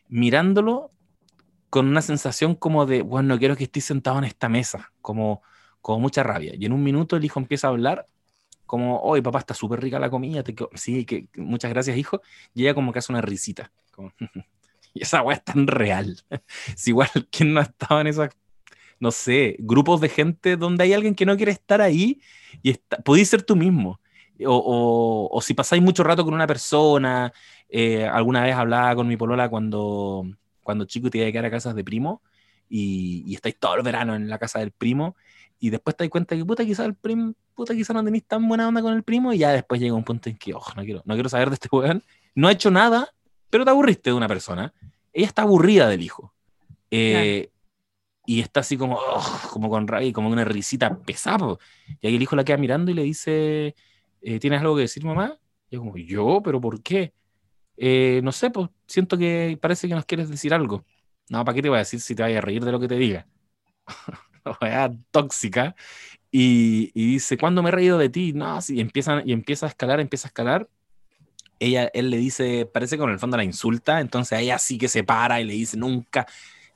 [0.08, 0.92] mirándolo
[1.70, 5.42] con una sensación como de, bueno, no quiero que estés sentado en esta mesa, como,
[5.86, 6.52] como mucha rabia.
[6.58, 8.08] Y en un minuto el hijo empieza a hablar
[8.66, 12.22] como, oye, papá, está súper rica la comida, te sí, que muchas gracias, hijo.
[12.54, 13.70] Y ella como que hace una risita.
[14.94, 16.20] y esa weá es tan real.
[16.74, 18.30] es igual, ¿quién no ha estado en esos,
[18.98, 22.20] no sé, grupos de gente donde hay alguien que no quiere estar ahí
[22.64, 24.00] y está, podéis ser tú mismo?
[24.44, 27.32] O, o, si pasáis mucho rato con una persona,
[27.68, 30.26] eh, alguna vez hablaba con mi polola cuando,
[30.64, 32.22] cuando chico te iba a quedar a casas de primo
[32.68, 35.14] y, y estáis todo el verano en la casa del primo
[35.58, 38.46] y después te das cuenta que puta quizás el primo, puta quizás no tenéis tan
[38.46, 40.82] buena onda con el primo y ya después llega un punto en que, ojo, no
[40.82, 42.02] quiero, no quiero saber de este weón,
[42.34, 43.12] no ha hecho nada,
[43.50, 44.72] pero te aburriste de una persona,
[45.12, 46.34] ella está aburrida del hijo.
[46.90, 47.50] Eh,
[48.26, 48.98] y está así como,
[49.50, 51.56] como con rabia, como una risita pesada.
[52.00, 53.74] Y ahí el hijo la queda mirando y le dice,
[54.20, 55.38] eh, ¿tienes algo que decir, mamá?
[55.70, 56.42] Y yo como, ¿yo?
[56.44, 57.14] ¿Pero por qué?
[57.76, 60.84] Eh, no sé, pues siento que parece que nos quieres decir algo.
[61.28, 62.88] No, ¿para qué te voy a decir si te vayas a reír de lo que
[62.88, 63.26] te diga?
[65.10, 65.74] tóxica.
[66.30, 68.32] Y, dice, ¿cuándo me he reído de ti?
[68.32, 70.68] No, sí, y empieza, y empieza a escalar, empieza a escalar.
[71.58, 74.88] Ella, él le dice, parece que con el fondo la insulta, entonces ella sí que
[74.88, 76.26] se para y le dice, nunca,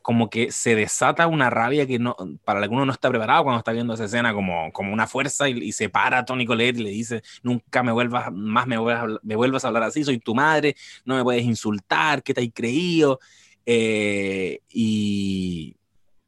[0.02, 3.44] como que se desata una rabia que no, para la que uno no está preparado
[3.44, 6.82] cuando está viendo esa escena, como, como una fuerza y, se para Tony Colette y
[6.84, 10.34] le dice, nunca me vuelvas, más me vuelvas, me vuelvas a hablar así, soy tu
[10.34, 13.20] madre, no me puedes insultar, ¿qué te has creído?
[13.66, 15.76] Eh, y,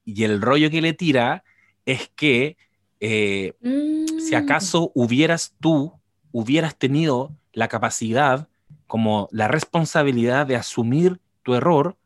[0.04, 1.44] y, el rollo que le tira
[1.86, 2.56] es que
[3.00, 4.36] eh, si mm.
[4.36, 5.92] acaso hubieras tú,
[6.30, 8.48] hubieras tenido la capacidad,
[8.86, 11.96] como la responsabilidad de asumir tu error,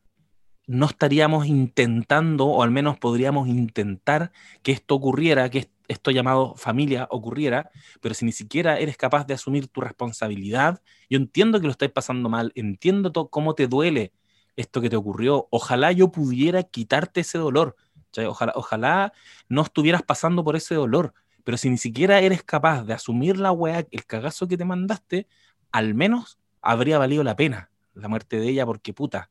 [0.66, 4.32] no estaríamos intentando, o al menos podríamos intentar
[4.62, 7.70] que esto ocurriera, que esto llamado familia ocurriera,
[8.00, 11.92] pero si ni siquiera eres capaz de asumir tu responsabilidad, yo entiendo que lo estáis
[11.92, 14.12] pasando mal, entiendo cómo te duele
[14.56, 17.76] esto que te ocurrió, ojalá yo pudiera quitarte ese dolor,
[18.24, 19.12] ojalá, ojalá
[19.48, 21.12] no estuvieras pasando por ese dolor,
[21.44, 25.26] pero si ni siquiera eres capaz de asumir la weá, el cagazo que te mandaste,
[25.72, 29.30] al menos habría valido la pena la muerte de ella porque puta,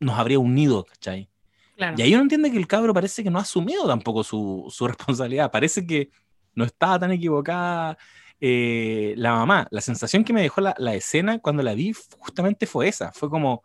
[0.00, 1.28] nos habría unido, ¿cachai?
[1.96, 4.88] Y ahí uno entiende que el cabro parece que no ha asumido tampoco su, su
[4.88, 6.10] responsabilidad, parece que
[6.54, 7.96] no estaba tan equivocada
[8.40, 9.68] eh, la mamá.
[9.70, 13.30] La sensación que me dejó la, la, escena cuando la vi justamente fue esa, fue
[13.30, 13.62] como,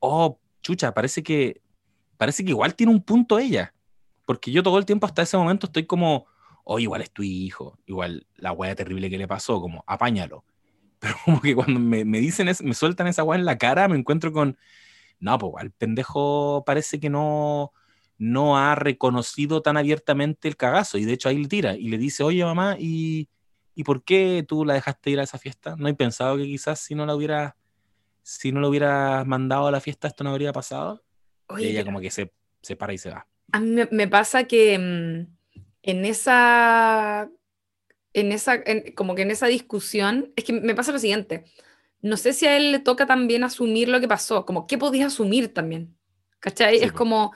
[0.00, 1.60] oh, chucha, parece que,
[2.16, 3.74] parece que igual tiene un punto ella,
[4.26, 6.26] porque yo todo el tiempo hasta ese momento estoy como,
[6.64, 10.44] oh, igual es tu hijo, igual la weá terrible que le pasó, como, apáñalo.
[10.98, 13.88] Pero como que cuando me, me dicen, es, me sueltan esa weá en la cara,
[13.88, 14.56] me encuentro con,
[15.20, 17.72] no, pues el pendejo parece que no,
[18.18, 21.98] no ha reconocido tan abiertamente el cagazo y de hecho ahí le tira y le
[21.98, 23.28] dice, oye mamá, ¿y,
[23.74, 25.76] ¿y por qué tú la dejaste ir a esa fiesta?
[25.76, 27.56] ¿No he pensado que quizás si no la hubiera,
[28.22, 31.02] si no lo hubieras mandado a la fiesta esto no habría pasado?
[31.58, 33.26] Y ella como que se, se, para y se va.
[33.52, 37.30] A mí me, pasa que mm, en esa,
[38.12, 38.62] en esa,
[38.94, 41.44] como que en esa discusión, es que me pasa lo siguiente
[42.04, 45.06] no sé si a él le toca también asumir lo que pasó, como qué podías
[45.06, 45.96] asumir también.
[46.38, 46.76] ¿Cachai?
[46.76, 47.32] es como,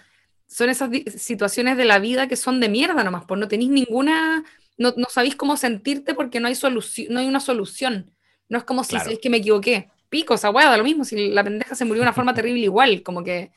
[0.46, 4.44] son esas situaciones de la vida que son de mierda nomás, pues no tenéis ninguna,
[4.76, 8.12] no, no sabéis cómo sentirte porque no hay, solución, no hay una solución.
[8.50, 9.88] No es como si es que me equivoqué.
[10.10, 13.02] Pico, esa hueá, lo mismo, si la pendeja se murió de una forma terrible igual,
[13.02, 13.50] como que...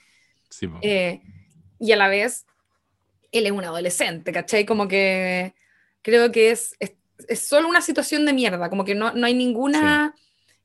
[0.51, 1.21] Sí, eh,
[1.79, 2.45] y a la vez,
[3.31, 4.65] él es un adolescente, ¿cachai?
[4.65, 5.55] Como que
[6.03, 10.13] creo que es, es, solo una situación de mierda, como que no, no hay ninguna,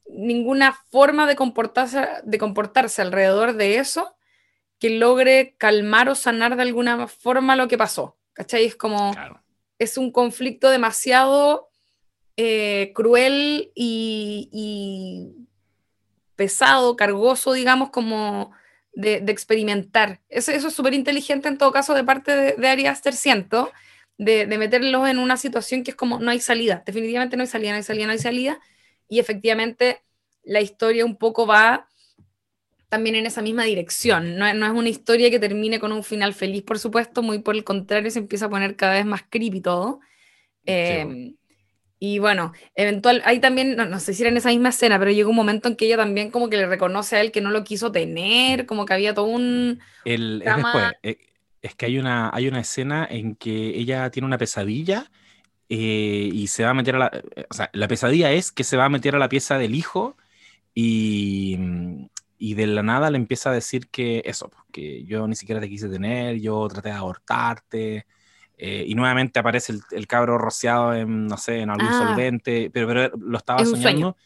[0.09, 4.17] ninguna forma de comportarse, de comportarse alrededor de eso
[4.79, 8.65] que logre calmar o sanar de alguna forma lo que pasó, ¿cachai?
[8.67, 9.15] Es como,
[9.79, 11.71] es un conflicto demasiado
[12.37, 15.33] eh, cruel y,
[16.35, 18.53] pesado, cargoso, digamos, como
[18.97, 20.20] de, experimentar.
[20.28, 23.70] Eso, eso es súper inteligente en todo caso de parte de, de Ari Aster, siento,
[24.18, 27.47] de, de, meterlos en una situación que es como no hay salida, definitivamente no hay
[27.47, 28.60] salida, no hay salida, no hay salida,
[29.09, 30.02] y efectivamente
[30.43, 31.86] la historia un poco va
[32.89, 34.36] también en esa misma dirección.
[34.36, 37.55] No, no, es una historia que termine con un final feliz, por supuesto, muy por
[37.55, 40.01] el contrario, se empieza a poner cada vez más creepy todo.
[40.64, 41.35] Eh,
[41.98, 45.31] y bueno, eventual, ahí también, no, sé si era en esa misma escena, pero llegó
[45.31, 47.64] un momento en que ella también como que le reconoce a él que no lo
[47.64, 49.81] quiso tener, como que había todo un...
[50.05, 51.16] El, es después, eh,
[51.62, 55.10] es que hay una, hay una escena en que ella tiene una pesadilla
[55.70, 57.23] eh, y se va a meter a la...
[57.48, 60.18] O sea, la pesadilla es que se va a meter a la pieza del hijo
[60.74, 61.59] y,
[62.36, 65.70] y de la nada le empieza a decir que eso, que yo ni siquiera te
[65.70, 68.06] quise tener, yo traté de abortarte,
[68.57, 72.07] eh, y nuevamente aparece el, cabro rociado en, no sé, en algún ah.
[72.07, 74.16] solvente, pero, pero lo estaba soñando.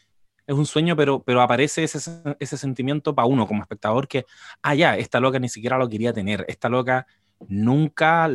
[0.47, 1.99] Es un sueño, pero, pero aparece ese,
[2.39, 4.25] ese sentimiento para uno como espectador que,
[4.61, 7.05] ah, ya, esta loca ni siquiera lo quería tener, esta loca
[7.47, 8.29] nunca,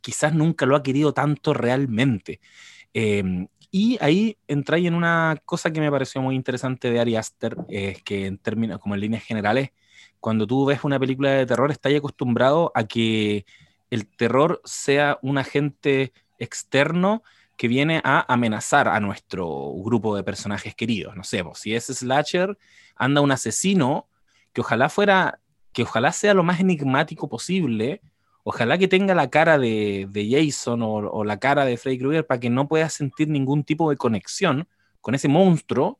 [0.00, 2.40] quizás nunca lo ha querido tanto realmente.
[2.94, 7.56] Em, y ahí entra en una cosa que me pareció muy interesante de Ari Aster,
[7.68, 9.70] es que en términos, como en líneas generales,
[10.18, 13.44] cuando tú ves una película de terror, estás acostumbrado a que
[13.90, 17.22] el terror sea un agente externo
[17.56, 21.14] que viene a amenazar a nuestro grupo de personajes queridos.
[21.16, 22.56] No sé, si es slasher,
[22.96, 24.08] anda un asesino
[24.54, 25.40] que ojalá fuera,
[25.72, 28.00] que ojalá sea lo más enigmático posible,
[28.44, 32.48] ojalá que tenga la cara de, Jason o, la cara de Freddy Krueger para que
[32.48, 34.66] no pueda sentir ningún tipo de conexión
[35.00, 35.98] con ese monstruo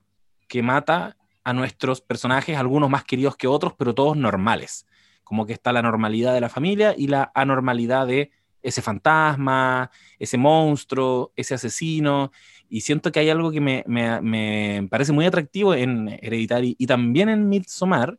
[0.48, 4.86] que mata a nuestros personajes, algunos más queridos que otros, pero todos normales
[5.30, 8.32] como que está la normalidad de la familia y la anormalidad de
[8.62, 9.88] ese fantasma,
[10.18, 12.32] ese monstruo, ese asesino,
[12.68, 17.28] y siento que hay algo que me, me, parece muy atractivo en Hereditary y también
[17.28, 18.18] en Midsommar,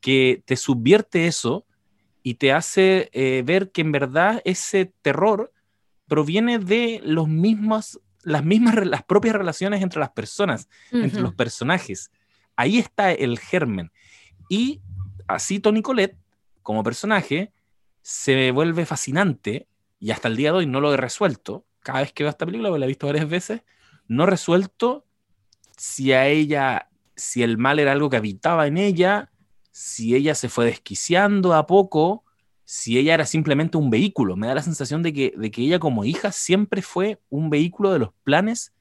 [0.00, 1.66] que te subvierte eso
[2.22, 5.52] y te hace eh, ver que en verdad ese terror
[6.06, 12.12] proviene de los mismos, las mismas, las propias relaciones entre las personas, entre los personajes.
[12.54, 13.90] Ahí está el germen.
[14.48, 14.80] Y
[15.26, 16.16] así Tony Colette
[16.64, 17.52] como personaje
[18.02, 19.68] se vuelve fascinante
[20.00, 21.64] y hasta el día de hoy no lo he resuelto.
[21.80, 23.62] Cada vez que veo esta película, porque la he visto varias veces,
[24.08, 25.06] no resuelto
[25.76, 29.30] si a ella, si el mal era algo que habitaba en ella,
[29.70, 32.24] si ella se fue desquiciando a poco,
[32.64, 34.36] si ella era simplemente un vehículo.
[34.36, 37.92] Me da la sensación de que, de que ella como hija siempre fue un vehículo
[37.92, 38.72] de los planes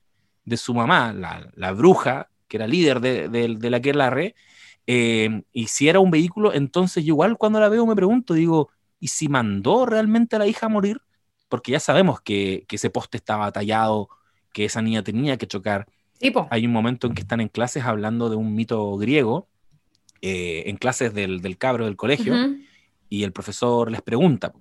[0.46, 4.36] de su mamá, la, bruja, que era líder de, de, de la que la re,
[4.88, 8.70] eh, y si era un vehículo, entonces yo igual cuando la veo me pregunto, digo,
[9.00, 11.02] ¿y si mandó realmente a la hija a morir?
[11.48, 14.10] Porque ya sabemos que, ese poste estaba tallado,
[14.54, 15.88] que esa niña tenía que chocar.
[16.50, 19.48] Hay un momento en que están en clases hablando de un mito griego,
[20.22, 22.36] eh, en clases del, del, cabro del colegio,
[23.10, 24.54] y el profesor les pregunta,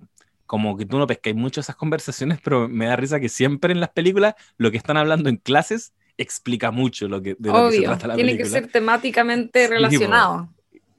[0.45, 3.79] como que tú no pescáis mucho esas conversaciones, pero me da risa que siempre en
[3.79, 7.77] las películas lo que están hablando en clases explica mucho lo que, de lo que
[7.77, 10.49] se trata la tiene que ser temáticamente relacionado.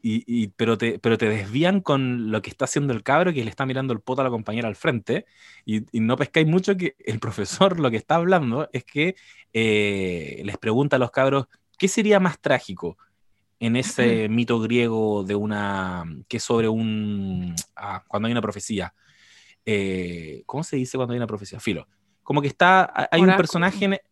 [0.02, 3.48] y, pero, te, pero te desvían con lo que está haciendo el cabro que le
[3.48, 5.24] está mirando el poto a la compañera al frente
[5.64, 9.16] y, no pescáis mucho que el profesor lo que está hablando es que
[9.52, 11.46] eh, les pregunta a los cabros
[11.78, 12.98] qué sería más trágico
[13.60, 18.92] en ese mito griego de una que es sobre un ah, cuando hay una profecía
[19.66, 21.58] eh, ¿cómo se dice cuando hay una profecía?
[21.60, 21.88] Filo.
[22.22, 24.02] Como que está hay un personaje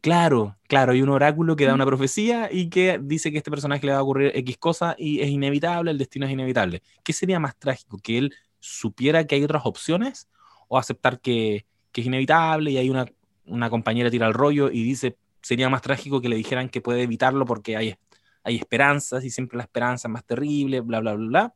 [0.00, 3.50] claro, claro, hay un oráculo que da una profecía y que dice que a este
[3.50, 6.82] personaje le va a ocurrir X cosa y es inevitable, el destino es inevitable.
[7.02, 7.98] ¿Qué sería más trágico?
[7.98, 10.28] ¿Que él supiera que hay otras opciones
[10.68, 13.04] o aceptar que, es inevitable y hay una,
[13.44, 17.02] una compañera tira el rollo y dice, sería más trágico que le dijeran que puede
[17.02, 17.96] evitarlo porque hay,
[18.44, 21.54] hay esperanzas y siempre la esperanza es más terrible, bla, bla, bla, bla.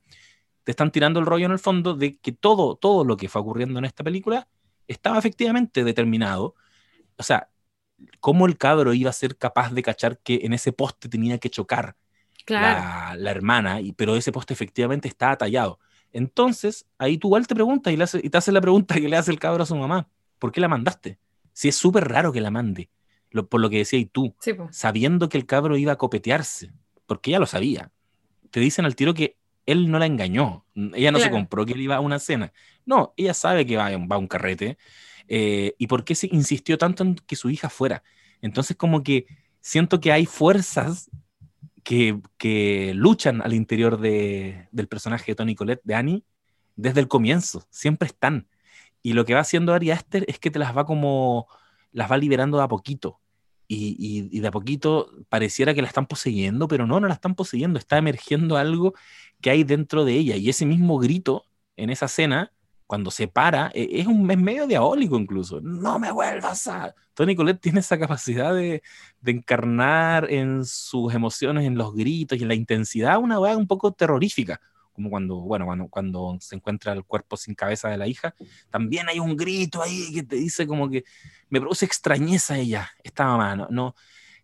[0.65, 3.41] Te están tirando el rollo en el fondo de que todo, todo lo que fue
[3.41, 4.47] ocurriendo en esta película
[4.89, 6.55] estaba efectivamente determinado.
[7.17, 7.49] O sea,
[8.21, 11.51] cómo el cabro iba a ser capaz de cachar que en ese poste tenía que
[11.51, 11.97] chocar
[12.47, 15.81] la, hermana, y, pero ese poste efectivamente estaba tallado.
[16.13, 19.17] Entonces, ahí tú igual te preguntas y, le y te haces la pregunta que le
[19.17, 20.09] hace el cabro a su mamá,
[20.39, 21.19] ¿por qué la mandaste?
[21.53, 22.91] Si es súper raro que la mande,
[23.49, 24.35] por lo que decía y tú,
[24.71, 26.73] sabiendo que el cabro iba a copetearse,
[27.07, 27.91] porque ella lo sabía.
[28.51, 29.37] Te dicen al tiro que
[29.67, 30.65] él no la engañó.
[30.95, 32.53] Ella no se compró que él iba a una cena.
[32.85, 34.79] No, ella sabe que va, va a un carrete.
[35.29, 38.03] Eh, ¿Y por qué se insistió tanto en que su hija fuera?
[38.41, 39.27] Entonces, como que
[39.61, 41.11] siento que hay fuerzas
[41.83, 46.25] que, que luchan al interior de, del personaje de Tony Colette, de Annie,
[46.77, 47.67] desde el comienzo.
[47.71, 48.49] Siempre están.
[49.03, 51.47] Y lo que va haciendo Ari Aster es que te las va como,
[51.93, 53.21] las va liberando de a poquito.
[53.69, 57.35] Y, y, de a poquito pareciera que la están poseyendo, pero no, no la están
[57.35, 58.95] poseyendo, está emergiendo algo
[59.41, 60.37] que hay dentro de ella.
[60.37, 61.45] Y ese mismo grito
[61.77, 62.53] en esa escena,
[62.87, 65.61] cuando se para, e, es un es medio diabólico incluso.
[65.61, 66.95] No me vuelvas a...
[67.15, 68.83] Tony Colette tiene esa capacidad de,
[69.21, 73.67] de encarnar en sus emociones, en los gritos y en la intensidad, una weá un
[73.67, 74.61] poco terrorífica
[74.93, 78.35] como cuando, bueno, cuando, cuando se encuentra el cuerpo sin cabeza de la hija,
[78.71, 81.05] también hay un grito ahí que te dice como que
[81.51, 83.95] me produce extrañeza ella, esta mamá, no, no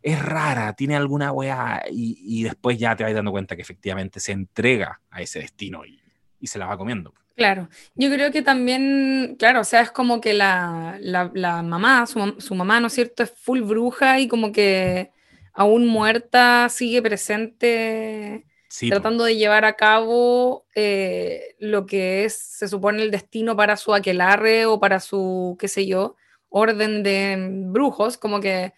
[0.03, 4.21] es rara, tiene alguna weá, y, y, después ya te vas dando cuenta que efectivamente
[4.21, 6.03] se entrega a ese destino y,
[6.41, 7.15] y se la va comiendo.
[7.37, 12.07] Claro, yo creo que también, claro, o sea, es como que la, la, la mamá,
[12.07, 15.11] su, su, mamá, ¿no es cierto?, es full bruja y como que
[15.55, 18.47] aún muerta sigue presente
[18.89, 23.95] tratando de llevar a cabo eh, lo que es, se supone, el destino para su
[23.95, 26.17] aquelarre o para su, qué sé yo,
[26.49, 27.37] orden de
[27.67, 28.73] brujos, como que,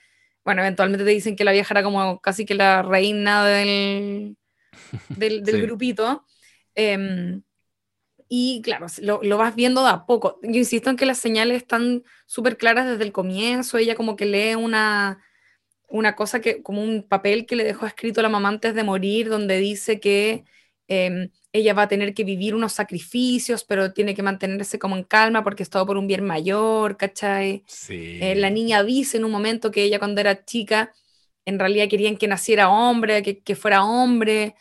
[0.45, 4.37] bueno, eventualmente te dicen que la vieja era como casi que la reina del,
[5.09, 6.25] del, grupito.
[6.75, 7.43] Em,
[8.29, 10.39] y claro, lo, lo, vas viendo de a poco.
[10.43, 13.79] Yo insisto en que las señales están súper claras desde el comienzo.
[13.79, 15.23] Ella como que lee una,
[15.89, 19.29] una cosa que, como un papel que le dejó escrito la mamá antes de morir,
[19.29, 20.45] donde dice que
[20.89, 25.05] em, ella va a tener que vivir unos sacrificios, pero tiene que mantenerse como en
[25.05, 27.63] calma porque es todo por un bien mayor, ¿cachai?
[27.89, 30.93] Eh, la niña dice en un momento que ella cuando era chica,
[31.45, 34.55] en realidad querían que naciera hombre, que, que fuera hombre,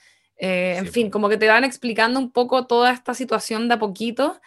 [0.46, 3.80] eh, en fin, como que te van explicando un poco toda esta situación de a
[3.80, 4.42] poquito.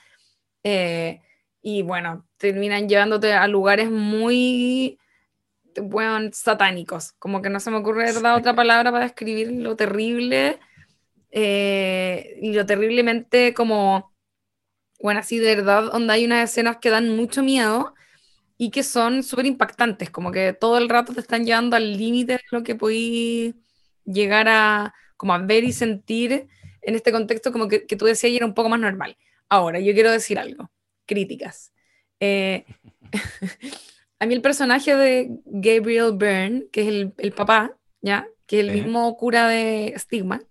[0.62, 1.22] Eh,
[1.62, 4.98] y bueno, terminan llevándote a lugares muy
[5.82, 7.12] bueno, satánicos.
[7.12, 10.58] Como que no se me ocurre otra palabra para describir lo terrible
[11.30, 14.12] eh, y lo terriblemente como,
[15.00, 17.94] bueno, así de verdad, donde hay unas escenas que dan mucho miedo
[18.58, 22.34] y que son súper impactantes, como que todo el rato te están llevando al límite
[22.34, 23.54] de lo que podéis
[24.04, 26.46] llegar a, como a ver y sentir
[26.82, 29.16] en este contexto, como que, que tú decías y era un poco más normal.
[29.48, 30.70] Ahora, yo quiero decir algo,
[31.06, 31.72] críticas.
[32.20, 32.64] Eh,
[34.18, 38.28] a mí el personaje de Gabriel Byrne, que es el, el papá, ¿ya?
[38.46, 40.42] Que es el mismo cura de Stigma,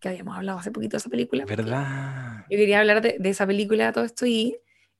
[0.00, 1.44] que habíamos hablado hace poquito de esa película.
[1.44, 2.44] ¿Verdad?
[2.50, 4.56] Yo quería hablar de, de esa película, todo esto, y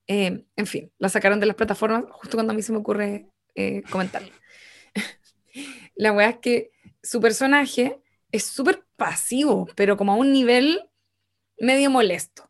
[0.09, 3.27] eh, en fin, la sacaron de las plataformas justo cuando a mí se me ocurre
[3.53, 4.31] eh, comentarlo.
[5.95, 6.71] la weá es que
[7.03, 10.89] su personaje es súper pasivo, pero como a un nivel
[11.59, 12.49] medio molesto.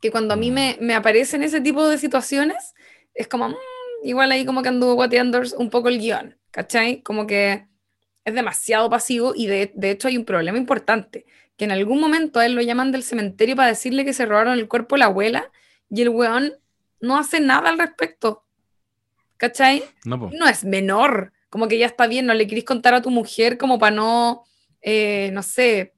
[0.00, 0.54] Que cuando a mí mm.
[0.54, 2.74] me, me aparecen ese tipo de situaciones,
[3.14, 3.54] es como, mm,
[4.04, 7.02] igual ahí como que anduvo guateando un poco el guion, ¿cachai?
[7.02, 7.66] Como que
[8.24, 11.26] es demasiado pasivo y de, de, hecho hay un problema importante,
[11.56, 14.58] que en algún momento a él lo llaman del cementerio para decirle que se robaron
[14.58, 15.50] el cuerpo de la abuela
[15.88, 16.52] y el weón
[17.00, 18.44] no hace nada al respecto,
[19.36, 19.84] ¿cachai?
[20.04, 23.10] No, no es menor, como que ya está bien, no le querís contar a tu
[23.10, 24.44] mujer como para no,
[24.82, 25.94] eh, no sé,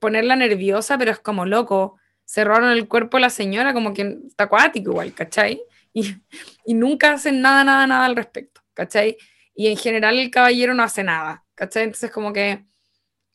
[0.00, 4.18] ponerla nerviosa, pero es como loco, se robaron el cuerpo de la señora, como que
[4.28, 5.62] está acuático igual, ¿cachai?
[5.94, 9.16] y, nunca hacen nada, nada, nada al respecto, ¿cachai?
[9.54, 11.84] Y en general el caballero no hace nada, ¿cachai?
[11.84, 12.64] Entonces como que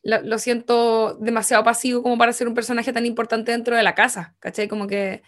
[0.02, 3.94] lo, lo, siento demasiado pasivo como para ser un personaje tan importante dentro de la
[3.94, 4.68] casa, ¿cachai?
[4.68, 5.22] Como que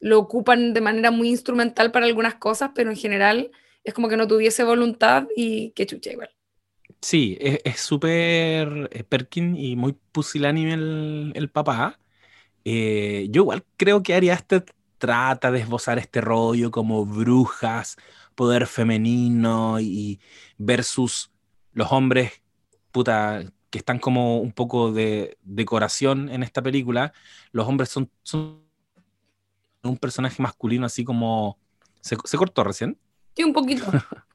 [0.00, 3.50] lo ocupan de manera muy instrumental para algunas cosas, pero en general
[3.84, 6.30] es como que no tuviese voluntad y que chucha igual.
[7.00, 11.98] Sí, es súper eh, Perkin y muy pusilánime el, el papá.
[12.64, 14.64] Eh, yo igual creo que Ari Aster
[14.98, 17.96] trata de esbozar este rollo como brujas,
[18.34, 20.20] poder femenino y
[20.58, 21.30] versus
[21.72, 22.42] los hombres,
[22.92, 27.12] puta, que están como un poco de decoración en esta película.
[27.52, 28.62] Los hombres son, son
[29.82, 31.58] un personaje masculino así como...
[32.00, 32.98] ¿Se, cortó recién?
[33.36, 33.84] Sí, un poquito.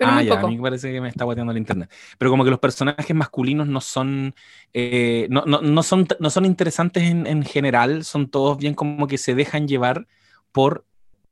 [0.00, 1.92] Pero ah, ya, a mí me parece que me está guateando el internet.
[2.16, 4.34] Pero como que los personajes masculinos no son,
[4.72, 9.06] eh, no, no, no, son, no son interesantes en, en, general, son todos bien como
[9.06, 10.06] que se dejan llevar
[10.52, 10.86] por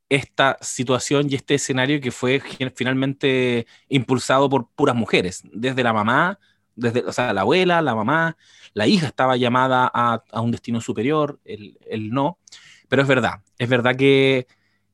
[0.07, 2.43] esta situación y este escenario que fue
[2.75, 6.37] finalmente impulsado por puras mujeres, desde la mamá,
[6.75, 8.37] desde, o sea, la abuela, la mamá,
[8.75, 12.37] la hija estaba llamada a, a un destino superior, el, el no,
[12.87, 14.45] pero es verdad, es verdad que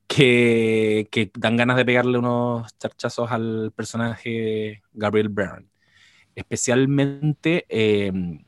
[0.07, 5.68] que, dan ganas de pegarle unos charchazos al personaje Gabriel Byrne.
[6.36, 8.44] Especialmente, em,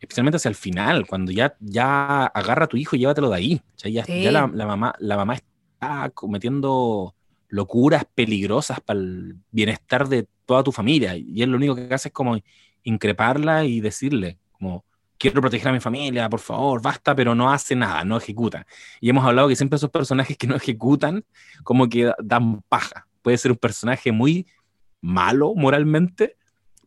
[0.00, 3.62] especialmente hacia el final, cuando ya, ya agarra a tu hijo y llévatelo de ahí.
[3.76, 7.14] Ya, ya la, la, mamá, la mamá está cometiendo
[7.48, 11.16] locuras peligrosas para el bienestar de toda tu familia.
[11.16, 12.38] Y él lo único que hace es como
[12.82, 14.84] increparla y decirle, como,
[15.18, 18.66] quiero proteger a mi familia, por favor, basta, pero no hace nada, no ejecuta.
[19.00, 21.24] Y hemos hablado que siempre esos personajes que no ejecutan,
[21.62, 23.06] como que dan paja.
[23.22, 24.46] Puede ser un personaje muy
[25.00, 26.36] malo moralmente,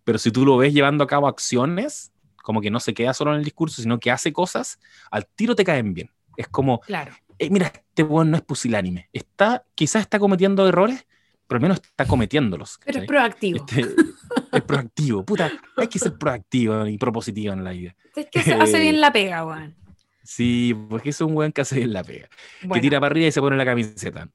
[0.04, 2.12] pero si tú lo ves llevando a cabo acciones,
[2.44, 4.80] como que no se queda solo en el discurso, sino que hace cosas,
[5.12, 6.12] al tiro te caen bien.
[6.38, 7.14] Es como, claro.
[7.40, 9.10] Eh, mira, este weón no es pusilánime.
[9.14, 11.06] Está, quizás está cometiendo errores,
[11.48, 12.80] pero al menos está cometiéndolos.
[12.86, 13.66] Pero es proactivo.
[13.66, 13.82] Este,
[14.52, 15.26] es proactivo.
[15.26, 17.96] Puta, hay que ser proactivo y propositivo en la vida.
[18.16, 19.76] Es que se hace bien la pega, weón.
[20.24, 22.28] Sí, porque es un weón que hace bien la pega.
[22.74, 24.28] Que tira para arriba y se pone la camiseta.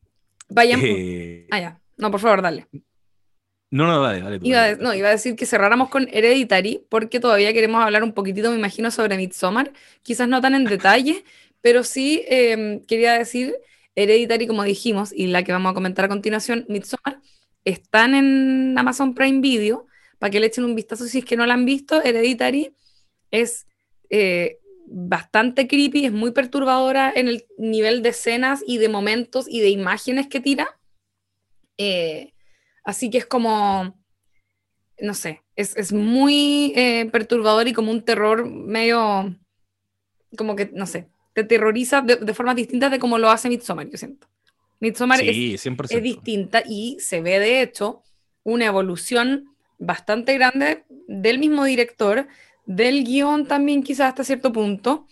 [0.48, 0.80] Vayan.
[0.82, 1.46] Eh...
[1.50, 1.80] Ah, ya.
[1.98, 2.66] No, por favor, dale.
[3.70, 4.38] No, no, dale, dale.
[4.42, 8.50] iba, no, iba a decir que cerráramos con Hereditary, porque todavía queremos hablar un poquitito,
[8.50, 9.72] me imagino, sobre Midsommar.
[10.02, 11.24] Quizás no tan en detalle,
[11.62, 13.54] pero sí em, quería decir,
[13.94, 17.20] Hereditary, como dijimos, y la que vamos a comentar a continuación, Midsommar,
[17.64, 19.86] están en Amazon Prime Video,
[20.18, 22.02] para que le echen un vistazo si es que no la han visto.
[22.02, 22.74] Hereditary
[23.30, 23.66] es
[24.10, 29.60] eh, bastante creepy, es muy perturbadora en el nivel de escenas y de momentos y
[29.60, 30.78] de imágenes que tira.
[31.78, 32.32] Eh,
[32.84, 33.96] Así que es como,
[35.00, 39.36] no sé, es, muy eh, perturbador y como un terror medio,
[40.36, 43.88] como que, no sé, te terroriza de, de formas distintas de como lo hace Midsommar,
[43.88, 44.28] yo siento.
[44.80, 48.02] Midsommar es, es distinta y se ve de hecho
[48.42, 52.26] una evolución bastante grande del mismo director,
[52.66, 55.06] del guion también quizás hasta cierto punto.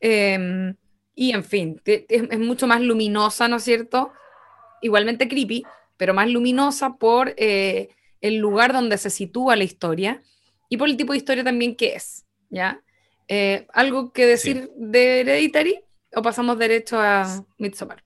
[0.00, 0.76] Em,
[1.16, 4.12] y en fin, es, es, mucho más luminosa, ¿no es cierto?
[4.82, 5.64] Igualmente creepy,
[5.96, 7.88] pero más luminosa por eh,
[8.20, 10.22] el lugar donde se sitúa la historia
[10.68, 12.82] y por el tipo de historia también que es, ¿ya?
[13.28, 15.80] Eh, ¿Algo que decir de Hereditary
[16.14, 18.02] o pasamos derecho a Midsommar?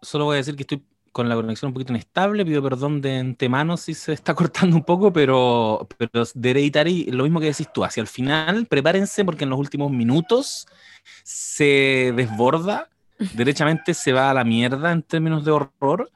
[0.00, 0.82] Solo voy a decir que estoy
[1.12, 4.82] con la conexión un poquito inestable, pido perdón de antemano si se está cortando un
[4.82, 9.44] poco, pero, pero de Hereditary, lo mismo que decís tú, hacia el final, prepárense porque
[9.44, 10.66] en los últimos minutos
[11.22, 12.88] se desborda,
[13.34, 16.10] derechamente se va a la mierda en términos de horror,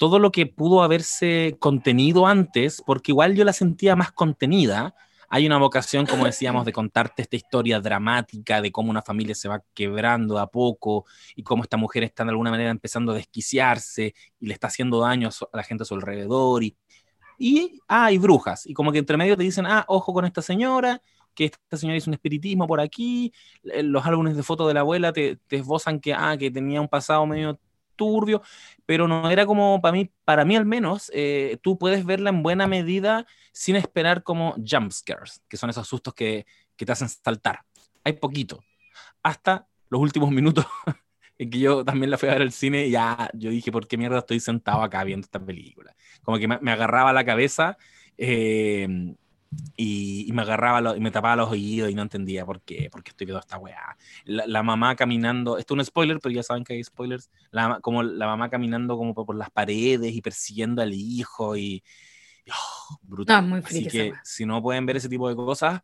[0.00, 4.94] todo lo que pudo haberse contenido antes, porque igual yo la sentía más contenida.
[5.32, 9.48] Hay una vocación, como decíamos, de contarte esta historia dramática de cómo una familia se
[9.48, 14.12] va quebrando a poco y cómo esta mujer está de alguna manera empezando a desquiciarse
[14.40, 16.64] y le está haciendo daño a, la gente a su alrededor.
[16.64, 16.76] Y,
[17.38, 18.66] y ah, hay brujas.
[18.66, 21.00] Y como que entre medio te dicen, ah, ojo con esta señora,
[21.32, 23.32] que esta señora hizo un espiritismo por aquí.
[23.62, 26.88] Los álbumes de fotos de la abuela te, te esbozan que, ah, que tenía un
[26.88, 27.60] pasado medio
[28.00, 28.40] turbio,
[28.86, 32.42] pero no era como para mí, para mí al menos, eh, tú puedes verla en
[32.42, 36.46] buena medida sin esperar como jump scares, que son esos sustos que,
[36.76, 37.60] que te hacen saltar.
[38.04, 38.64] Hay poquito.
[39.22, 40.64] Hasta los últimos minutos
[41.38, 43.86] en que yo también la fui a ver al cine y ya yo dije, ¿por
[43.86, 45.94] qué mierda estoy sentado acá viendo esta película?
[46.22, 47.76] Como que me, agarraba la cabeza
[48.16, 48.88] eh,
[49.76, 53.10] y, me agarraba y me tapaba los oídos y no entendía por qué, por qué
[53.10, 53.96] estoy viendo esta weá.
[54.24, 58.02] La, mamá caminando, esto es un spoiler, pero ya saben que hay spoilers, la, como
[58.02, 61.82] la mamá caminando como por, las paredes y persiguiendo al hijo y...
[62.48, 63.46] Oh, brutal.
[63.46, 65.82] muy Así que si no pueden ver ese tipo de cosas,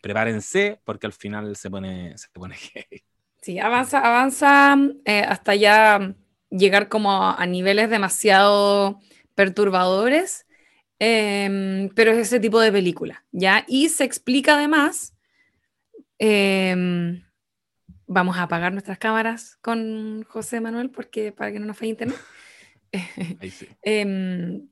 [0.00, 3.02] prepárense porque al final se pone, se pone gay.
[3.42, 6.14] Sí, avanza, avanza eh, hasta ya
[6.50, 9.00] llegar como a niveles demasiado
[9.34, 10.45] perturbadores
[10.98, 13.64] Em, pero es ese tipo de película, ¿ya?
[13.68, 15.14] Y se explica además,
[16.18, 17.22] em,
[18.06, 22.18] vamos a apagar nuestras cámaras con José Manuel porque para que no nos falle internet.
[23.82, 24.68] Em,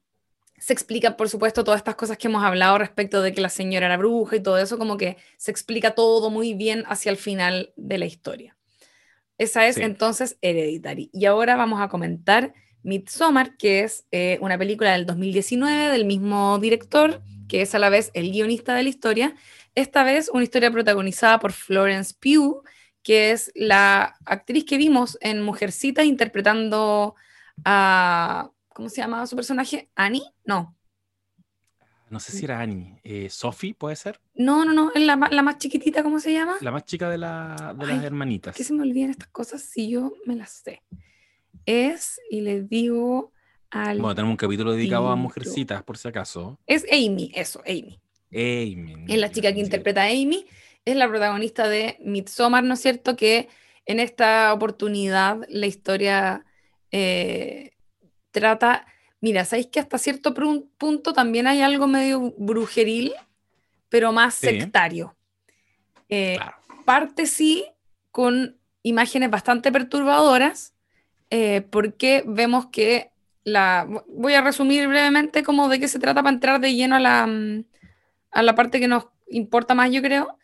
[0.56, 3.86] se explica, por supuesto, todas estas cosas que hemos hablado respecto de que la señora
[3.86, 7.74] era bruja y todo eso, como que se explica todo muy bien hacia el final
[7.76, 8.56] de la historia.
[9.36, 11.10] Esa es entonces Hereditary.
[11.12, 12.54] Y ahora vamos a comentar
[12.84, 17.88] Midsommar, que es eh, una película del 2019 del mismo director, que es a la
[17.88, 19.34] vez el guionista de la historia.
[19.74, 22.62] Esta vez una historia protagonizada por Florence Pugh,
[23.02, 27.16] que es la actriz que vimos en Mujercitas interpretando
[27.64, 28.50] a...
[28.68, 29.88] ¿Cómo se llamaba su personaje?
[29.94, 30.24] ¿Annie?
[30.44, 30.76] No.
[32.10, 33.00] No sé si era Annie.
[33.04, 34.20] Eh, ¿Sophie puede ser?
[34.34, 34.92] No, no, no.
[34.94, 36.56] Es la, más chiquitita, ¿cómo se llama?
[36.60, 38.56] La más chica de, la, de las hermanitas.
[38.56, 40.82] ¿Qué se me olvidan estas cosas si yo me las sé?
[41.66, 43.32] Es, y les digo
[43.70, 43.98] al.
[43.98, 46.58] Bueno, tenemos un capítulo dedicado a mujercitas, por si acaso.
[46.66, 48.00] Es Amy, eso, Amy.
[48.32, 49.04] Amy.
[49.08, 50.46] Es la chica que interpreta a Amy.
[50.84, 53.16] Es la protagonista de Midsommar, ¿no es cierto?
[53.16, 53.48] Que
[53.86, 56.44] en esta oportunidad la historia
[56.90, 57.72] eh,
[58.30, 58.86] trata.
[59.20, 60.34] Mira, ¿sabéis que hasta cierto
[60.76, 63.14] punto también hay algo medio brujeril,
[63.88, 65.16] pero más sectario?
[66.10, 66.38] Eh,
[66.84, 67.64] parte sí
[68.10, 70.73] con imágenes bastante perturbadoras,
[71.36, 73.10] eh, porque vemos que
[73.42, 73.88] la...
[74.06, 77.26] Voy a resumir brevemente como de qué se trata para entrar de lleno a la,
[77.26, 77.64] mm,
[78.30, 80.38] a la parte que nos importa más, yo creo.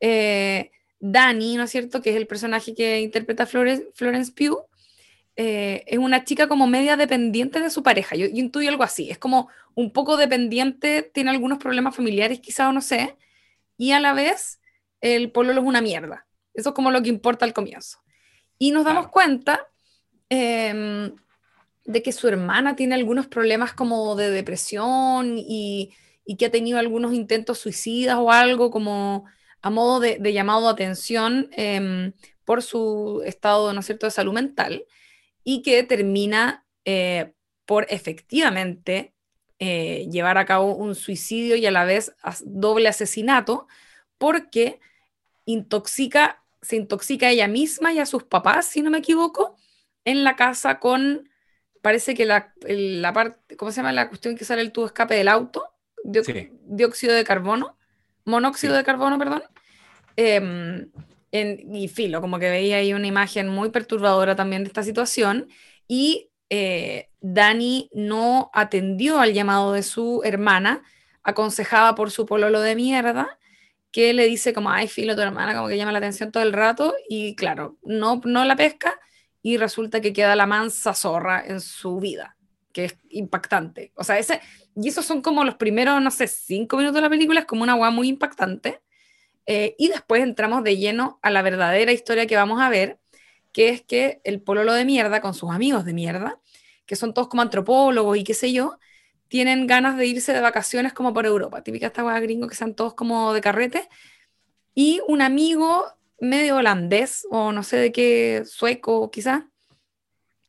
[0.00, 2.02] Eh, Dani, ¿no es cierto?
[2.02, 4.66] Que es el personaje que interpreta Florence, Florence Pugh,
[5.34, 8.14] eh, es una chica como media dependiente de su pareja.
[8.14, 9.10] Yo, intuyo algo así.
[9.10, 13.16] Es como un poco dependiente, tiene algunos problemas familiares quizá o no sé,
[13.78, 14.60] y a la vez
[15.00, 16.26] el pololo es una mierda.
[16.52, 18.00] Eso es como lo que importa al comienzo.
[18.58, 19.68] Y nos damos cuenta
[20.28, 21.14] em,
[21.84, 25.94] de que su hermana tiene algunos problemas como de depresión y,
[26.38, 29.26] que ha tenido algunos intentos suicidas o algo como
[29.60, 32.12] a modo de, llamado de atención em,
[32.44, 34.84] por su estado, ¿no cierto?, de salud mental
[35.44, 37.32] y que termina eh,
[37.66, 39.14] por efectivamente
[39.58, 42.12] eh, llevar a cabo un suicidio y a la vez
[42.44, 43.66] doble asesinato
[44.18, 44.80] porque
[45.44, 49.56] intoxica, se intoxica ella misma y a sus papás, si no me equivoco,
[50.04, 51.28] en la casa con,
[51.82, 55.14] parece que la, la parte, ¿cómo se llama la cuestión que sale el tubo escape
[55.14, 55.64] del auto?
[56.02, 57.76] Dióxido de carbono,
[58.24, 59.42] monóxido de carbono, perdón.
[60.16, 60.90] Em,
[61.32, 65.48] y filo, como que veía ahí una imagen muy perturbadora también de esta situación.
[65.88, 70.82] Y eh, Dani no atendió al llamado de su hermana,
[71.22, 73.38] aconsejada por su pololo de mierda,
[73.90, 76.52] que le dice como, ay, filo, tu hermana como que llama la atención todo el
[76.52, 79.00] rato, y claro, no, no la pesca,
[79.44, 82.38] y resulta que queda la mansa zorra en su vida,
[82.72, 83.92] que es impactante.
[83.94, 84.40] O sea, ese,
[84.74, 87.62] y esos son como los primeros, no sé, cinco minutos de la película, es como
[87.62, 88.80] una agua muy impactante.
[89.44, 92.98] Eh, y después entramos de lleno a la verdadera historia que vamos a ver,
[93.52, 96.40] que es que el pololo de mierda con sus amigos de mierda,
[96.86, 98.78] que son todos como antropólogos y qué sé yo,
[99.28, 101.62] tienen ganas de irse de vacaciones como por Europa.
[101.62, 103.90] Típica esta gringo que sean todos como de carrete.
[104.74, 105.84] Y un amigo
[106.20, 109.44] medio holandés, o no sé de qué, sueco quizás.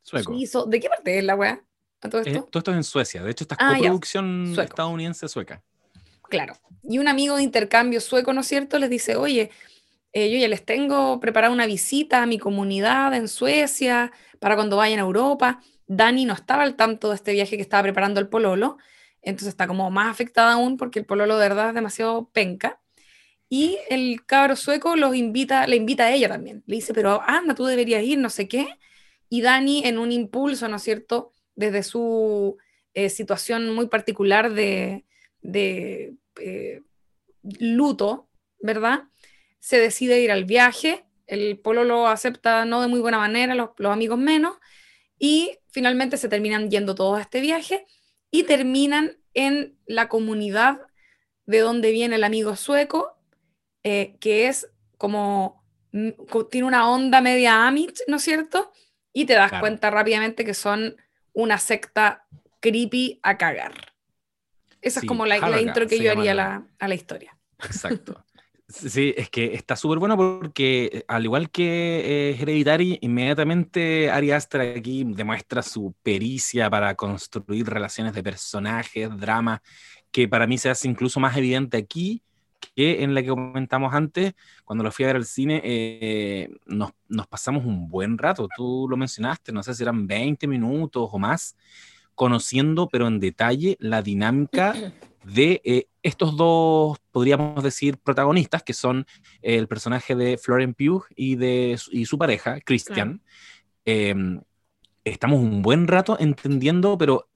[0.02, 0.34] Sueco.
[0.68, 1.64] ¿De qué parte es la weá?
[2.00, 2.44] Todo esto?
[2.44, 3.24] todo esto es en Suecia.
[3.24, 5.64] De hecho, esta es ah, coproducción estadounidense-sueca.
[6.30, 6.56] Claro.
[6.84, 9.50] Y un amigo de intercambio sueco, ¿no es cierto?, les dice, oye,
[10.14, 14.78] eh, yo ya les tengo preparada una visita a mi comunidad en Suecia para cuando
[14.78, 15.62] vayan a Europa.
[15.88, 18.78] Dani no estaba al tanto de este viaje que estaba preparando el pololo,
[19.22, 22.80] entonces está como más afectada aún porque el pololo de verdad es demasiado penca.
[23.50, 26.64] Y el cabro sueco los invita, le invita a ella también.
[26.66, 28.68] Le dice, pero anda, tú deberías ir, no sé qué.
[29.30, 32.58] Y Dani, en un impulso, ¿no es cierto?, desde su
[32.94, 35.06] eh, situación muy particular de,
[35.42, 36.82] de eh,
[37.60, 38.28] luto,
[38.60, 39.04] ¿verdad?
[39.60, 43.70] Se decide ir al viaje, el polo lo acepta no de muy buena manera, los,
[43.92, 44.58] amigos menos,
[45.18, 47.86] y finalmente se terminan yendo todos a este viaje
[48.32, 50.80] y terminan en la comunidad
[51.46, 53.15] de donde viene el amigo sueco,
[53.88, 54.68] eh, que es
[54.98, 56.10] como, mm,
[56.50, 58.72] tiene una onda media Amish, ¿no es cierto?
[59.14, 60.98] Y te das cuenta rápidamente que son
[61.34, 62.26] una secta
[62.62, 63.94] creepy a cagar.
[64.82, 67.38] Esa es como la, intro que yo haría a la historia.
[67.64, 68.26] Exacto.
[68.68, 74.32] Sí, es que está súper bueno porque, eh, al igual que eh, Hereditary, inmediatamente Ari
[74.32, 79.62] Aster aquí demuestra su pericia para construir relaciones de personajes, drama,
[80.10, 82.24] que para mí se hace incluso más evidente aquí
[82.76, 84.34] que en la que comentamos antes,
[84.64, 88.88] cuando lo fui a ver al cine, eh, nos, nos, pasamos un buen rato, tú
[88.90, 91.56] lo mencionaste, no sé si eran 20 minutos o más,
[92.16, 94.74] conociendo, pero en detalle, la dinámica
[95.26, 99.06] de eh, estos dos, podríamos decir, protagonistas, que son
[99.42, 103.22] el personaje de Florent Pugh y, de, y su pareja, Christian.
[103.86, 104.42] Em,
[105.04, 107.28] estamos un buen rato entendiendo, pero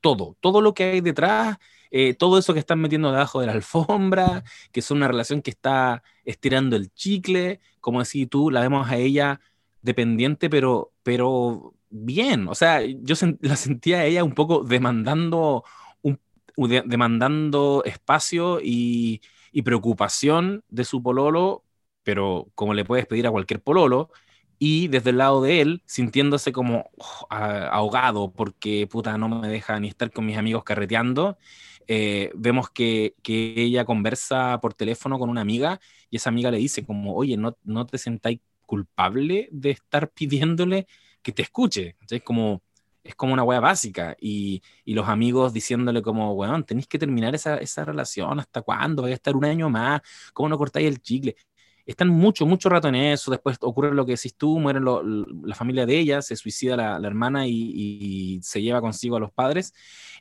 [0.00, 1.56] todo, todo lo que hay detrás,
[1.90, 5.50] eh, todo eso que están metiendo debajo de la alfombra, que es una relación que
[5.50, 9.40] está estirando el chicle, como decís tú, la vemos a ella
[9.82, 15.64] dependiente, pero, pero bien, o sea, yo la sentía a ella un poco demandando,
[16.02, 16.20] un,
[16.86, 19.20] demandando espacio y,
[19.64, 21.64] preocupación de su pololo,
[22.04, 24.10] pero como le puedes pedir a cualquier pololo,
[24.60, 29.78] y desde el lado de él, sintiéndose como oh, ahogado porque puta no me deja
[29.80, 31.38] ni estar con mis amigos carreteando.
[31.88, 36.58] Eh, vemos que, que, ella conversa por teléfono con una amiga y esa amiga le
[36.58, 40.86] dice como, oye, ¿no, no te sentáis culpable de estar pidiéndole
[41.22, 41.96] que te escuche.
[42.10, 42.62] Es como,
[43.02, 44.16] es como una wea básica.
[44.20, 49.02] Y, y, los amigos diciéndole como, weón, tenéis que terminar esa, esa relación, ¿hasta cuándo?
[49.02, 50.02] Vaya a estar un año más,
[50.34, 51.36] ¿cómo no cortáis el chicle?
[51.88, 55.86] Están mucho, mucho rato en eso, después ocurre lo que decís tú, muere la familia
[55.86, 59.72] de ella, se suicida la, la hermana y, y, se lleva consigo a los padres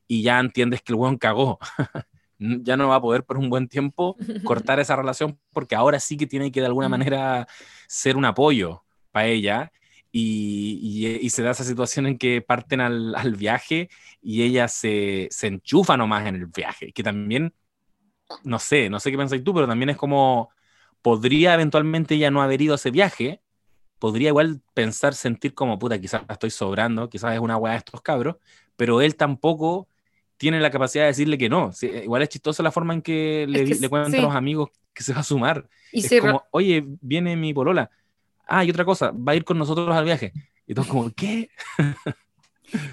[0.08, 1.60] y ya entiendes que el weón cagó.
[2.40, 4.16] ya no va a poder por un buen tiempo
[4.46, 7.46] cortar esa relación porque ahora sí que tiene que de alguna manera
[7.90, 9.74] ser un apoyo para ella.
[10.10, 13.90] Y, y, se da esa situación en que parten al, al viaje
[14.22, 17.54] y ella se, se, enchufa nomás en el viaje, que también,
[18.46, 20.50] no sé, no sé qué pensáis tú, pero también es como,
[21.02, 23.42] podría eventualmente ella no haber ido a ese viaje,
[24.00, 28.02] podría igual pensar, sentir como, puta, quizás estoy sobrando, quizás es una weá de estos
[28.02, 28.36] cabros,
[28.76, 29.88] pero él tampoco
[30.38, 31.72] tiene la capacidad de decirle que no.
[31.82, 35.14] igual es chistosa la forma en que le, le cuentan a los amigos que se
[35.14, 35.68] va a sumar.
[35.92, 37.90] Y es como, oye, viene mi polola.
[38.48, 40.32] Ah, y otra cosa, va a ir con nosotros al viaje.
[40.66, 41.50] Y todos como, ¿qué?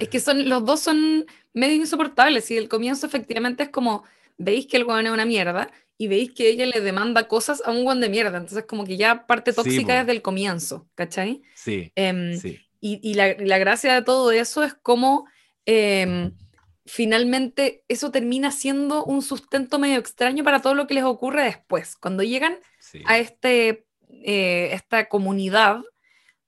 [0.00, 2.50] es que son, los dos son medio insoportables.
[2.50, 4.04] Y el comienzo efectivamente es como,
[4.36, 7.70] veis que el weón es una mierda y veis que ella le demanda cosas a
[7.70, 8.38] un weón de mierda.
[8.38, 11.42] Entonces como que ya parte tóxica desde el comienzo, ¿cachai?
[11.54, 11.92] Sí.
[11.94, 12.34] Em,
[12.80, 15.26] y, y la, la, gracia de todo eso es como...
[15.66, 16.32] Em,
[16.86, 21.96] finalmente eso termina siendo un sustento medio extraño para todo lo que les ocurre después.
[21.96, 22.58] Cuando llegan
[23.06, 25.80] a este, eh, esta comunidad,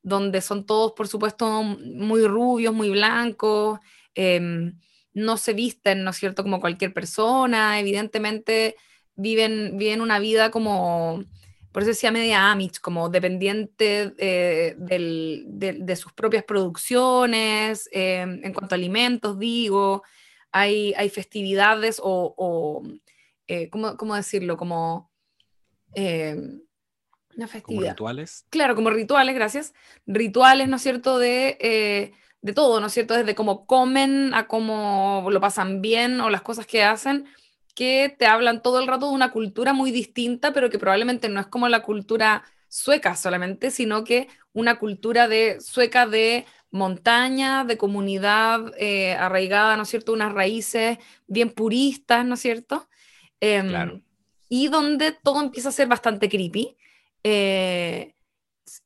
[0.02, 3.80] donde son todos, por supuesto, muy rubios, muy blancos,
[4.14, 4.78] em,
[5.16, 8.76] no se visten, ¿no es cierto?, como cualquier persona, evidentemente
[9.14, 11.24] viven, viven una vida como,
[11.72, 18.74] por eso decía media Amish, como dependiente eh, de, sus propias producciones, em, en cuanto
[18.74, 20.02] a alimentos, digo,
[20.52, 22.82] hay, festividades o,
[23.46, 24.58] eh, ¿cómo, decirlo?
[24.58, 25.10] Como...
[25.94, 26.36] Eh,
[27.36, 27.90] una festividad.
[27.92, 28.44] rituales?
[28.50, 29.74] Claro, como rituales, gracias.
[30.06, 31.18] Rituales, ¿no es cierto?
[31.18, 32.12] De, eh,
[32.42, 33.14] de todo, ¿no es cierto?
[33.14, 37.26] Desde cómo comen a cómo lo pasan bien o las cosas que hacen,
[37.74, 41.40] que te hablan todo el rato de una cultura muy distinta, pero que probablemente no
[41.40, 47.78] es como la cultura sueca solamente, sino que una cultura de sueca de montaña, de
[47.78, 50.12] comunidad eh, arraigada, ¿no es cierto?
[50.12, 52.88] Unas raíces bien puristas, ¿no es cierto?
[53.40, 54.02] Em,
[54.48, 56.76] y donde todo empieza a ser bastante creepy.
[57.22, 58.14] Eh,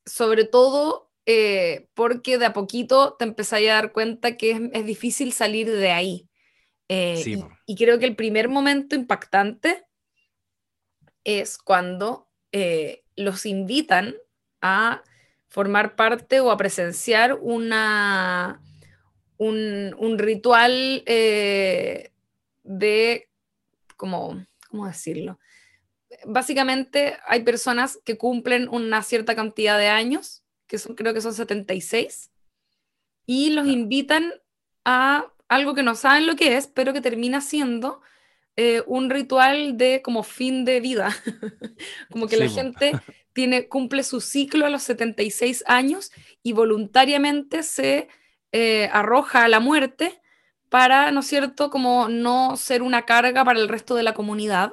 [0.07, 5.33] sobre todo eh, porque de a poquito te empezáis a dar cuenta que es, difícil
[5.33, 6.29] salir de ahí.
[6.89, 9.85] y, y, creo que el primer momento impactante
[11.25, 12.29] es cuando
[13.17, 14.17] los invitan
[14.61, 15.03] a
[15.49, 18.61] formar parte o a presenciar una,
[19.41, 22.13] un, ritual eh,
[22.63, 23.29] de,
[23.97, 25.39] como, ¿cómo decirlo?
[26.25, 30.40] Básicamente hay personas que cumplen una cierta cantidad de años,
[30.71, 32.31] que son, creo que son 76,
[33.27, 34.33] y los invitan
[34.85, 38.01] a algo que no saben lo que es, pero que termina siendo
[38.55, 41.11] eh, un ritual de como fin de vida.
[42.11, 42.93] como que la gente
[43.33, 46.13] tiene, cumple su ciclo a los 76 años
[46.45, 48.07] y voluntariamente se
[48.53, 50.21] eh, arroja a la muerte
[50.69, 54.73] para, ¿no es cierto?, como no ser una carga para el resto de la comunidad.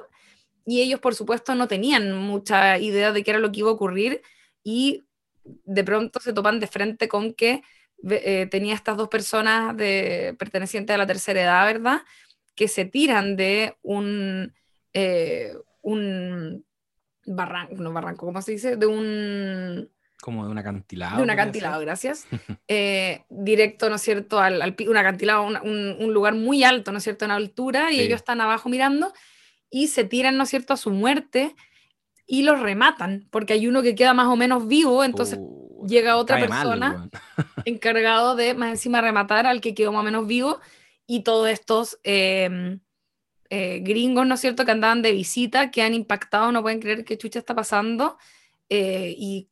[0.64, 3.72] Y ellos, por supuesto, no tenían mucha idea de qué era lo que iba a
[3.72, 4.22] ocurrir
[4.62, 5.07] y
[5.64, 7.62] de pronto se topan de frente con que
[8.08, 12.02] eh, tenía estas dos personas de, pertenecientes a la tercera edad, ¿verdad?
[12.54, 14.54] Que se tiran de un,
[14.92, 16.64] eh, un
[17.26, 18.76] barranco, no barranco, ¿cómo se dice?
[18.76, 19.90] De un...
[20.20, 21.18] Como de un acantilado.
[21.18, 22.26] De un acantilado, gracias.
[22.70, 24.38] Eh, directo, ¿no es cierto?
[24.38, 25.56] Al, al un acantilado, un,
[25.98, 27.24] un, lugar muy alto, ¿no es cierto?
[27.24, 29.10] En altura, y ellos están abajo mirando
[29.70, 31.54] y se tiran, ¿no es cierto?, a su muerte
[32.28, 36.16] y los rematan, porque hay uno que queda más o menos vivo, entonces uh, llega
[36.16, 37.08] otra persona
[37.64, 40.60] encargado de más encima rematar al que quedó más o menos vivo
[41.06, 41.98] y todos estos...
[42.04, 42.78] Eh,
[43.50, 47.02] eh, gringos, ¿no es cierto?, que andaban de visita, que han impactado, no pueden creer
[47.04, 48.18] qué chucha está pasando,
[48.68, 49.48] eh, y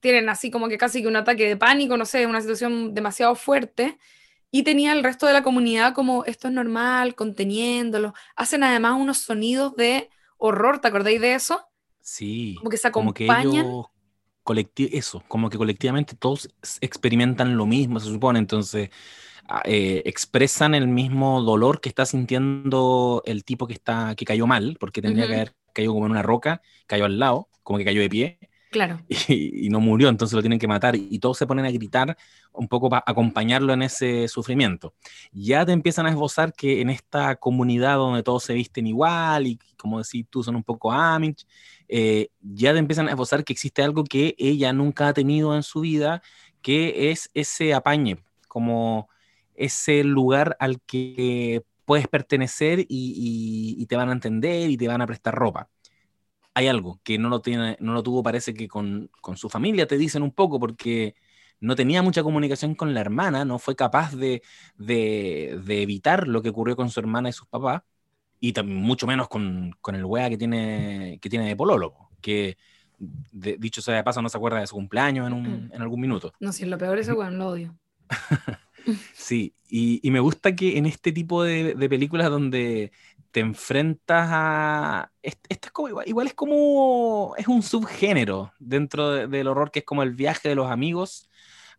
[0.00, 3.34] tienen así como que casi que un ataque de pánico, no sé, una situación demasiado
[3.34, 3.98] fuerte,
[4.50, 8.12] y tenía el resto de la comunidad como esto es normal, conteniéndolo.
[8.36, 11.71] Hacen además unos sonidos de horror, ¿te acordáis de eso?
[12.02, 12.56] Sí.
[12.58, 13.64] Como que se acompañan.
[13.64, 13.90] Como
[14.74, 16.48] que eso, como que colectivamente todos
[16.80, 18.90] experimentan lo mismo, se supone, entonces
[19.64, 24.76] eh, expresan el mismo dolor que está sintiendo el tipo que, está, que cayó mal,
[24.80, 28.00] porque tendría que haber caído como en una roca, cayó al lado, como que cayó
[28.00, 28.38] de pie.
[28.72, 29.00] Claro.
[29.28, 30.96] Y, no murió, entonces lo tienen que matar.
[30.96, 32.16] Y todos se ponen a gritar
[32.52, 34.94] un poco para acompañarlo en ese sufrimiento.
[35.30, 39.58] Ya te empiezan a esbozar que en esta comunidad donde todos se visten igual y
[39.76, 41.46] como decís tú, son un poco Amish,
[41.94, 45.62] eh, ya te empiezan a esbozar que existe algo que ella nunca ha tenido en
[45.62, 46.22] su vida,
[46.62, 49.10] que es ese apañe, como
[49.54, 55.06] ese lugar al que puedes pertenecer y, te van a entender y te van a
[55.06, 55.68] prestar ropa.
[56.54, 59.98] Hay algo que no lo, tiene, no lo tuvo, parece que con, su familia, te
[59.98, 61.14] dicen un poco, porque
[61.60, 64.42] no tenía mucha comunicación con la hermana, no fue capaz de,
[64.78, 67.82] evitar lo que ocurrió con su hermana y sus papás.
[68.44, 72.58] Y también mucho menos con, con el wea que tiene, que tiene de Pololo, que
[72.98, 76.32] dicho sea de paso no se acuerda de su cumpleaños en, un, en algún minuto.
[76.40, 77.78] No, si es lo peor ese weón, lo odio.
[79.14, 82.90] sí, y, y, me gusta que en este tipo de, de películas donde
[83.30, 85.12] te enfrentas a...
[85.22, 87.34] Esto es como, igual, es como...
[87.38, 91.30] Es un subgénero dentro del horror que es como el viaje de los amigos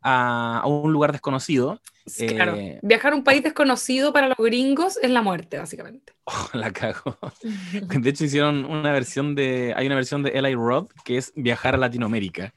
[0.03, 1.79] a, un lugar desconocido.
[2.17, 6.13] claro, eh, viajar a un país desconocido para los gringos es la muerte, básicamente.
[6.25, 7.17] Oh, la cago.
[7.73, 9.73] de hecho hicieron una versión de...
[9.75, 12.53] Hay una versión de Eli Roth que es viajar a Latinoamérica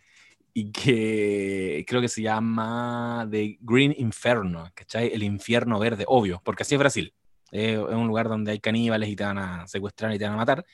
[0.54, 5.12] y que creo que se llama The Green Inferno, ¿cachai?
[5.12, 7.12] El infierno verde, obvio, porque así es Brasil
[7.52, 10.38] es un lugar donde hay caníbales y te van a secuestrar y te van a
[10.38, 10.64] matar.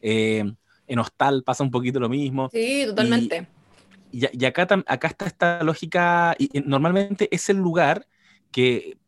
[0.00, 0.44] Eh,
[0.86, 2.48] en Hostal pasa un poquito lo mismo.
[2.50, 3.46] Sí, totalmente.
[3.46, 3.59] Y,
[4.46, 8.06] acá, acá está esta lógica, y, normalmente es el lugar
[8.50, 8.98] que...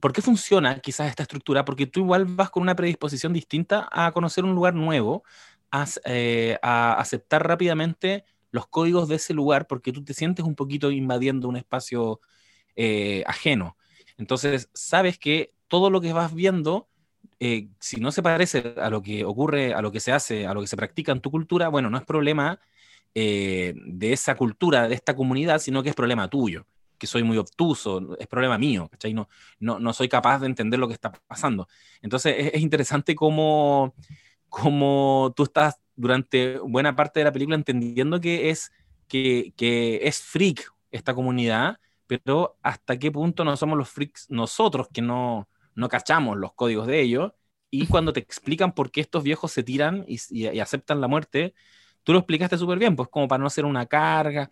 [0.00, 1.66] ¿Por qué funciona quizás esta estructura?
[1.66, 5.24] Porque tú igual vas con una predisposición distinta a conocer un lugar nuevo,
[5.70, 10.54] a, eh, a aceptar rápidamente los códigos de ese lugar, porque tú te sientes un
[10.54, 12.20] poquito invadiendo un espacio
[12.76, 13.76] eh, ajeno.
[14.16, 16.88] Entonces, sabes que todo lo que vas viendo,
[17.40, 20.54] eh, si no se parece a lo que ocurre, a lo que se hace, a
[20.54, 22.60] lo que se practica en tu cultura, bueno, no es problema
[23.14, 26.66] eh, de esa cultura, de esta comunidad, sino que es problema tuyo,
[26.98, 29.14] que soy muy obtuso, es problema mío, ¿cachai?
[29.14, 29.28] No,
[29.58, 31.68] no, no soy capaz de entender lo que está pasando.
[32.02, 33.94] Entonces es, interesante cómo,
[34.48, 38.72] cómo tú estás durante buena parte de la película entendiendo que es,
[39.08, 44.88] que, que es freak esta comunidad, pero hasta qué punto no somos los freaks nosotros
[44.92, 47.32] que no, no cachamos los códigos de ellos,
[47.70, 51.54] y cuando te explican por qué estos viejos se tiran y, aceptan la muerte,
[52.02, 54.50] tú lo explicaste súper bien, pues como para no ser una carga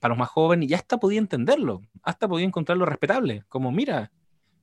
[0.00, 4.12] para los más jóvenes, y ya hasta podía entenderlo, hasta podía encontrarlo respetable, como mira,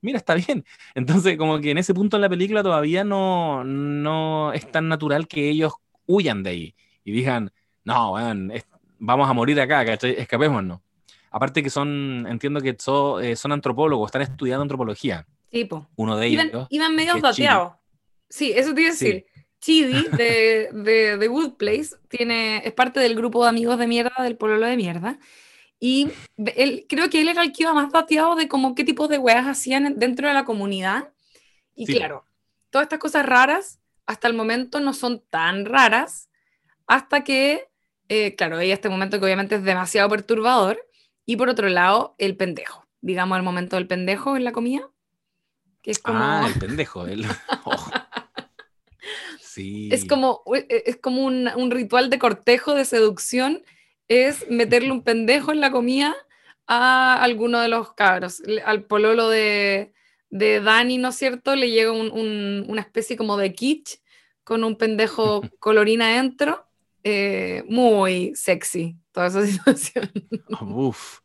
[0.00, 0.64] mira, está bien.
[0.94, 5.28] Entonces, como que en ese punto en la película todavía no, no es tan natural
[5.28, 5.74] que ellos
[6.06, 6.74] huyan de ahí
[7.04, 7.52] y digan,
[7.84, 8.14] no,
[8.98, 10.80] vamos a morir acá, escapémonos.
[11.30, 12.76] Aparte que son, entiendo que
[13.22, 15.26] eh, son antropólogos, están estudiando antropología.
[15.50, 15.86] Tipo.
[15.96, 16.66] Uno de ellos.
[16.70, 17.74] Iban, medio dateados.
[18.28, 19.26] Sí, eso te iba a decir.
[19.66, 24.22] Chidi de, de, de, Good Place tiene, es parte del grupo de amigos de mierda
[24.22, 25.18] del pololo de mierda.
[25.80, 29.08] Y él, creo que él era el que iba más dateado de como qué tipos
[29.08, 31.12] de weas hacían dentro de la comunidad.
[31.74, 32.24] Y claro,
[32.70, 36.30] todas estas cosas raras hasta el momento no son tan raras
[36.86, 37.68] hasta que,
[38.08, 40.78] eh, claro, hay este momento que obviamente es demasiado perturbador.
[41.24, 42.86] Y por otro lado, el pendejo.
[43.00, 44.88] Digamos, el momento del pendejo en la comida
[45.86, 46.18] es como...
[46.20, 47.06] Ah, el pendejo.
[47.68, 47.85] Oh.
[49.56, 49.88] Sí.
[49.90, 53.62] Es como, e, es como un, un, ritual de cortejo, de seducción,
[54.06, 56.14] es meterle un pendejo en la comida
[56.66, 58.42] a alguno de los cabros.
[58.66, 59.94] Al pololo de,
[60.28, 61.56] de Dani, ¿no es cierto?
[61.56, 64.00] Le llega un, un, una especie como de kitsch
[64.44, 66.66] con un pendejo colorina adentro.
[67.02, 70.10] Eh, muy sexy toda esa situación.
[70.60, 71.20] Uf.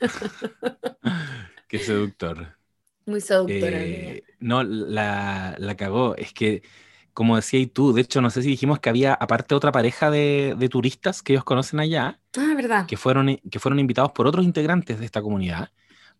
[1.68, 2.56] Qué seductor.
[3.06, 3.78] Muy seductora.
[3.80, 6.16] Eh, no, la, la, cagó.
[6.16, 6.62] Es que,
[7.12, 10.54] como decías tú, de hecho, no sé si dijimos que había, aparte, otra pareja de,
[10.58, 12.20] de turistas que ellos conocen allá.
[12.36, 12.86] Ah, verdad.
[12.86, 15.70] Que fueron, que fueron invitados por otros integrantes de esta comunidad,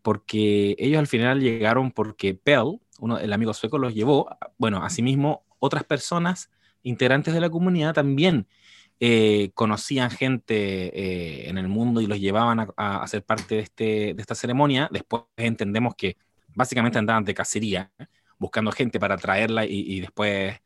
[0.02, 4.28] porque ellos al final llegaron porque Pell, uno, el amigo sueco, los llevó.
[4.58, 6.50] Bueno, asimismo, otras personas
[6.82, 8.46] integrantes de la comunidad también
[9.00, 10.54] eh, conocían gente
[10.98, 13.84] eh, en el mundo y los llevaban a, a, ser parte de, este,
[14.14, 14.88] de esta ceremonia.
[14.92, 16.16] Después entendemos que
[16.54, 17.90] básicamente andaban de cacería,
[18.38, 20.60] buscando gente para traerla y, después,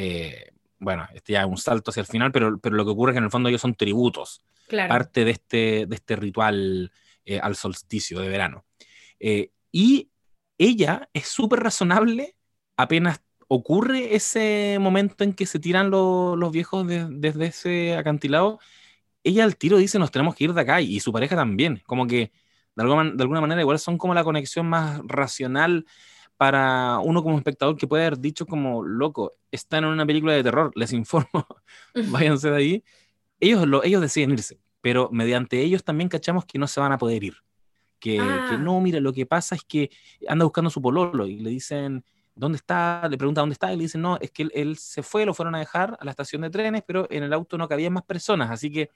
[0.00, 3.10] eh, bueno, este ya es un salto hacia el final, pero, pero lo que ocurre
[3.10, 6.92] es que en el fondo ellos son tributos, parte de este, de este ritual
[7.24, 8.64] eh, al solsticio de verano.
[9.18, 10.08] Eh, y
[10.56, 12.36] ella es súper razonable
[12.76, 18.60] apenas ocurre ese momento en que se tiran los viejos desde ese acantilado,
[19.24, 22.06] ella al tiro dice nos tenemos que ir de acá y su pareja también, como
[22.06, 22.30] que
[22.76, 25.86] de alguna, manera igual son como la conexión más racional
[26.38, 30.44] para uno como espectador que puede haber dicho como, loco, están en una película de
[30.44, 31.46] terror, les informo,
[32.10, 32.84] váyanse de ahí.
[33.40, 36.98] Ellos, lo, ellos deciden irse, pero mediante ellos también cachamos que no se van a
[36.98, 37.34] poder ir.
[37.98, 38.58] Que, que, ah.
[38.58, 39.90] no, mira, lo que pasa es que
[40.28, 42.04] anda buscando su pololo y le dicen,
[42.36, 43.08] ¿dónde está?
[43.10, 45.34] Le pregunta dónde está y le dicen, no, es que él, él, se fue, lo
[45.34, 48.04] fueron a dejar a la estación de trenes, pero en el auto no cabían más
[48.04, 48.90] personas, así que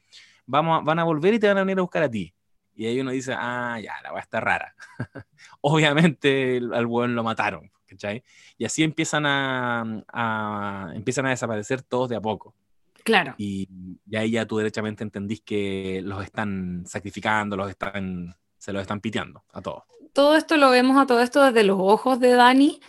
[0.47, 2.33] vamos van a volver y te van a venir a buscar a ti.
[2.75, 4.75] Y ahí uno dice, ah, ya, la va a estar rara.
[5.61, 8.23] Obviamente al buen lo mataron, ¿cachai?
[8.59, 12.55] Y así empiezan a, empiezan a desaparecer todos de a poco.
[13.05, 13.35] Claro.
[13.37, 13.69] Y,
[14.17, 19.43] ahí ya tú derechamente entendís que los están sacrificando, los están, se los están piteando
[19.53, 19.83] a todos.
[20.13, 22.81] Todo esto lo vemos a todo esto desde los ojos de Dani,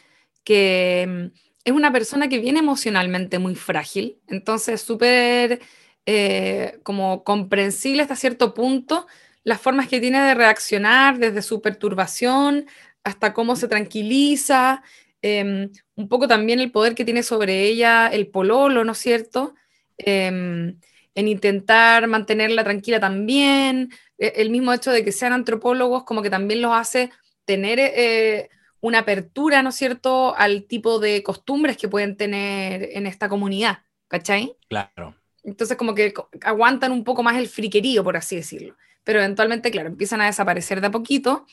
[0.43, 1.31] que,
[1.63, 5.61] es una persona que viene emocionalmente muy frágil, entonces súper
[6.05, 9.07] eh, como comprensible hasta cierto punto
[9.43, 12.65] las formas que tiene de reaccionar desde su perturbación
[13.03, 14.83] hasta cómo se tranquiliza,
[15.21, 19.55] em, un poco también el poder que tiene sobre ella el pololo, ¿no es cierto?
[19.97, 20.77] Em,
[21.15, 26.29] en intentar mantenerla tranquila también, e, el mismo hecho de que sean antropólogos como que
[26.29, 27.11] también los hace
[27.45, 28.49] tener eh,
[28.79, 33.79] una apertura, ¿no es cierto?, al tipo de costumbres que pueden tener en esta comunidad,
[34.07, 34.55] ¿cachai?
[34.69, 35.15] Claro.
[35.43, 38.75] Entonces como que aguantan un poco más el friquerío, por así decirlo.
[39.03, 41.45] Pero eventualmente, claro, empiezan a desaparecer de a poquito,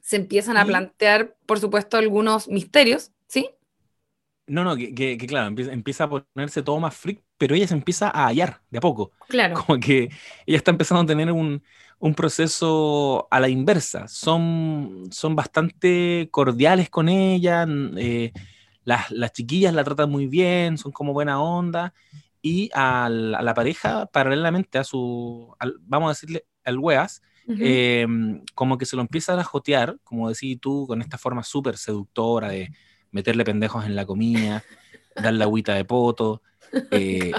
[0.00, 3.50] se empiezan a plantear, por supuesto, algunos misterios, ¿sí?
[4.46, 8.26] No, no, que, claro, empieza, a ponerse todo más freak, pero ella se empieza a
[8.26, 9.12] hallar de a poco.
[9.28, 9.62] Claro.
[9.66, 10.08] Como que
[10.46, 11.62] ella está empezando a tener un,
[12.16, 14.08] proceso a la inversa.
[14.08, 17.66] Son, son bastante cordiales con ella,
[17.98, 18.32] eh,
[18.84, 21.92] las, las, chiquillas la tratan muy bien, son como buena onda,
[22.42, 28.86] y a la, pareja, paralelamente a su, vamos a decirle, al weas, em, como que
[28.86, 32.70] se lo empieza a jotear, como decís tú, con esta forma súper seductora de
[33.10, 34.62] meterle pendejos en la comida,
[35.16, 36.42] darle agüita de poto,
[36.90, 37.32] eh,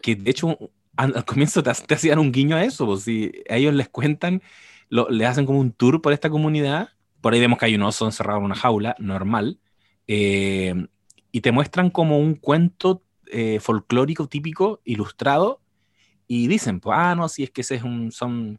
[0.00, 0.56] que, de hecho
[0.96, 4.42] al, comienzo te, hacían un guiño a eso, pues si a ellos les cuentan,
[4.88, 6.90] lo, le hacen como un tour por esta comunidad,
[7.20, 9.58] por ahí vemos que hay un oso encerrado en una jaula, normal,
[10.06, 10.86] eh,
[11.32, 15.60] y te muestran como un cuento eh, folclórico típico, ilustrado,
[16.28, 18.58] y dicen, pues, ah, no, si es que ese es un, son,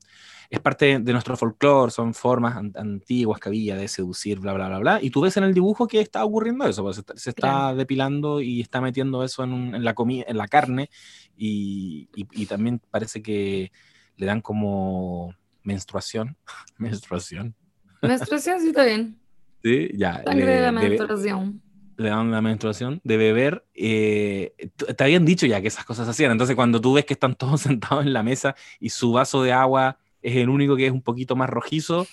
[0.50, 4.80] es parte de nuestro folclore, son formas antiguas que había de seducir, bla, bla, bla,
[4.80, 8.42] bla, y tú ves en el dibujo que está ocurriendo eso, pues, se, está, depilando
[8.42, 10.90] y está metiendo eso en, la comida, en la carne,
[11.36, 13.72] y, y, también parece que
[14.16, 16.38] le dan como menstruación,
[16.78, 17.54] menstruación.
[18.02, 19.20] Menstruación, sí, está bien.
[19.64, 20.24] Sí, ya.
[20.24, 21.62] Sangre de la menstruación
[21.98, 24.54] le dan la menstruación, de beber, eh,
[24.96, 26.32] te habían dicho ya que esas cosas hacían.
[26.32, 29.52] Entonces, cuando tú ves que están todos sentados en la mesa y su vaso de
[29.52, 32.08] agua es el único que es un poquito más rojizo,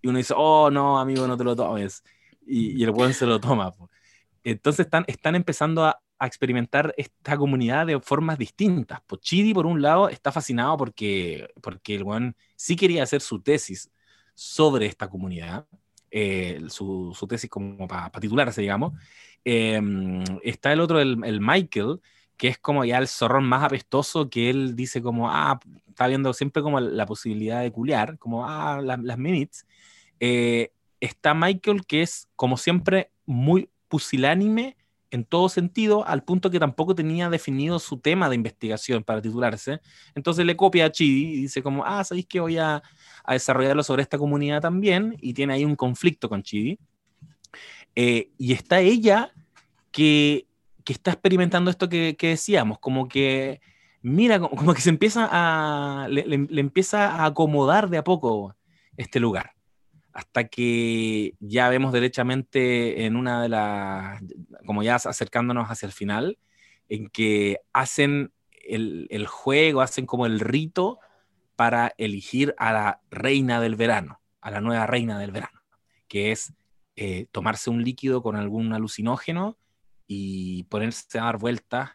[0.00, 2.04] y uno dice, oh, no, amigo, no te lo tomes.
[2.46, 3.72] Y, el buen se lo toma.
[4.44, 9.00] Entonces, están, están empezando a, experimentar esta comunidad de formas distintas.
[9.06, 13.42] Pues Chidi, por un lado, está fascinado porque, porque el buen sí quería hacer su
[13.42, 13.90] tesis
[14.34, 15.66] sobre esta comunidad
[16.16, 18.92] eh, su, tesis como para titularse, digamos.
[19.44, 22.00] Em, está el otro, el, el, Michael,
[22.36, 25.58] que es como ya el zorrón más apestoso que él dice como, ah,
[25.88, 29.66] está viendo siempre como la posibilidad de culiar, como, ah, las minutes.
[30.20, 30.70] Eh,
[31.00, 34.76] está Michael, que es como siempre muy pusilánime
[35.14, 39.80] en todo sentido, al punto que tampoco tenía definido su tema de investigación para titularse.
[40.16, 42.82] Entonces le copia a Chidi y dice como, ah, ¿sabéis que voy a,
[43.28, 45.16] desarrollarlo sobre esta comunidad también?
[45.20, 46.78] Y tiene ahí un conflicto con Chidi.
[47.94, 49.32] Eh, y está ella
[49.92, 50.46] que,
[50.84, 53.60] está experimentando esto que, decíamos, como que,
[54.02, 58.56] mira, como, que se empieza a, le, le empieza a acomodar de a poco
[58.96, 59.54] este lugar
[60.14, 64.22] hasta que ya vemos derechamente en una de las,
[64.64, 66.38] como ya acercándonos hacia el final,
[66.88, 68.32] en que hacen
[68.64, 71.00] el, el, juego, hacen como el rito
[71.56, 75.60] para elegir a la reina del verano, a la nueva reina del verano,
[76.06, 76.54] que es
[76.94, 79.58] eh, tomarse un líquido con algún alucinógeno
[80.06, 81.90] y ponerse a dar vueltas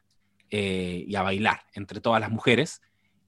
[0.49, 2.81] eh, y a bailar entre todas las mujeres.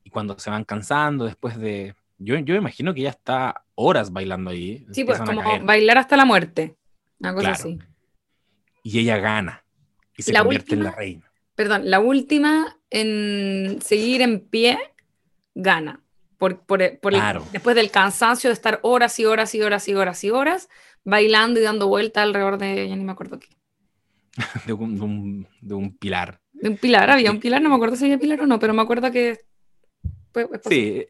[0.04, 4.52] Y cuando se van cansando después de, yo, yo imagino que ya está horas bailando
[4.52, 4.86] ahí.
[4.92, 6.78] Sí, pues como bailar hasta la muerte.
[7.20, 7.80] Una cosa así.
[8.84, 9.64] Y ella gana.
[10.18, 11.32] Y se convierte en la reina.
[11.56, 14.80] Perdón, la última en seguir en pie
[15.56, 16.02] gana.
[16.38, 17.14] Por, por, por
[17.52, 20.70] después del cansancio de estar horas y horas y horas y horas y horas
[21.04, 23.48] bailando y dando vuelta alrededor de, ya ni me acuerdo qué.
[24.66, 26.42] de, un, de, un, pilar.
[26.54, 28.74] De un pilar, había un pilar, no me acuerdo si había pilar o no, pero
[28.74, 29.42] me acuerdo que...
[30.68, 31.06] sí,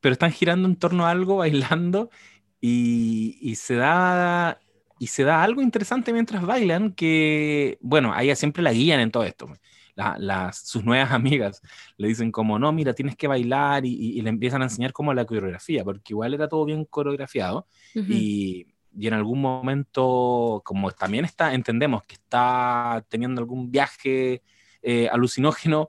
[0.00, 2.10] pero están girando en torno a algo, bailando,
[2.60, 4.58] y, se da
[4.98, 9.10] y se da algo interesante mientras bailan que, bueno, a ella siempre la guían en
[9.10, 9.52] todo esto.
[9.94, 11.60] las, sus nuevas amigas
[11.98, 15.26] le dicen como, no, mira, tienes que bailar y, le empiezan a enseñar como la
[15.26, 18.66] coreografía, porque igual era todo bien coreografiado y,
[18.96, 24.42] y, en algún momento, como también está, entendemos que está teniendo algún viaje
[24.86, 25.88] eh, alucinógeno,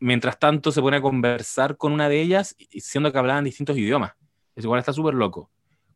[0.00, 4.12] mientras tanto se pone a conversar con una de ellas, siendo que hablaban distintos idiomas.
[4.54, 5.50] Es igual está súper loco.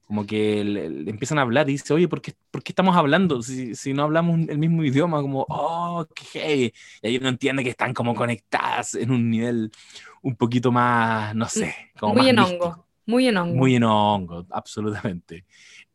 [0.06, 3.42] Como que le, empiezan a hablar y dice, oye, ¿por qué, ¿por qué estamos hablando
[3.42, 5.22] si, si, no hablamos el mismo idioma?
[5.22, 6.72] Como, oh, qué
[7.02, 9.70] Y ahí uno entiende que están como conectadas en un nivel
[10.20, 12.86] un poquito más, no sé, como muy en hongo.
[13.06, 13.54] Muy en hongo.
[13.56, 15.44] Muy en hongo, absolutamente.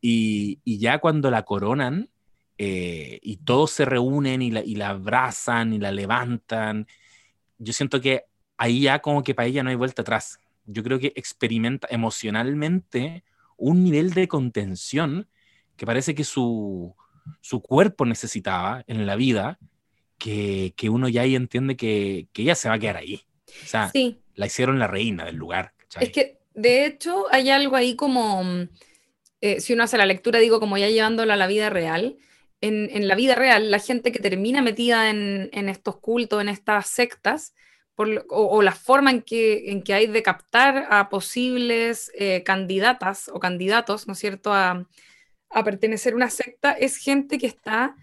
[0.01, 2.09] Y, y ya cuando la coronan,
[2.57, 6.87] eh, y todos se reúnen y la, y la abrazan y la levantan.
[7.57, 8.25] Yo siento que
[8.57, 10.39] ahí ya como que para ella no hay vuelta atrás.
[10.65, 13.23] Yo creo que experimenta emocionalmente
[13.55, 15.27] un nivel de contención
[15.75, 16.95] que parece que su,
[17.41, 19.59] su cuerpo necesitaba en la vida,
[20.17, 23.23] que, que uno ya ahí entiende que, que, ella se va a quedar ahí.
[23.63, 24.19] O sea, sí.
[24.35, 25.73] la hicieron la reina del lugar.
[25.77, 26.05] ¿cachai?
[26.05, 28.43] Es que, de hecho, hay algo ahí como,
[29.41, 32.17] eh, si uno hace la lectura, digo, como ya llevándola a la vida real,
[32.61, 36.49] en, en la vida real, la gente que termina metida en, en estos cultos, en
[36.49, 37.53] estas sectas,
[37.95, 42.43] por, o, o, la forma en que, en que hay de captar a posibles eh,
[42.43, 44.87] candidatas o candidatos, ¿no es cierto?, a,
[45.49, 47.95] a pertenecer a una secta, es gente que está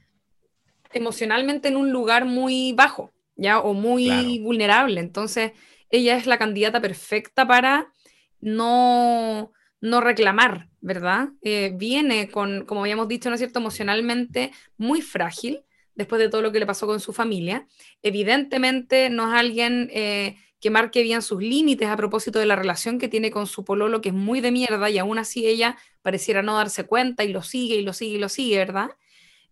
[0.93, 3.61] emocionalmente en un lugar muy bajo, ¿ya?
[3.61, 4.45] O muy Claro.
[4.45, 5.01] vulnerable.
[5.01, 5.53] Entonces,
[5.91, 7.93] ella es la candidata perfecta para
[8.41, 9.53] no,
[9.91, 11.29] no reclamar, ¿verdad?
[11.43, 15.61] Eh, viene con, como habíamos dicho, ¿no es cierto?, emocionalmente muy frágil
[15.95, 17.67] después de todo lo que le pasó con su familia.
[18.03, 22.99] Evidentemente no es alguien eh, que marque bien sus límites a propósito de la relación
[22.99, 26.41] que tiene con su pololo, que es muy de mierda, y aún así ella pareciera
[26.43, 28.91] no darse cuenta y lo sigue y lo sigue y lo sigue, ¿verdad?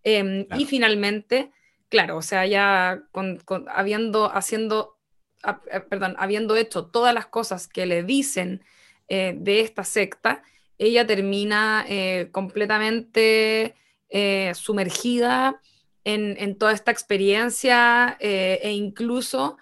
[0.05, 0.63] Eh, Claro.
[0.63, 1.51] Y finalmente,
[1.91, 4.97] claro, o sea, ya con, con- habiendo, haciendo,
[5.43, 8.65] a- eh, perdón, habiendo hecho todas las cosas que le dicen
[9.09, 10.43] eh, de esta secta,
[10.79, 13.75] ella termina eh, completamente
[14.09, 15.61] eh, sumergida
[16.05, 19.57] en, en toda esta experiencia e incluso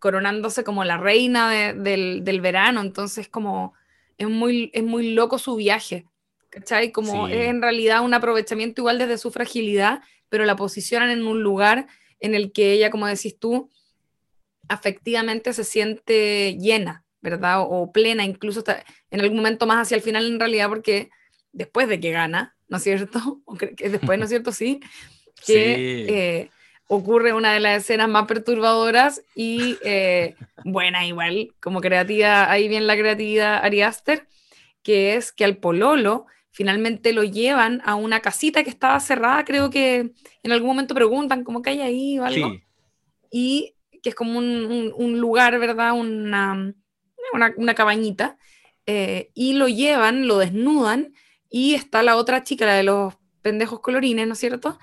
[0.00, 2.80] coronándose como la reina de- del, del verano.
[2.80, 3.72] Entonces, como
[4.18, 6.06] es muy, es muy loco su viaje,
[6.50, 6.90] ¿cachai?
[6.90, 7.34] Como Sí.
[7.34, 11.86] es en realidad un aprovechamiento igual desde su fragilidad, pero la posicionan en un lugar
[12.18, 13.70] en el que ella, como decís tú,
[14.68, 17.60] afectivamente se siente llena, ¿verdad?
[17.62, 21.10] O, o plena, incluso hasta en algún momento más hacia el final en realidad, porque
[21.52, 23.20] después de que gana, ¿no es cierto?
[23.46, 24.52] O que, después, ¿no es cierto?
[24.52, 24.80] Sí,
[25.40, 26.06] que Sí.
[26.06, 26.52] eh,
[26.86, 32.86] ocurre una de las escenas más perturbadoras y eh, buena igual, como creativa, ahí bien
[32.86, 34.28] la creatividad Ari Aster,
[34.82, 39.70] que es que al pololo finalmente lo llevan a una casita que estaba cerrada, creo
[39.70, 40.12] que
[40.42, 42.64] en algún momento preguntan cómo que hay ahí o algo Sí,
[43.30, 45.92] y que es como un, un- un lugar, ¿verdad?
[45.94, 46.74] Una,
[47.32, 48.38] una, cabañita,
[48.86, 51.14] eh, y lo llevan, lo desnudan,
[51.48, 54.78] y está la otra chica, la de los pendejos colorines, ¿no es cierto?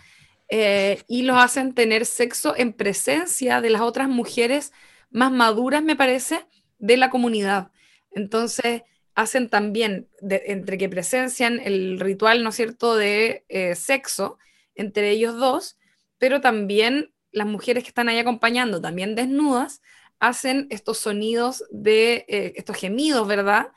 [0.49, 4.71] Eh, y los hacen tener sexo en presencia de las otras mujeres
[5.09, 6.45] más maduras, me parece,
[6.77, 7.71] de la comunidad.
[8.11, 8.83] Entonces,
[9.15, 14.37] hacen también, entre que presencian el ritual, ¿no es cierto?, de eh, sexo
[14.75, 15.77] entre ellos dos,
[16.17, 19.81] pero también las mujeres que están ahí acompañando, también desnudas,
[20.19, 23.71] hacen estos sonidos de, eh, estos gemidos, ¿verdad?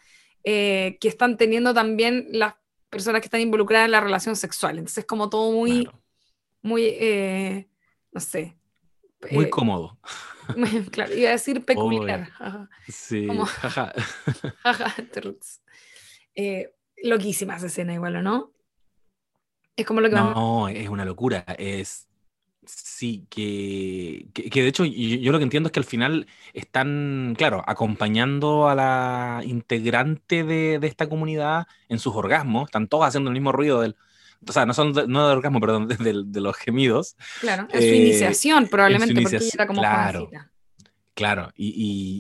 [0.45, 2.55] Eh, que están teniendo también las
[2.91, 4.79] personas que están involucradas en la relación sexual.
[4.79, 6.03] Entonces, como todo muy, claro.
[6.63, 7.69] muy, eh,
[8.13, 8.57] no sé.
[9.31, 9.99] Muy eh, cómodo.
[10.91, 12.29] claro, iba a decir peculiar.
[12.39, 13.93] ajá, Sí, Como- jaja.
[15.13, 15.63] terrux.
[16.35, 16.75] Eh,
[17.05, 18.53] loquísima esa escena igual, ¿o no?
[19.77, 20.35] Es como lo que más...
[20.35, 21.45] No, es una locura.
[21.59, 22.09] Es.
[22.65, 26.29] Sí, que, que, que de hecho yo, yo lo que entiendo es que al final
[26.55, 33.05] están, claro, acompañando a la integrante de, de esta comunidad en sus orgasmos, están todos
[33.07, 33.97] haciendo el mismo ruido del,
[34.47, 37.67] o sea, no son de, no de orgasmo, perdón, de, de- de los gemidos, Claro,
[37.73, 40.21] en su eh, iniciación probablemente, porque ella era como claro.
[40.21, 40.53] jovencita.
[41.15, 41.69] claro, y,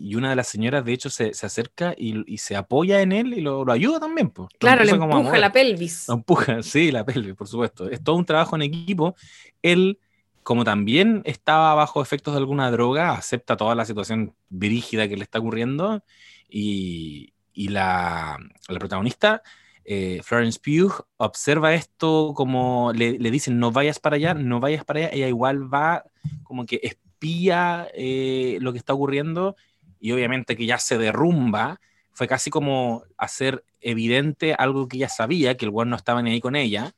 [0.05, 3.01] y- y una de las señoras de hecho se, se acerca y, y se apoya
[3.01, 4.48] en él y lo, lo ayuda también, pues.
[4.52, 6.09] Lo Claro, le empuja la pelvis.
[6.09, 7.89] Lo empuja, sí, la pelvis, por supuesto.
[7.89, 9.14] Es todo un trabajo en equipo.
[9.62, 9.98] Él,
[10.43, 15.23] como también estaba bajo efectos de alguna droga, acepta toda la situación brígida que le
[15.23, 16.02] está ocurriendo
[16.48, 18.39] y, la,
[18.78, 19.43] protagonista,
[19.85, 25.01] eh, Florence Pugh, observa esto como le, dicen no vayas para allá, no vayas para
[25.01, 26.05] allá, ella igual va
[26.43, 29.56] como que espía eh, lo que está ocurriendo
[30.01, 31.81] y obviamente que ya se derrumba,
[32.12, 36.32] fue casi como hacer evidente algo que ella sabía, que el weón no estaba ni
[36.32, 36.94] ahí con ella,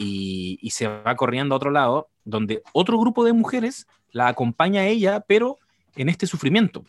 [0.00, 4.80] y, y se va corriendo a otro lado, donde otro grupo de mujeres la acompaña
[4.80, 5.58] a ella, pero
[5.94, 6.84] en este sufrimiento.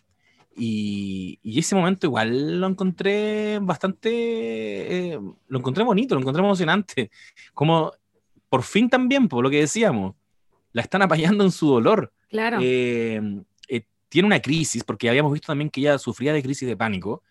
[0.55, 7.11] Y, y ese momento igual lo encontré bastante, eh, lo encontré bonito, lo encontré emocionante,
[7.53, 7.91] como
[8.47, 10.15] por fin también, por lo que decíamos,
[10.71, 12.13] la están apañando en su dolor.
[12.29, 12.59] Claro.
[12.61, 13.21] Eh,
[13.67, 17.23] eh, tiene una crisis, porque habíamos visto también que ella sufría de crisis de pánico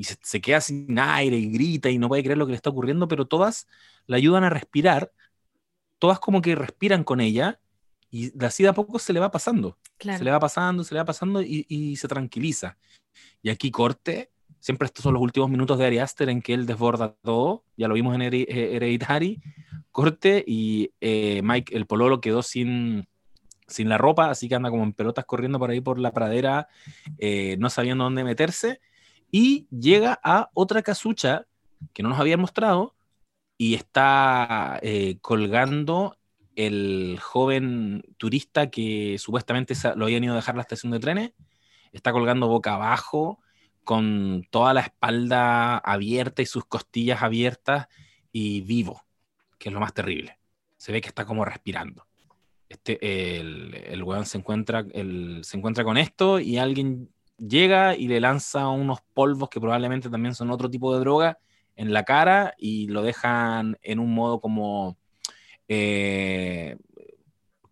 [0.00, 2.56] y se, se queda sin aire y grita y no puede creer lo que le
[2.56, 3.68] está ocurriendo, pero todas
[4.06, 5.12] la ayudan a respirar,
[5.98, 7.60] todas como que respiran con ella
[8.10, 10.18] y de así de a poco se le va pasando, claro.
[10.18, 12.78] se le va pasando, se le va pasando y, y se tranquiliza.
[13.42, 16.64] Y aquí corte, siempre estos son los últimos minutos de Ari Aster en que él
[16.64, 19.42] desborda todo, ya lo vimos en eh, Hereditary,
[19.92, 23.06] corte y eh, Mike, el pololo, quedó sin,
[23.66, 26.68] sin la ropa, así que anda como en pelotas corriendo por ahí por la pradera,
[27.18, 28.80] eh, no sabiendo dónde meterse,
[29.30, 31.46] y llega a otra casucha
[31.92, 32.94] que no nos habían mostrado
[33.56, 36.16] y está eh, colgando
[36.56, 41.32] el joven turista que supuestamente lo habían ido a dejar la estación de trenes,
[41.92, 43.40] está colgando boca abajo,
[43.84, 47.88] con toda la espalda abierta y sus costillas abiertas
[48.30, 49.04] y vivo,
[49.58, 50.38] que es lo más terrible.
[50.76, 52.06] Se ve que está como respirando.
[52.68, 57.10] Este, el, el weón se encuentra, el, se encuentra con esto y alguien
[57.40, 61.38] llega y le lanza unos polvos que probablemente también son otro tipo de droga
[61.76, 64.98] en la cara y lo dejan en un modo como,
[65.68, 66.76] eh,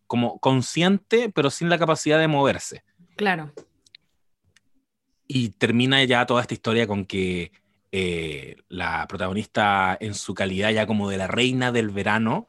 [0.07, 2.85] como consciente, pero sin la capacidad de moverse.
[3.17, 3.53] Claro.
[5.27, 7.53] Y termina ya toda esta historia con que
[7.93, 12.49] eh, la protagonista, en su calidad ya como de la reina del verano,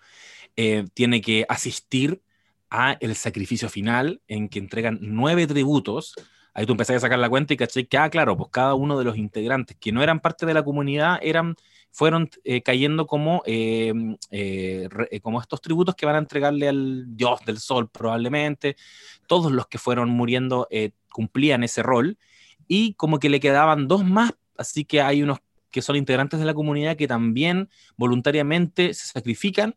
[0.56, 2.22] eh, tiene que asistir
[2.70, 6.16] a el sacrificio final en que entregan nueve tributos
[6.54, 8.98] ahí tú empezás a sacar la cuenta y caché que, ah, claro, pues cada uno
[8.98, 11.56] de los integrantes que no eran parte de la comunidad eran,
[11.92, 13.94] fueron eh, cayendo como, eh,
[14.32, 14.90] eh,
[15.22, 18.76] como estos tributos que van a entregarle al dios del sol probablemente.
[19.28, 20.68] Todos los que fueron muriendo
[21.12, 22.18] cumplían ese rol
[22.68, 25.40] y como que le quedaban dos más, así que hay unos
[25.72, 29.76] que son integrantes de la comunidad que también voluntariamente se sacrifican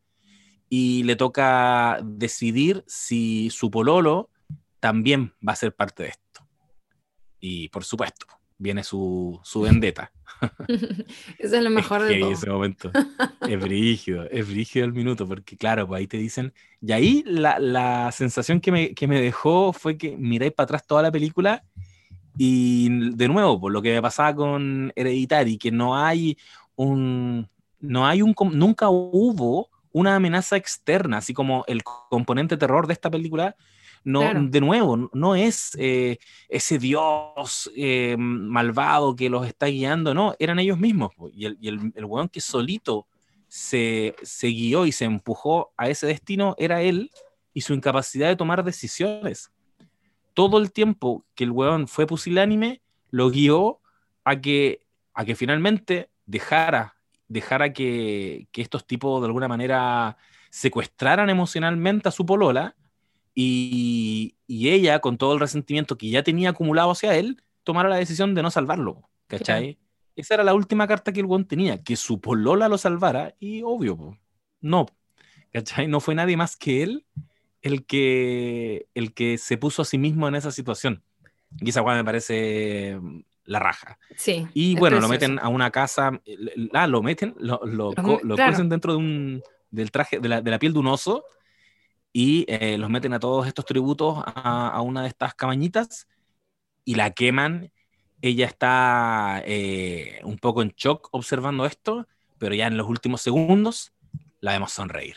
[0.69, 4.31] y le toca decidir si su pololo
[4.81, 6.22] también va a ser parte de esto.
[7.45, 8.25] Y por supuesto,
[8.57, 10.13] viene su, su vendetta.
[11.39, 12.31] Eso es lo mejor de todo.
[12.31, 12.93] ese momento.
[13.49, 16.55] es brígido, es brígido el minuto, porque claro, pues ahí te dicen.
[16.81, 20.87] Y ahí la, la sensación que me, que me, dejó fue que miráis para atrás
[20.87, 21.65] toda la película
[22.39, 26.39] y de nuevo, por lo que me pasaba con Hereditary, que no hay
[26.77, 27.49] un.
[27.81, 28.35] No hay un.
[28.53, 33.57] Nunca hubo una amenaza externa, así como el componente terror de esta película
[34.05, 36.19] no, de nuevo, no es eh,
[36.49, 41.13] ese Dios eh, malvado que los está guiando, no, eran ellos mismos.
[41.33, 43.07] Y el, y el, el weón que solito
[43.49, 47.11] se, se guió y se empujó a ese destino era él
[47.55, 49.53] y su incapacidad de tomar decisiones.
[50.35, 52.81] Todo el tiempo que el weón fue pusilánime,
[53.11, 53.81] lo guió
[54.25, 56.97] a que, a que finalmente dejara,
[57.29, 60.17] dejara que, que estos tipos de alguna manera
[60.51, 62.75] secuestraran emocionalmente a su polola
[63.35, 68.35] y, ella, con todo el resentimiento que ya tenía acumulado hacia él, tomara la decisión
[68.35, 69.79] de no salvarlo, ¿cachai?
[70.15, 73.63] Esa era la última carta que el buen tenía, que su polola lo salvara, y
[73.63, 74.19] obvio,
[74.61, 74.87] no,
[75.53, 75.89] ¿cachai?
[75.89, 77.07] No fue nadie más que él
[77.63, 81.03] el que, el que se puso a sí mismo en esa situación.
[81.61, 83.99] Y esa me parece mm, la raja.
[84.17, 84.47] Sí.
[84.53, 86.21] Y bueno, lo meten a una casa,
[86.73, 87.93] ah, lo meten, lo, lo,
[88.23, 91.25] lo, dentro de un, del traje, de la, de la piel de un oso,
[92.13, 96.09] y eh, los meten a todos estos tributos a, una de estas cabañitas
[96.85, 97.73] y la queman.
[98.21, 102.07] Ella está eh, un poco en shock observando esto,
[102.39, 103.93] pero ya en los últimos segundos
[104.41, 105.17] la vemos sonreír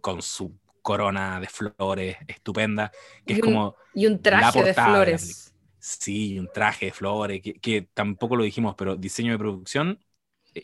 [0.00, 2.92] con su corona de flores estupenda,
[3.26, 3.74] que es como...
[3.92, 5.52] Y un traje de flores.
[5.80, 9.98] sí, un traje de flores, que, que, tampoco lo dijimos, pero diseño de producción,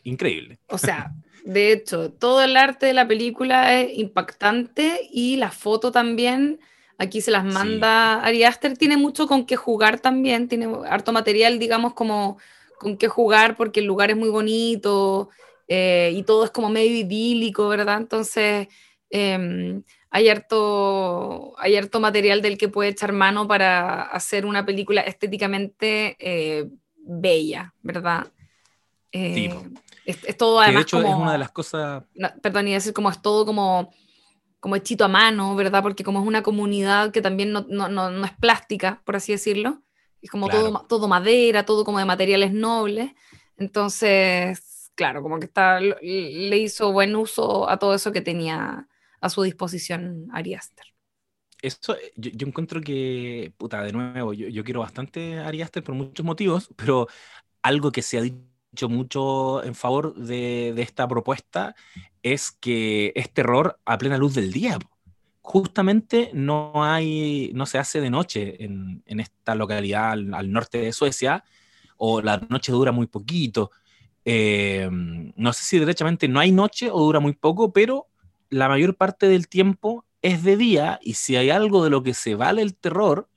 [0.05, 0.59] increíble.
[0.69, 1.13] O sea,
[1.45, 6.61] De hecho, todo el arte de la película es impactante y la foto también.
[6.99, 11.59] Aquí se las manda Ari Aster, tiene mucho con qué jugar también, tiene harto material,
[11.59, 12.39] digamos, como
[12.79, 15.31] con qué jugar porque el lugar es muy bonito
[15.69, 17.99] eh, y todo es como medio idílico, ¿verdad?
[17.99, 18.69] Entonces,
[19.11, 25.01] em, hay, harto, hay harto material del que puede echar mano para hacer una película
[25.01, 28.27] estéticamente eh, bella, ¿verdad?
[29.13, 29.55] Eh,
[30.05, 30.81] es, todo además.
[30.81, 32.05] de hecho, es una de las cosas.
[32.43, 33.93] perdón, y decir como es todo como,
[34.59, 35.83] como hechito a mano, ¿verdad?
[35.83, 39.83] Porque como es una comunidad que también no, no, no, es plástica, por así decirlo.
[40.21, 43.13] Es como todo, todo madera, todo como de materiales nobles.
[43.57, 48.89] Entonces, claro, como que está, le hizo buen uso a todo eso que tenía
[49.21, 50.87] a su disposición Ari Aster.
[51.61, 55.63] Eso, eh, yo, yo, encuentro que, puta, de nuevo, yo, yo quiero bastante a Ari
[55.63, 57.07] Aster por muchos motivos, pero
[57.63, 58.52] algo que se ha dicho
[58.89, 61.75] mucho en favor de, esta propuesta
[62.23, 64.79] es que es terror a plena luz del día.
[65.41, 71.45] Justamente no hay, no se hace de noche en, esta localidad al, norte de Suecia,
[71.97, 73.71] o la noche dura muy poquito.
[74.25, 78.07] Eh, no sé si derechamente no hay noche o dura muy poco, pero
[78.49, 82.15] la mayor parte del tiempo es de día y si hay algo de lo que
[82.15, 83.29] se vale el terror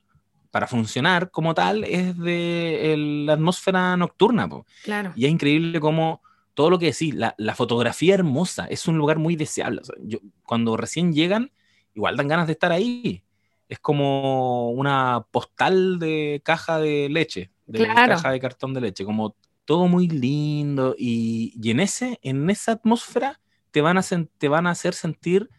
[0.56, 2.94] para funcionar como tal es de
[3.26, 4.48] la atmósfera nocturna.
[4.84, 5.12] Claro.
[5.14, 6.22] Y es increíble cómo
[6.54, 9.82] todo lo que decís, la, la fotografía hermosa, es un lugar muy deseable.
[9.82, 11.52] O sea, yo, cuando recién llegan,
[11.92, 13.22] igual dan ganas de estar ahí.
[13.68, 18.14] Es como una postal de caja de leche, de Claro.
[18.14, 22.72] caja de cartón de leche, como todo muy lindo y, y en, ese, en esa
[22.72, 23.42] atmósfera
[23.72, 24.02] te van, a
[24.38, 25.50] te van a hacer sentir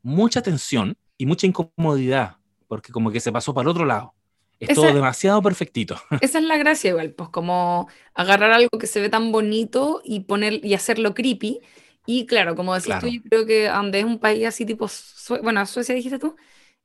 [0.00, 4.14] mucha tensión y mucha incomodidad, porque como que se pasó para el otro lado.
[4.60, 5.96] Es Esa- todo demasiado perfectito.
[6.22, 10.20] Esa es la gracia igual, pues como agarrar algo que se ve tan bonito y
[10.20, 11.60] poner y hacerlo creepy.
[12.06, 13.06] Y claro, como decís Claro.
[13.06, 16.34] tú, yo creo que donde es un país así tipo, Sue- bueno, Suecia dijiste tú,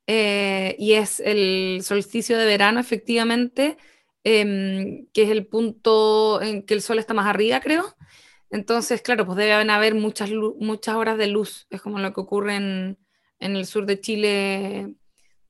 [0.07, 3.77] eh, y es el solsticio de verano, efectivamente,
[4.23, 7.85] em, que es el punto en que el sol está más arriba, creo.
[8.51, 10.29] Entonces, claro, pues deben haber muchas,
[10.59, 11.65] muchas horas de luz.
[11.69, 12.97] Es como lo que ocurre en,
[13.39, 14.93] en el sur de Chile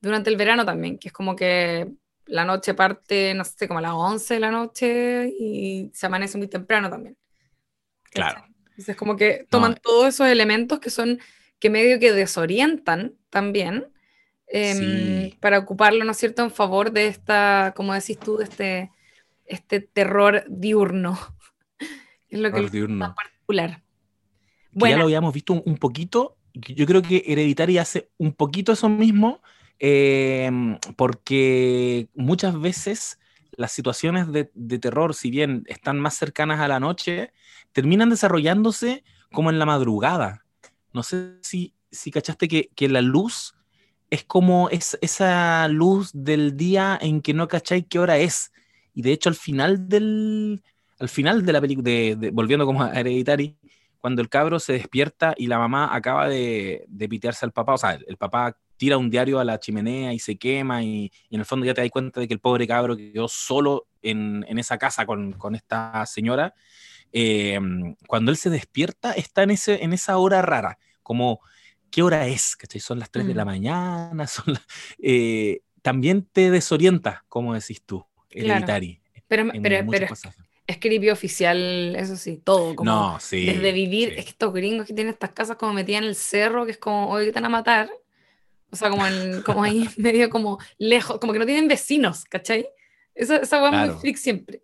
[0.00, 1.88] durante el verano también, que es como que
[2.26, 6.38] la noche parte, no sé, como a las 11 de la noche y se amanece
[6.38, 7.16] muy temprano también.
[8.10, 8.44] Claro.
[8.70, 9.76] Entonces, como que toman No.
[9.82, 11.20] todos esos elementos que son,
[11.60, 13.88] que medio que desorientan también,
[14.48, 15.38] em, Sí.
[15.40, 18.90] para ocuparlo, ¿no es cierto?, en favor de esta, como decís tú, de este,
[19.46, 21.18] este terror diurno.
[22.28, 22.96] es lo que Terror es diurno.
[22.96, 23.82] más particular.
[24.80, 26.36] que ya Bueno, lo habíamos visto un, un poquito.
[26.54, 29.42] Yo creo que Hereditary hace un poquito eso mismo,
[29.78, 30.50] eh,
[30.96, 33.18] porque muchas veces
[33.56, 34.44] las situaciones de,
[34.78, 37.32] terror, si bien están más cercanas a la noche,
[37.72, 40.44] terminan desarrollándose como en la madrugada.
[40.92, 43.54] No sé si, si cachaste que, que la luz
[44.10, 48.52] es como es, esa luz del día en que no cacháis qué hora es.
[48.92, 50.62] Y de hecho al final del,
[50.98, 53.56] al final de la película, de, de- volviendo como a Hereditary,
[53.98, 57.78] cuando el cabro se despierta y la mamá acaba de, de pitearse al papá, o
[57.78, 61.34] sea, el, el papá tira un diario a la chimenea y se quema y, y
[61.36, 64.44] en el fondo ya te das cuenta de que el pobre cabro quedó solo en,
[64.48, 66.54] en esa casa con, con esta señora.
[67.12, 67.58] Eh,
[68.08, 71.40] cuando él se despierta está en, ese, en esa hora rara, como
[71.90, 72.80] qué hora es, ¿cachai?
[72.80, 73.48] Son las 3 de la Mm.
[73.48, 74.66] mañana, son las-
[74.98, 78.50] eh, también te desorienta, como decís tú, Claro.
[78.50, 79.00] Hereditary.
[79.28, 80.06] pero, pero, pero
[80.66, 83.46] es, creepy oficial, eso sí, todo, como No, sí.
[83.46, 84.14] desde vivir, sí.
[84.18, 86.78] es que estos gringos que tienen estas casas como metidas en el cerro, que es
[86.78, 87.90] como, hoy te van a matar,
[88.74, 92.68] o sea, como, en- como ahí medio como lejos, como que no tienen vecinos, ¿cachai?
[93.14, 93.92] Esa, esa hueá es Claro.
[93.92, 94.62] muy freak siempre.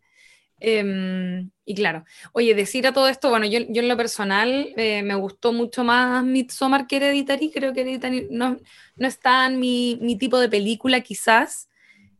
[0.62, 5.02] Em, y claro, oye, decir a todo esto, bueno, yo, yo en lo personal eh,
[5.02, 8.58] me gustó mucho más Midsommar que Hereditary, creo que Hereditary no,
[8.96, 11.70] no es tan mi, mi tipo de película quizás.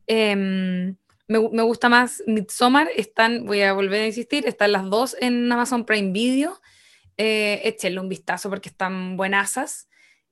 [0.07, 0.97] Em,
[1.29, 5.53] me, me gusta más Midsommar, están, voy a volver a insistir, están las dos en
[5.53, 6.59] Amazon Prime Video,
[7.19, 9.90] eh, échenle un vistazo porque están buenasas.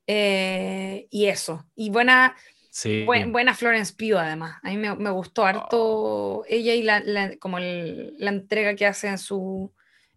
[0.09, 2.35] Eh, y eso, y buena,
[2.70, 3.05] Sí.
[3.05, 4.59] Buen- buena Florence Pugh, además.
[4.62, 8.86] A mí me, me gustó harto ella y la, la- como el- la entrega que
[8.86, 9.72] hace en su,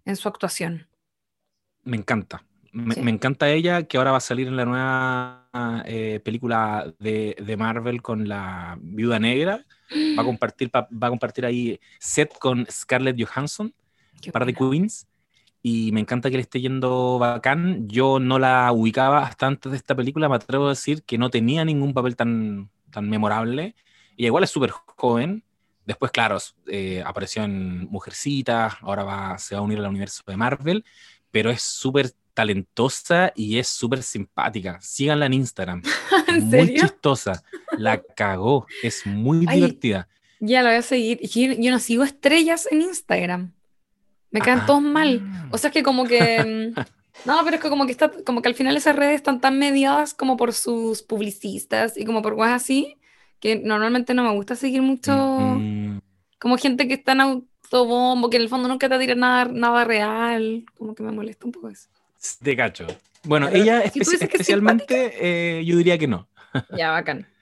[0.05, 0.87] en su actuación.
[1.83, 2.43] Me encanta.
[2.73, 3.01] Me, Sí.
[3.01, 7.57] me encanta ella, que ahora va a salir en la nueva eh, película de, de
[7.57, 9.65] Marvel con la Viuda Negra.
[10.17, 13.73] Va a compartir, pa- va a compartir ahí set con Scarlett Johansson,
[14.21, 14.71] Qué par de buena.
[14.71, 15.07] queens.
[15.63, 17.87] Y me encanta que le esté yendo bacán.
[17.87, 20.27] Yo no la ubicaba hasta antes de esta película.
[20.29, 23.75] Me atrevo a decir que no tenía ningún papel tan, tan memorable.
[24.17, 25.43] Y igual es súper joven.
[25.85, 28.77] Después, claro, eh, apareció en Mujercita.
[28.81, 30.83] Ahora va, se va a unir al universo de Marvel.
[31.31, 34.79] Pero es súper talentosa y es súper simpática.
[34.81, 35.83] Síganla en Instagram.
[36.27, 36.77] ¿En Es muy serio?
[36.77, 37.43] chistosa.
[37.75, 38.67] La cagó.
[38.81, 40.07] Es muy Ay, divertida.
[40.39, 41.19] Ya la voy a seguir.
[41.21, 43.53] Yo, yo no sigo estrellas en Instagram.
[44.31, 44.65] Me caen Ah.
[44.65, 45.21] todos mal.
[45.51, 46.73] O sea, es que como que...
[46.75, 46.79] mm,
[47.25, 49.59] No, pero es que como que, está, como que al final esas redes están tan
[49.59, 52.95] mediadas como por sus publicistas y como por cosas así,
[53.39, 55.99] que normalmente no me gusta seguir mucho Mm,
[56.39, 59.83] como gente que está en autobombo, que en el fondo nunca te tira nada, nada
[59.83, 61.89] real, como que me molesta un poco eso.
[62.41, 62.87] Te cacho.
[63.23, 66.27] Bueno, Pero ella si espe- es especialmente, eh, yo diría que no.
[66.77, 67.27] Ya, bacán.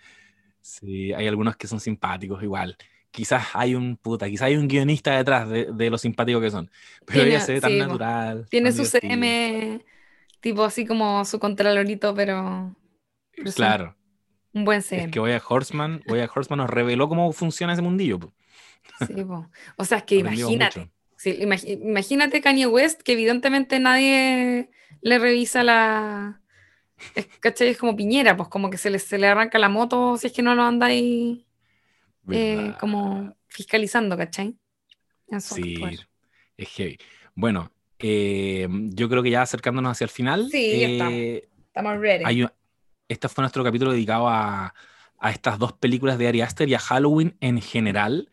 [0.62, 2.76] Sí, hay algunos que son simpáticos igual.
[3.12, 6.70] Quizás hay un puta, quizás hay un guionista detrás de, de lo simpáticos que son.
[7.06, 8.48] Pero Tiene- ella se ve tan sí, natural.
[8.50, 8.86] Tiene tan su.
[8.86, 9.84] CM,
[10.42, 12.76] tipo así como su contralorito, pero,
[13.56, 13.96] Claro.
[14.54, 15.12] un buen Es CM.
[15.12, 18.20] que Boya Horseman, Boya Horseman nos reveló cómo funciona ese mundillo.
[18.20, 18.34] po.
[19.08, 19.50] Sí, po.
[19.78, 21.38] O sea, es que imagínate, sí,
[21.82, 24.70] imagínate Kanye West, que evidentemente nadie
[25.02, 26.42] le revisa la...
[27.16, 27.70] Es, ¿cachai?
[27.70, 30.34] Es como Piñera, pues como que se le, se le arranca la moto si es
[30.34, 31.46] que no lo anda ahí
[32.32, 34.56] eh, como fiscalizando, ¿cachai?
[35.28, 35.94] En Sí, actuar.
[36.58, 36.98] es heavy.
[37.36, 41.14] Bueno, eh, yo creo que ya acercándonos hacia el final, Sí, ya estamos.
[41.14, 42.24] eh, Estamos ready.
[42.26, 42.52] hay un-
[43.08, 44.74] este fue nuestro capítulo dedicado a,
[45.18, 48.30] a estas dos películas de Ari Aster y a Halloween en general.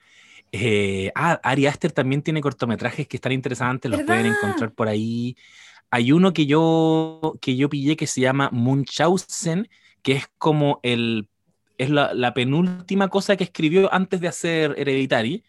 [0.52, 5.36] Eh, ah, Ari Aster también tiene cortometrajes que están interesantes, los pueden encontrar por ahí.
[5.90, 9.68] Hay uno que yo, que yo pillé que se llama Munchausen,
[10.02, 11.28] que es como el,
[11.78, 15.44] es la, la penúltima cosa que escribió antes de hacer Hereditary,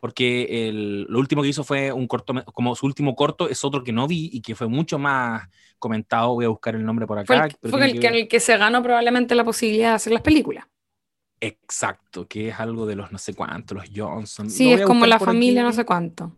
[0.00, 3.84] porque el- lo último que hizo fue un corto, como su último corto es otro
[3.84, 5.48] que no vi y que fue mucho más
[5.78, 6.34] comentado.
[6.34, 7.26] Voy a buscar el nombre por acá.
[7.26, 9.44] Fue el, pero fue tiene el que que, ver- el que se ganó probablemente la
[9.44, 10.66] posibilidad de hacer las películas.
[11.40, 14.48] Exacto, que es algo de los no sé cuántos, los Johnson.
[14.48, 15.64] Sí, es como la familia, aquí.
[15.64, 16.32] no sé cuánto.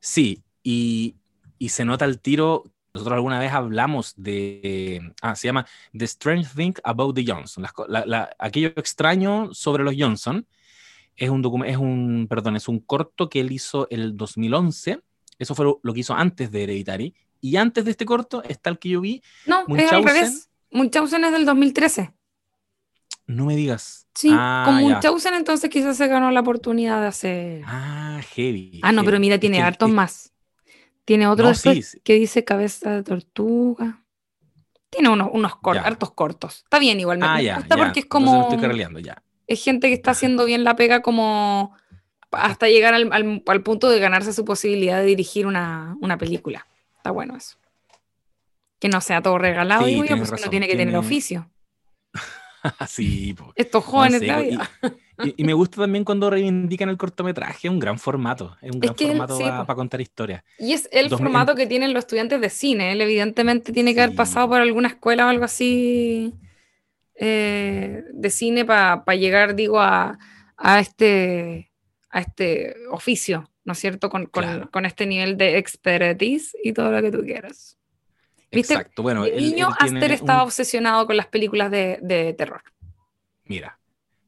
[0.00, 1.16] Sí, y,
[1.58, 2.64] y se nota el tiro.
[2.96, 5.00] Nosotros alguna vez hablamos de.
[5.22, 5.66] Ah, se llama
[5.96, 7.64] The Strange Thing About the Johnson.
[7.88, 10.46] la- la- aquello extraño sobre los Johnson.
[11.16, 15.00] Es un, es un, perdón, es un corto que él hizo el 2011.
[15.38, 17.14] Eso fue lo, lo que hizo antes de Hereditary.
[17.40, 19.22] Y antes de este corto está el que yo vi.
[19.46, 20.50] No, es al revés.
[20.70, 22.12] Munchausen es del 2013.
[23.26, 24.06] No me digas.
[24.14, 24.82] Sí, ah, con ya.
[24.94, 27.62] Munchausen entonces quizás se ganó la oportunidad de hacer...
[27.66, 28.80] Ah, heavy.
[28.82, 30.32] Ah, no, pero mira, Es tiene que- hartos es- más.
[31.06, 32.00] Tiene otro No, después sí, sí.
[32.04, 34.02] que dice cabeza de tortuga.
[34.90, 35.82] Tiene unos, unos cor- Ya.
[35.82, 36.62] hartos cortos.
[36.64, 37.56] Está bien igual, me, Ah, me ya.
[37.56, 37.82] gusta ya.
[37.82, 38.48] porque es Entonces como...
[38.50, 39.22] me estoy ya.
[39.46, 41.74] es gente que está haciendo bien la pega como
[42.32, 46.66] hasta llegar al, al- al punto de ganarse su posibilidad de dirigir una, una película.
[46.96, 47.56] Está bueno eso.
[48.80, 51.48] Que no sea todo regalado, Sí, digo yo, tienes uno razón, tiene que tener oficio.
[52.88, 53.52] sí, po.
[53.54, 54.58] Estos No, jóvenes de la y-.
[55.24, 58.76] Y, y me gusta también cuando reivindican el cortometraje, es un gran formato, es un
[58.76, 59.74] Es gran que él- formato sí, para po.
[59.74, 60.44] contar historias.
[60.58, 62.92] Y es el Dos mil- formato que tienen los estudiantes de cine.
[62.92, 64.16] Él evidentemente tiene que haber Sí.
[64.16, 66.34] pasado por alguna escuela o algo así
[67.14, 70.18] eh, de cine para llegar, digo, a,
[70.56, 71.70] a este,
[72.10, 74.10] a este oficio, ¿no es cierto?
[74.10, 74.70] Con, con- Claro.
[74.70, 77.78] con este nivel de expertise y todo lo que tú quieras.
[78.56, 78.74] ¿Viste?
[78.74, 82.62] Exacto, bueno, De niño, él Aster estaba un- obsesionado con las películas de, de terror.
[83.44, 83.78] Mira,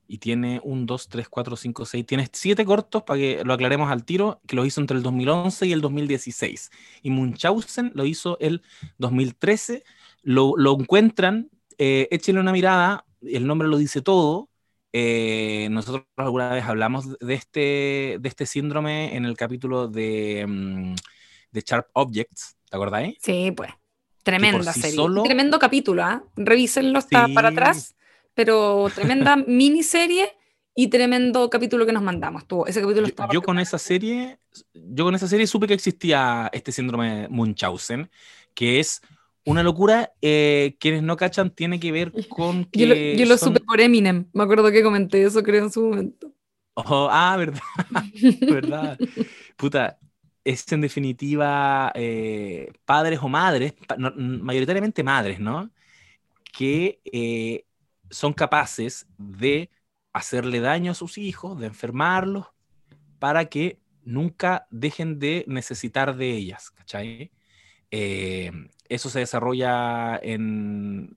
[0.09, 3.91] y tiene un 2, 3, 4, 5, 6, tiene siete cortos para que lo aclaremos
[3.91, 6.71] al tiro, que los hizo entre el 2011 y el 2016.
[7.03, 8.63] Y Munchausen lo hizo el
[8.99, 9.85] 2013,
[10.23, 14.51] lo, lo encuentran, eh, échenle una mirada, el nombre lo dice todo.
[14.95, 17.61] eh, nosotros alguna vez hablamos de este,
[18.21, 20.95] de este síndrome en el capítulo de, mm,
[21.53, 23.19] de Sharp Objects, ¿te acordáis?
[23.19, 23.71] Sí, pues.
[24.37, 24.97] Tremenda sí serie.
[24.97, 26.23] solo- Tremendo capítulo, ¿ah?
[26.37, 27.33] Revísenlo, está Sí.
[27.35, 27.95] para atrás.
[28.35, 30.29] Pero tremenda miniserie
[30.75, 32.47] y tremendo capítulo que nos mandamos.
[32.47, 32.67] Tuvo.
[32.67, 34.39] Ese capítulo Yo, yo con esa serie,
[34.75, 38.11] yo con esa serie supe que existía este síndrome Munchausen,
[38.55, 39.01] que es
[39.45, 40.13] una locura.
[40.23, 43.61] eh, quienes no cachan tiene que ver con que Yo lo, yo lo son- supe
[43.65, 44.27] por Eminem.
[44.33, 46.33] Me acuerdo que comenté eso, creo, en su momento.
[46.75, 47.61] Oh, ah, verdad,
[48.49, 48.97] verdad.
[49.57, 49.99] Puta,
[50.49, 53.75] es en definitiva eh, padres o madres,
[54.16, 55.70] mayoritariamente madres, ¿no?
[56.53, 57.66] Que eh,
[58.09, 59.70] son capaces de
[60.15, 62.47] hacerle daño a sus hijos, de enfermarlos,
[63.19, 67.31] para que nunca dejen de necesitar de ellas, ¿cachai?
[67.91, 68.51] Eh,
[68.89, 71.15] eso se desarrolla en,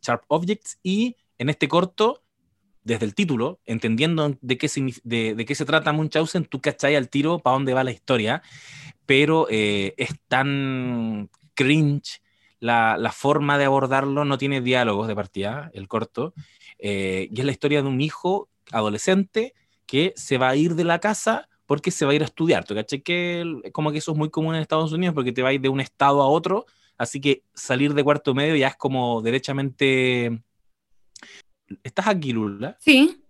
[0.00, 2.23] Sharp Objects y en este corto,
[2.84, 4.70] desde el título, entendiendo de qué,
[5.02, 8.42] de, de qué se trata Munchausen, tú cachai al tiro para dónde va la historia,
[9.06, 12.20] pero eh, es tan cringe
[12.60, 16.34] la, la forma de abordarlo, no tiene diálogos de partida, el corto,
[16.78, 19.54] eh, y es la historia de un hijo adolescente
[19.86, 22.64] que se va a ir de la casa porque se va a ir a estudiar.
[22.64, 25.60] ¿Tú caché que como que eso es muy común en Estados Unidos porque te vas
[25.60, 26.66] de un estado a otro?
[26.96, 30.42] Así que salir de cuarto medio ya es como derechamente...
[31.82, 32.76] ¿Estás aquí, Lula?
[32.80, 33.20] Sí.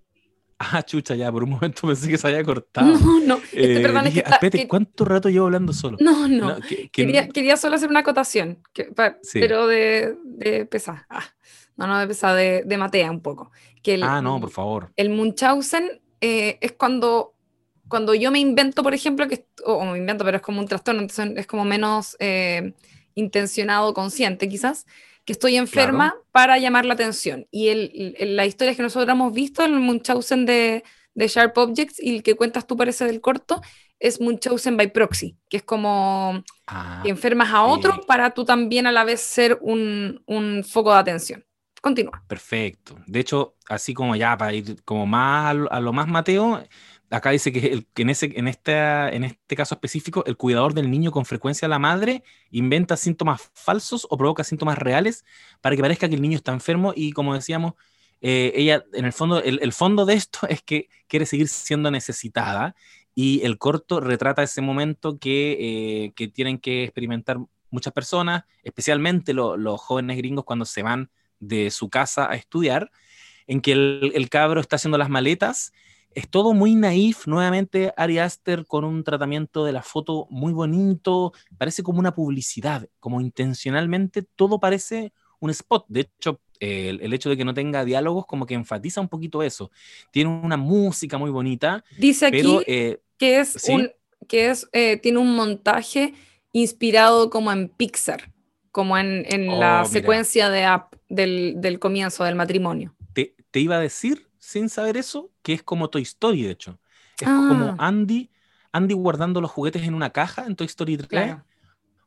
[0.59, 2.87] Ah, chucha, ya, por un momento pensé que se había cortado.
[2.99, 3.37] No, no.
[3.37, 5.97] Este, Eh, perdón, es dije, que está- espérate, que- ¿cuánto rato llevo hablando solo?
[6.01, 6.51] No, no.
[6.51, 8.61] No, que- que- Quería, quería solo hacer una acotación,
[8.95, 9.41] pa- Sí.
[9.41, 11.07] pero de, de pesada.
[11.11, 11.25] Ah,
[11.77, 13.51] no, no de pesada, de, de matea un poco.
[13.83, 14.93] Que el, Ah, no, por favor.
[14.97, 17.35] el Munchausen eh, es cuando,
[17.89, 20.69] cuando yo me invento, por ejemplo, que, o, o me invento, pero es como un
[20.69, 22.73] trastorno, entonces es como menos eh,
[23.15, 24.87] intencionado, consciente quizás,
[25.25, 27.47] que estoy enferma para llamar la atención.
[27.51, 30.85] Y el, el- la historia que nosotros hemos visto, el Munchausen de,
[31.15, 33.61] de Sharp Objects, y el que cuentas tú parece del corto,
[33.99, 38.07] es Munchausen by proxy, que es como Ah, que enfermas a otro sí.
[38.07, 41.45] para tú también a la vez ser un, un foco de atención.
[41.81, 42.25] Continúa.
[42.27, 42.97] Perfecto.
[43.07, 46.63] De hecho, así como ya para ir como más a lo, a lo más Mateo,
[47.11, 48.49] acá dice que, el- que en, en,
[49.25, 54.17] este caso específico, el cuidador del niño con frecuencia la madre inventa síntomas falsos o
[54.17, 55.25] provoca síntomas reales
[55.61, 57.75] para que parezca que el niño está enfermo y como decíamos,
[58.21, 62.75] eh, ella, en el fondo, el, fondo de esto es que quiere seguir siendo necesitada
[63.15, 67.39] y el corto retrata ese momento que, eh, tienen que experimentar
[67.71, 72.91] muchas personas, especialmente lo- los jóvenes gringos cuando se van de su casa a estudiar,
[73.47, 75.73] en que el cabro está haciendo las maletas
[76.15, 81.33] es todo muy naif, nuevamente Ari Aster con un tratamiento de la foto muy bonito,
[81.59, 85.85] parece como una publicidad, como intencionalmente todo parece un spot.
[85.89, 89.71] De hecho, el, hecho de que no tenga diálogos como que enfatiza un poquito eso.
[90.11, 91.85] Tiene una música muy bonita.
[91.99, 93.91] Dice aquí eh, que es un
[94.29, 96.15] que es eh, tiene un montaje
[96.53, 98.33] inspirado como en Pixar,
[98.71, 99.25] como en,
[99.59, 102.95] la oh, secuencia de app del, del, comienzo del matrimonio.
[103.13, 106.79] Te, te iba a decir sin saber eso, que es como Toy Story, de hecho.
[107.19, 107.77] Es como ah.
[107.79, 108.31] Andy,
[108.73, 111.37] Andy guardando los juguetes en una caja en Toy Story 3,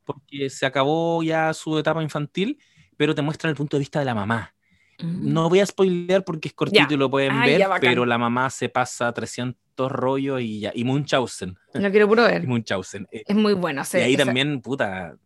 [0.05, 2.59] porque se acabó ya su etapa infantil,
[2.95, 4.53] pero te muestra el punto de vista de la mamá.
[4.99, 5.33] Mm.
[5.33, 8.69] No voy a spoilear porque es cortito y lo pueden ver, pero la mamá se
[8.69, 10.71] pasa 300 rollos y ya.
[10.75, 11.57] Y Munchausen.
[11.73, 12.45] Lo quiero puro ver.
[12.47, 13.07] Munchausen.
[13.11, 13.81] Eh, es muy bueno.
[13.93, 15.17] y ahí también, puta,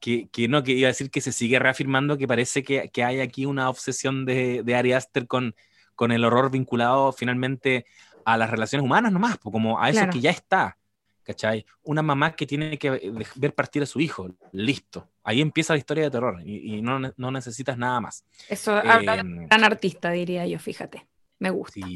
[0.00, 3.04] que, que, no, que iba a decir que se sigue reafirmando que parece que, que
[3.04, 5.54] hay aquí una obsesión de, de Ari Aster con
[6.00, 7.84] con el horror vinculado finalmente
[8.24, 10.78] a las relaciones humanas nomás, como a eso que ya está.
[11.22, 11.66] ¿Cachai?
[11.82, 15.10] Una mamá que tiene que ver partir a su hijo, listo.
[15.22, 18.24] Ahí empieza la historia de terror y, no, no, necesitas nada más.
[18.48, 21.06] Eso habla de un gran artista, diría yo, fíjate.
[21.38, 21.86] Me gusta.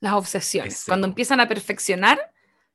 [0.00, 0.82] Las obsesiones.
[0.84, 2.18] Cuando empiezan a perfeccionar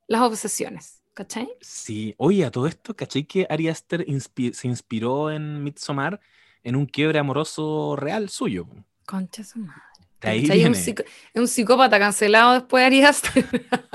[0.08, 1.04] las obsesiones.
[1.14, 1.50] ¿Cachai?
[1.60, 2.16] Sí.
[2.18, 4.06] Oye, a todo esto, ¿cachai que Ari Aster
[4.54, 6.22] se inspiró en Midsommar
[6.64, 8.70] en un quiebre amoroso real suyo?
[9.06, 9.87] Concha su madre.
[10.22, 10.96] Es
[11.36, 13.22] un, psicópata cancelado después Arias.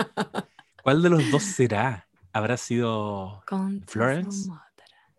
[0.82, 2.08] ¿Cuál de los dos será?
[2.32, 3.42] ¿Habrá sido
[3.86, 4.48] Florence?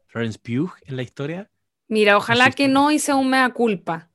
[0.08, 1.50] Florence Pugh en la historia?
[1.88, 4.10] Mira, ojalá que no hice un mea culpa.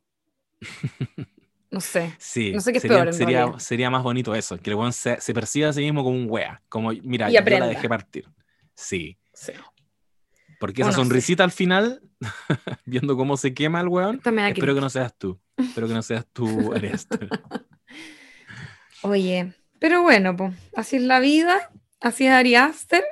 [1.70, 2.14] No sé.
[2.18, 3.12] Sí, no sé qué es sería, peor.
[3.12, 6.26] sería, sería, más bonito eso, que el se, se, perciba a sí mismo como un
[6.26, 6.62] wea.
[6.66, 8.26] Como, mira, yo la dejé partir.
[8.74, 9.18] Sí.
[9.34, 9.52] sí.
[10.58, 12.02] Porque esa sonrisita al final,
[12.84, 15.38] viendo cómo se quema el weón, espero que no seas tú.
[15.56, 17.18] Espero que no seas tú, esto.
[19.02, 21.70] Oye, pero bueno, pues, así es la vida,
[22.00, 23.04] así es Ari Aster.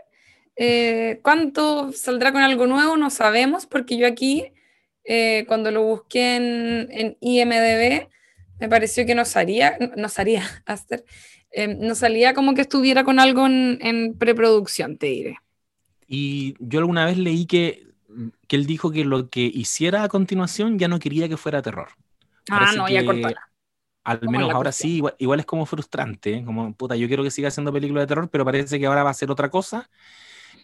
[0.56, 2.96] Eh, ¿Cuánto saldrá con algo nuevo?
[2.96, 4.52] No sabemos, porque yo aquí,
[5.04, 8.08] eh, cuando lo busqué en, IMDB,
[8.58, 11.04] me pareció que no salía, no salía Aster,
[11.52, 15.38] eh, no salía como que estuviera con algo en preproducción, te diré.
[16.06, 17.88] Y yo alguna vez leí que,
[18.46, 21.88] que él dijo que lo que hiciera a continuación ya no quería que fuera terror.
[22.50, 23.50] ah, no, ya cortala.
[24.04, 26.44] Al menos ahora sí, igual, es como frustrante, ¿eh?
[26.44, 29.10] como puta, yo quiero que siga haciendo películas de terror, pero parece que ahora va
[29.10, 29.90] a ser otra cosa.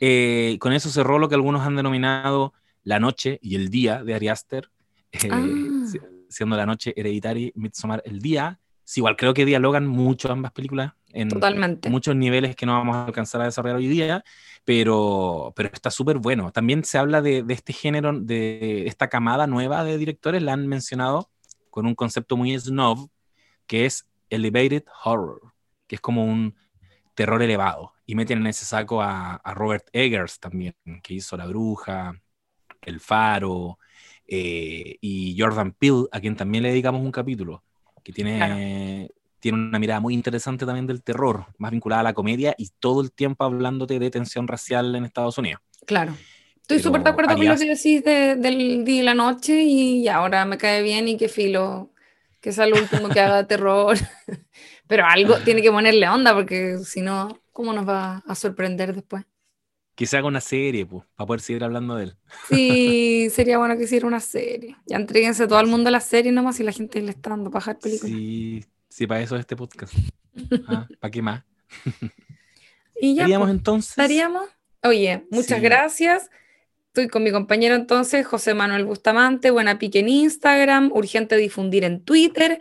[0.00, 2.54] Eh, con eso cerró lo que algunos han denominado
[2.84, 4.70] la noche y el día de Ari Aster,
[5.10, 5.48] eh, ah.
[6.28, 8.60] siendo la noche Hereditary, Midsommar el día.
[8.84, 11.88] Sí, igual creo que dialogan mucho ambas películas en Totalmente.
[11.90, 14.24] muchos niveles que no vamos a alcanzar a desarrollar hoy día,
[14.64, 16.52] pero, pero está súper bueno.
[16.52, 20.66] También se habla de, de, este género, de esta camada nueva de directores, la han
[20.66, 21.30] mencionado
[21.70, 23.08] con un concepto muy snob,
[23.66, 25.40] que es elevated horror,
[25.86, 26.54] que es como un
[27.14, 27.92] terror elevado.
[28.06, 32.14] Y meten en ese saco a, a Robert Eggers también, que hizo La Bruja,
[32.82, 33.78] El Faro,
[34.26, 37.62] eh, y Jordan Peele, a quien también le dedicamos un capítulo,
[38.02, 39.08] que tiene
[39.42, 43.00] tiene una mirada muy interesante también del terror, más vinculada a la comedia y todo
[43.00, 45.60] el tiempo hablándote de tensión racial en Estados Unidos.
[45.84, 46.16] Claro.
[46.60, 50.44] Estoy súper de acuerdo con lo que decís del día y la noche y ahora
[50.44, 51.90] me cae bien y que filo,
[52.40, 53.96] que sea lo último que haga terror.
[54.86, 59.24] Pero algo tiene que ponerle onda porque si no, ¿cómo nos va a sorprender después?
[59.94, 62.16] Que se haga una serie, pues, para poder seguir hablando de él.
[62.48, 64.76] Sí, sería bueno que hiciera una serie.
[64.86, 67.50] Ya entreguense todo el mundo a la serie nomás y la gente le está dando
[67.50, 68.16] para dejar películas.
[68.16, 69.94] Sí, Sí, para eso es este podcast.
[70.66, 71.42] Ah, ¿Para qué más?
[73.00, 73.24] y ya.
[73.38, 73.90] Pues, entonces?
[73.92, 74.50] ¿Estaríamos?
[74.82, 76.28] Oye, muchas gracias.
[76.88, 82.04] Estoy con mi compañero entonces, José Manuel Bustamante, Buena Pique en Instagram, urgente difundir en
[82.04, 82.60] Twitter.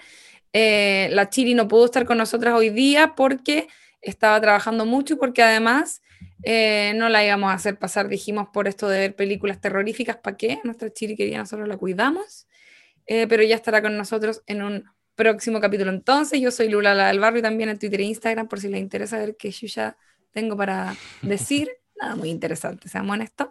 [0.53, 3.67] Eh, la Chiri no pudo estar con nosotras hoy día porque
[3.99, 6.01] estaba trabajando mucho y porque además
[6.43, 10.37] eh, no la íbamos a hacer pasar, dijimos, por esto de ver películas terroríficas, ¿para
[10.37, 10.59] qué?
[10.63, 12.47] Nuestra Chiri quería, nosotros la cuidamos,
[13.05, 14.85] eh, pero ya estará con nosotros en un
[15.15, 15.91] próximo capítulo.
[15.91, 18.81] Entonces, yo soy Lula la del Barrio también en Twitter e Instagram, por si les
[18.81, 19.97] interesa ver qué yo ya
[20.31, 21.69] tengo para decir.
[22.01, 23.49] Nada muy interesante, seamos honestos.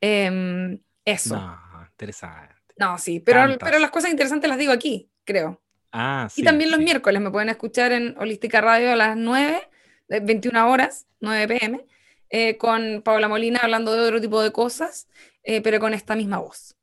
[0.00, 1.36] Em, eso.
[1.36, 2.54] No, interesante.
[2.76, 5.62] No, sí, pero, pero las cosas interesantes las digo aquí, creo.
[5.92, 9.68] Ah, sí, y también los miércoles me pueden escuchar en Holística Radio a las 9,
[10.08, 11.86] 21 horas, 9 pm,
[12.30, 15.08] eh, con Paula Molina hablando de otro tipo de cosas,
[15.42, 16.76] eh, pero con esta misma voz.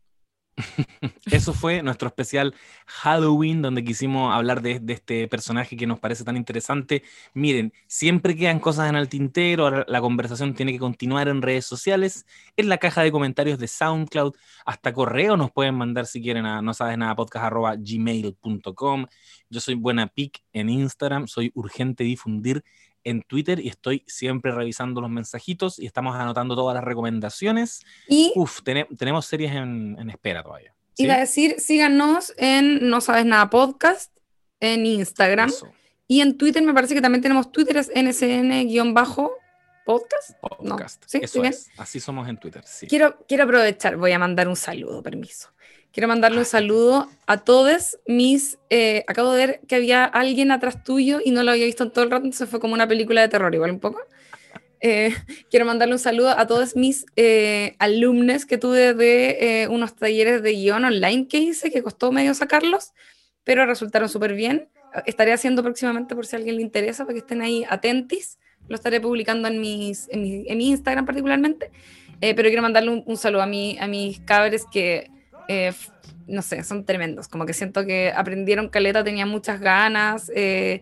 [1.31, 2.53] Eso fue nuestro especial
[2.85, 7.03] Halloween, donde quisimos hablar de, este personaje que nos parece tan interesante.
[7.33, 12.25] Miren, siempre quedan cosas en el tintero, la conversación tiene que continuar en redes sociales,
[12.55, 16.61] en la caja de comentarios de SoundCloud, hasta correo nos pueden mandar si quieren a
[16.61, 19.07] no sabes nada podcast.gmail.com.
[19.49, 22.63] Yo soy Buena Pic en Instagram, soy Urgente Difundir
[23.03, 27.81] en Twitter y estoy siempre revisando los mensajitos y estamos anotando todas las recomendaciones.
[28.07, 28.61] Y Uf,
[28.97, 30.73] tenemos series en, espera todavía.
[30.97, 34.15] Iba a decir, síganos en No Sabes Nada Podcast,
[34.59, 35.51] en Instagram.
[36.07, 39.19] Y en Twitter me parece que también tenemos Twitter, es nsn-podcast.
[40.41, 41.03] Podcast.
[41.07, 41.19] ¿Sí?
[41.21, 41.69] Eso es.
[41.77, 42.87] Así somos en Twitter, sí.
[42.87, 45.52] Quiero, quiero aprovechar, voy a mandar un saludo, permiso.
[45.93, 48.57] Quiero mandarle un saludo a todos mis...
[48.71, 51.91] Eh, acabo de ver que había alguien atrás tuyo y no lo había visto en
[51.91, 54.01] todo el rato, entonces fue como una película de terror, igual un poco.
[54.81, 55.13] Eh,
[55.51, 60.53] quiero mandarle un saludo a todos mis eh, alumnos que tuve de unos talleres de
[60.53, 62.93] guion online que hice, que costó medio sacarlos,
[63.43, 64.69] pero resultaron súper bien.
[65.05, 68.39] Estaré haciendo próximamente por si a alguien le interesa, para que estén ahí atentis.
[68.67, 71.69] Lo estaré publicando en, mis, en, mi, Instagram particularmente.
[72.19, 75.11] pero quiero mandarle un, un saludo a, mi, a mis cabres que
[75.47, 75.73] eh,
[76.27, 77.27] no sé, son tremendos.
[77.27, 80.81] Como que siento que aprendieron caleta, tenían muchas ganas, eh,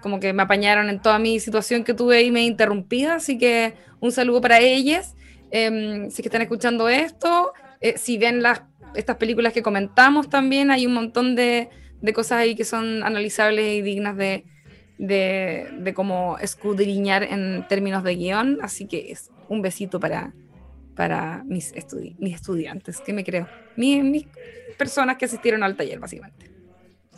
[0.00, 3.16] como que me apañaron en toda mi situación que tuve y me interrumpida.
[3.16, 5.14] Así que un saludo para ellas.
[5.50, 8.62] Eh, si que están escuchando esto, eh, si ven las,
[8.94, 11.68] estas películas que comentamos también, hay un montón de,
[12.00, 14.44] de cosas ahí que son analizables y dignas de,
[14.98, 18.58] de, de como escudriñar en términos de guion.
[18.62, 20.32] Así que es un besito para,
[20.94, 21.72] para mis,
[22.18, 24.26] mis estudiantes, que me creo, mis,
[24.76, 26.50] personas que asistieron al taller, básicamente.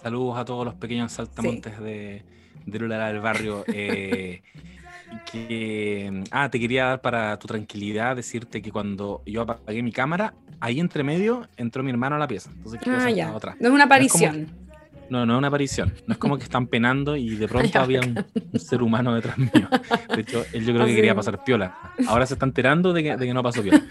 [0.02, 2.22] Saludos a todos los pequeños saltamontes de,
[2.66, 3.64] de del barrio.
[3.68, 4.42] Eh,
[5.30, 10.34] que, ah, te quería dar para tu tranquilidad decirte que cuando yo apagué mi cámara,
[10.60, 12.50] ahí entre medio entró mi hermano a la pieza.
[12.54, 13.34] Entonces, ah, ya.
[13.34, 13.56] Otra.
[13.60, 14.42] No es una aparición.
[14.42, 14.63] No,
[15.10, 15.94] no es una aparición.
[16.06, 18.24] No es como que están penando y de pronto había un,
[18.58, 19.68] ser humano detrás mío.
[20.14, 21.92] De hecho, él yo creo que quería pasar piola.
[22.06, 23.82] Ahora se está enterando de que, no pasó piola.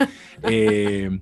[0.44, 1.20] Eh,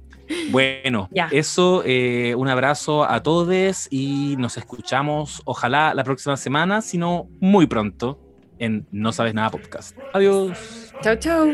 [0.49, 3.41] bueno, eso, eh, un abrazo a todos
[3.89, 8.19] y nos escuchamos, ojalá la próxima semana, sino muy pronto
[8.59, 9.97] en No Sabes Nada Podcast.
[10.13, 10.93] Adiós.
[11.01, 11.47] Chao, chao.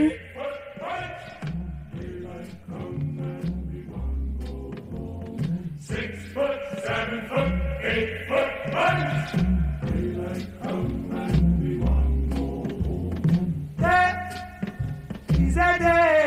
[8.77, 13.13] Daylight come and we want more.
[13.77, 14.19] That
[15.29, 16.26] is a day.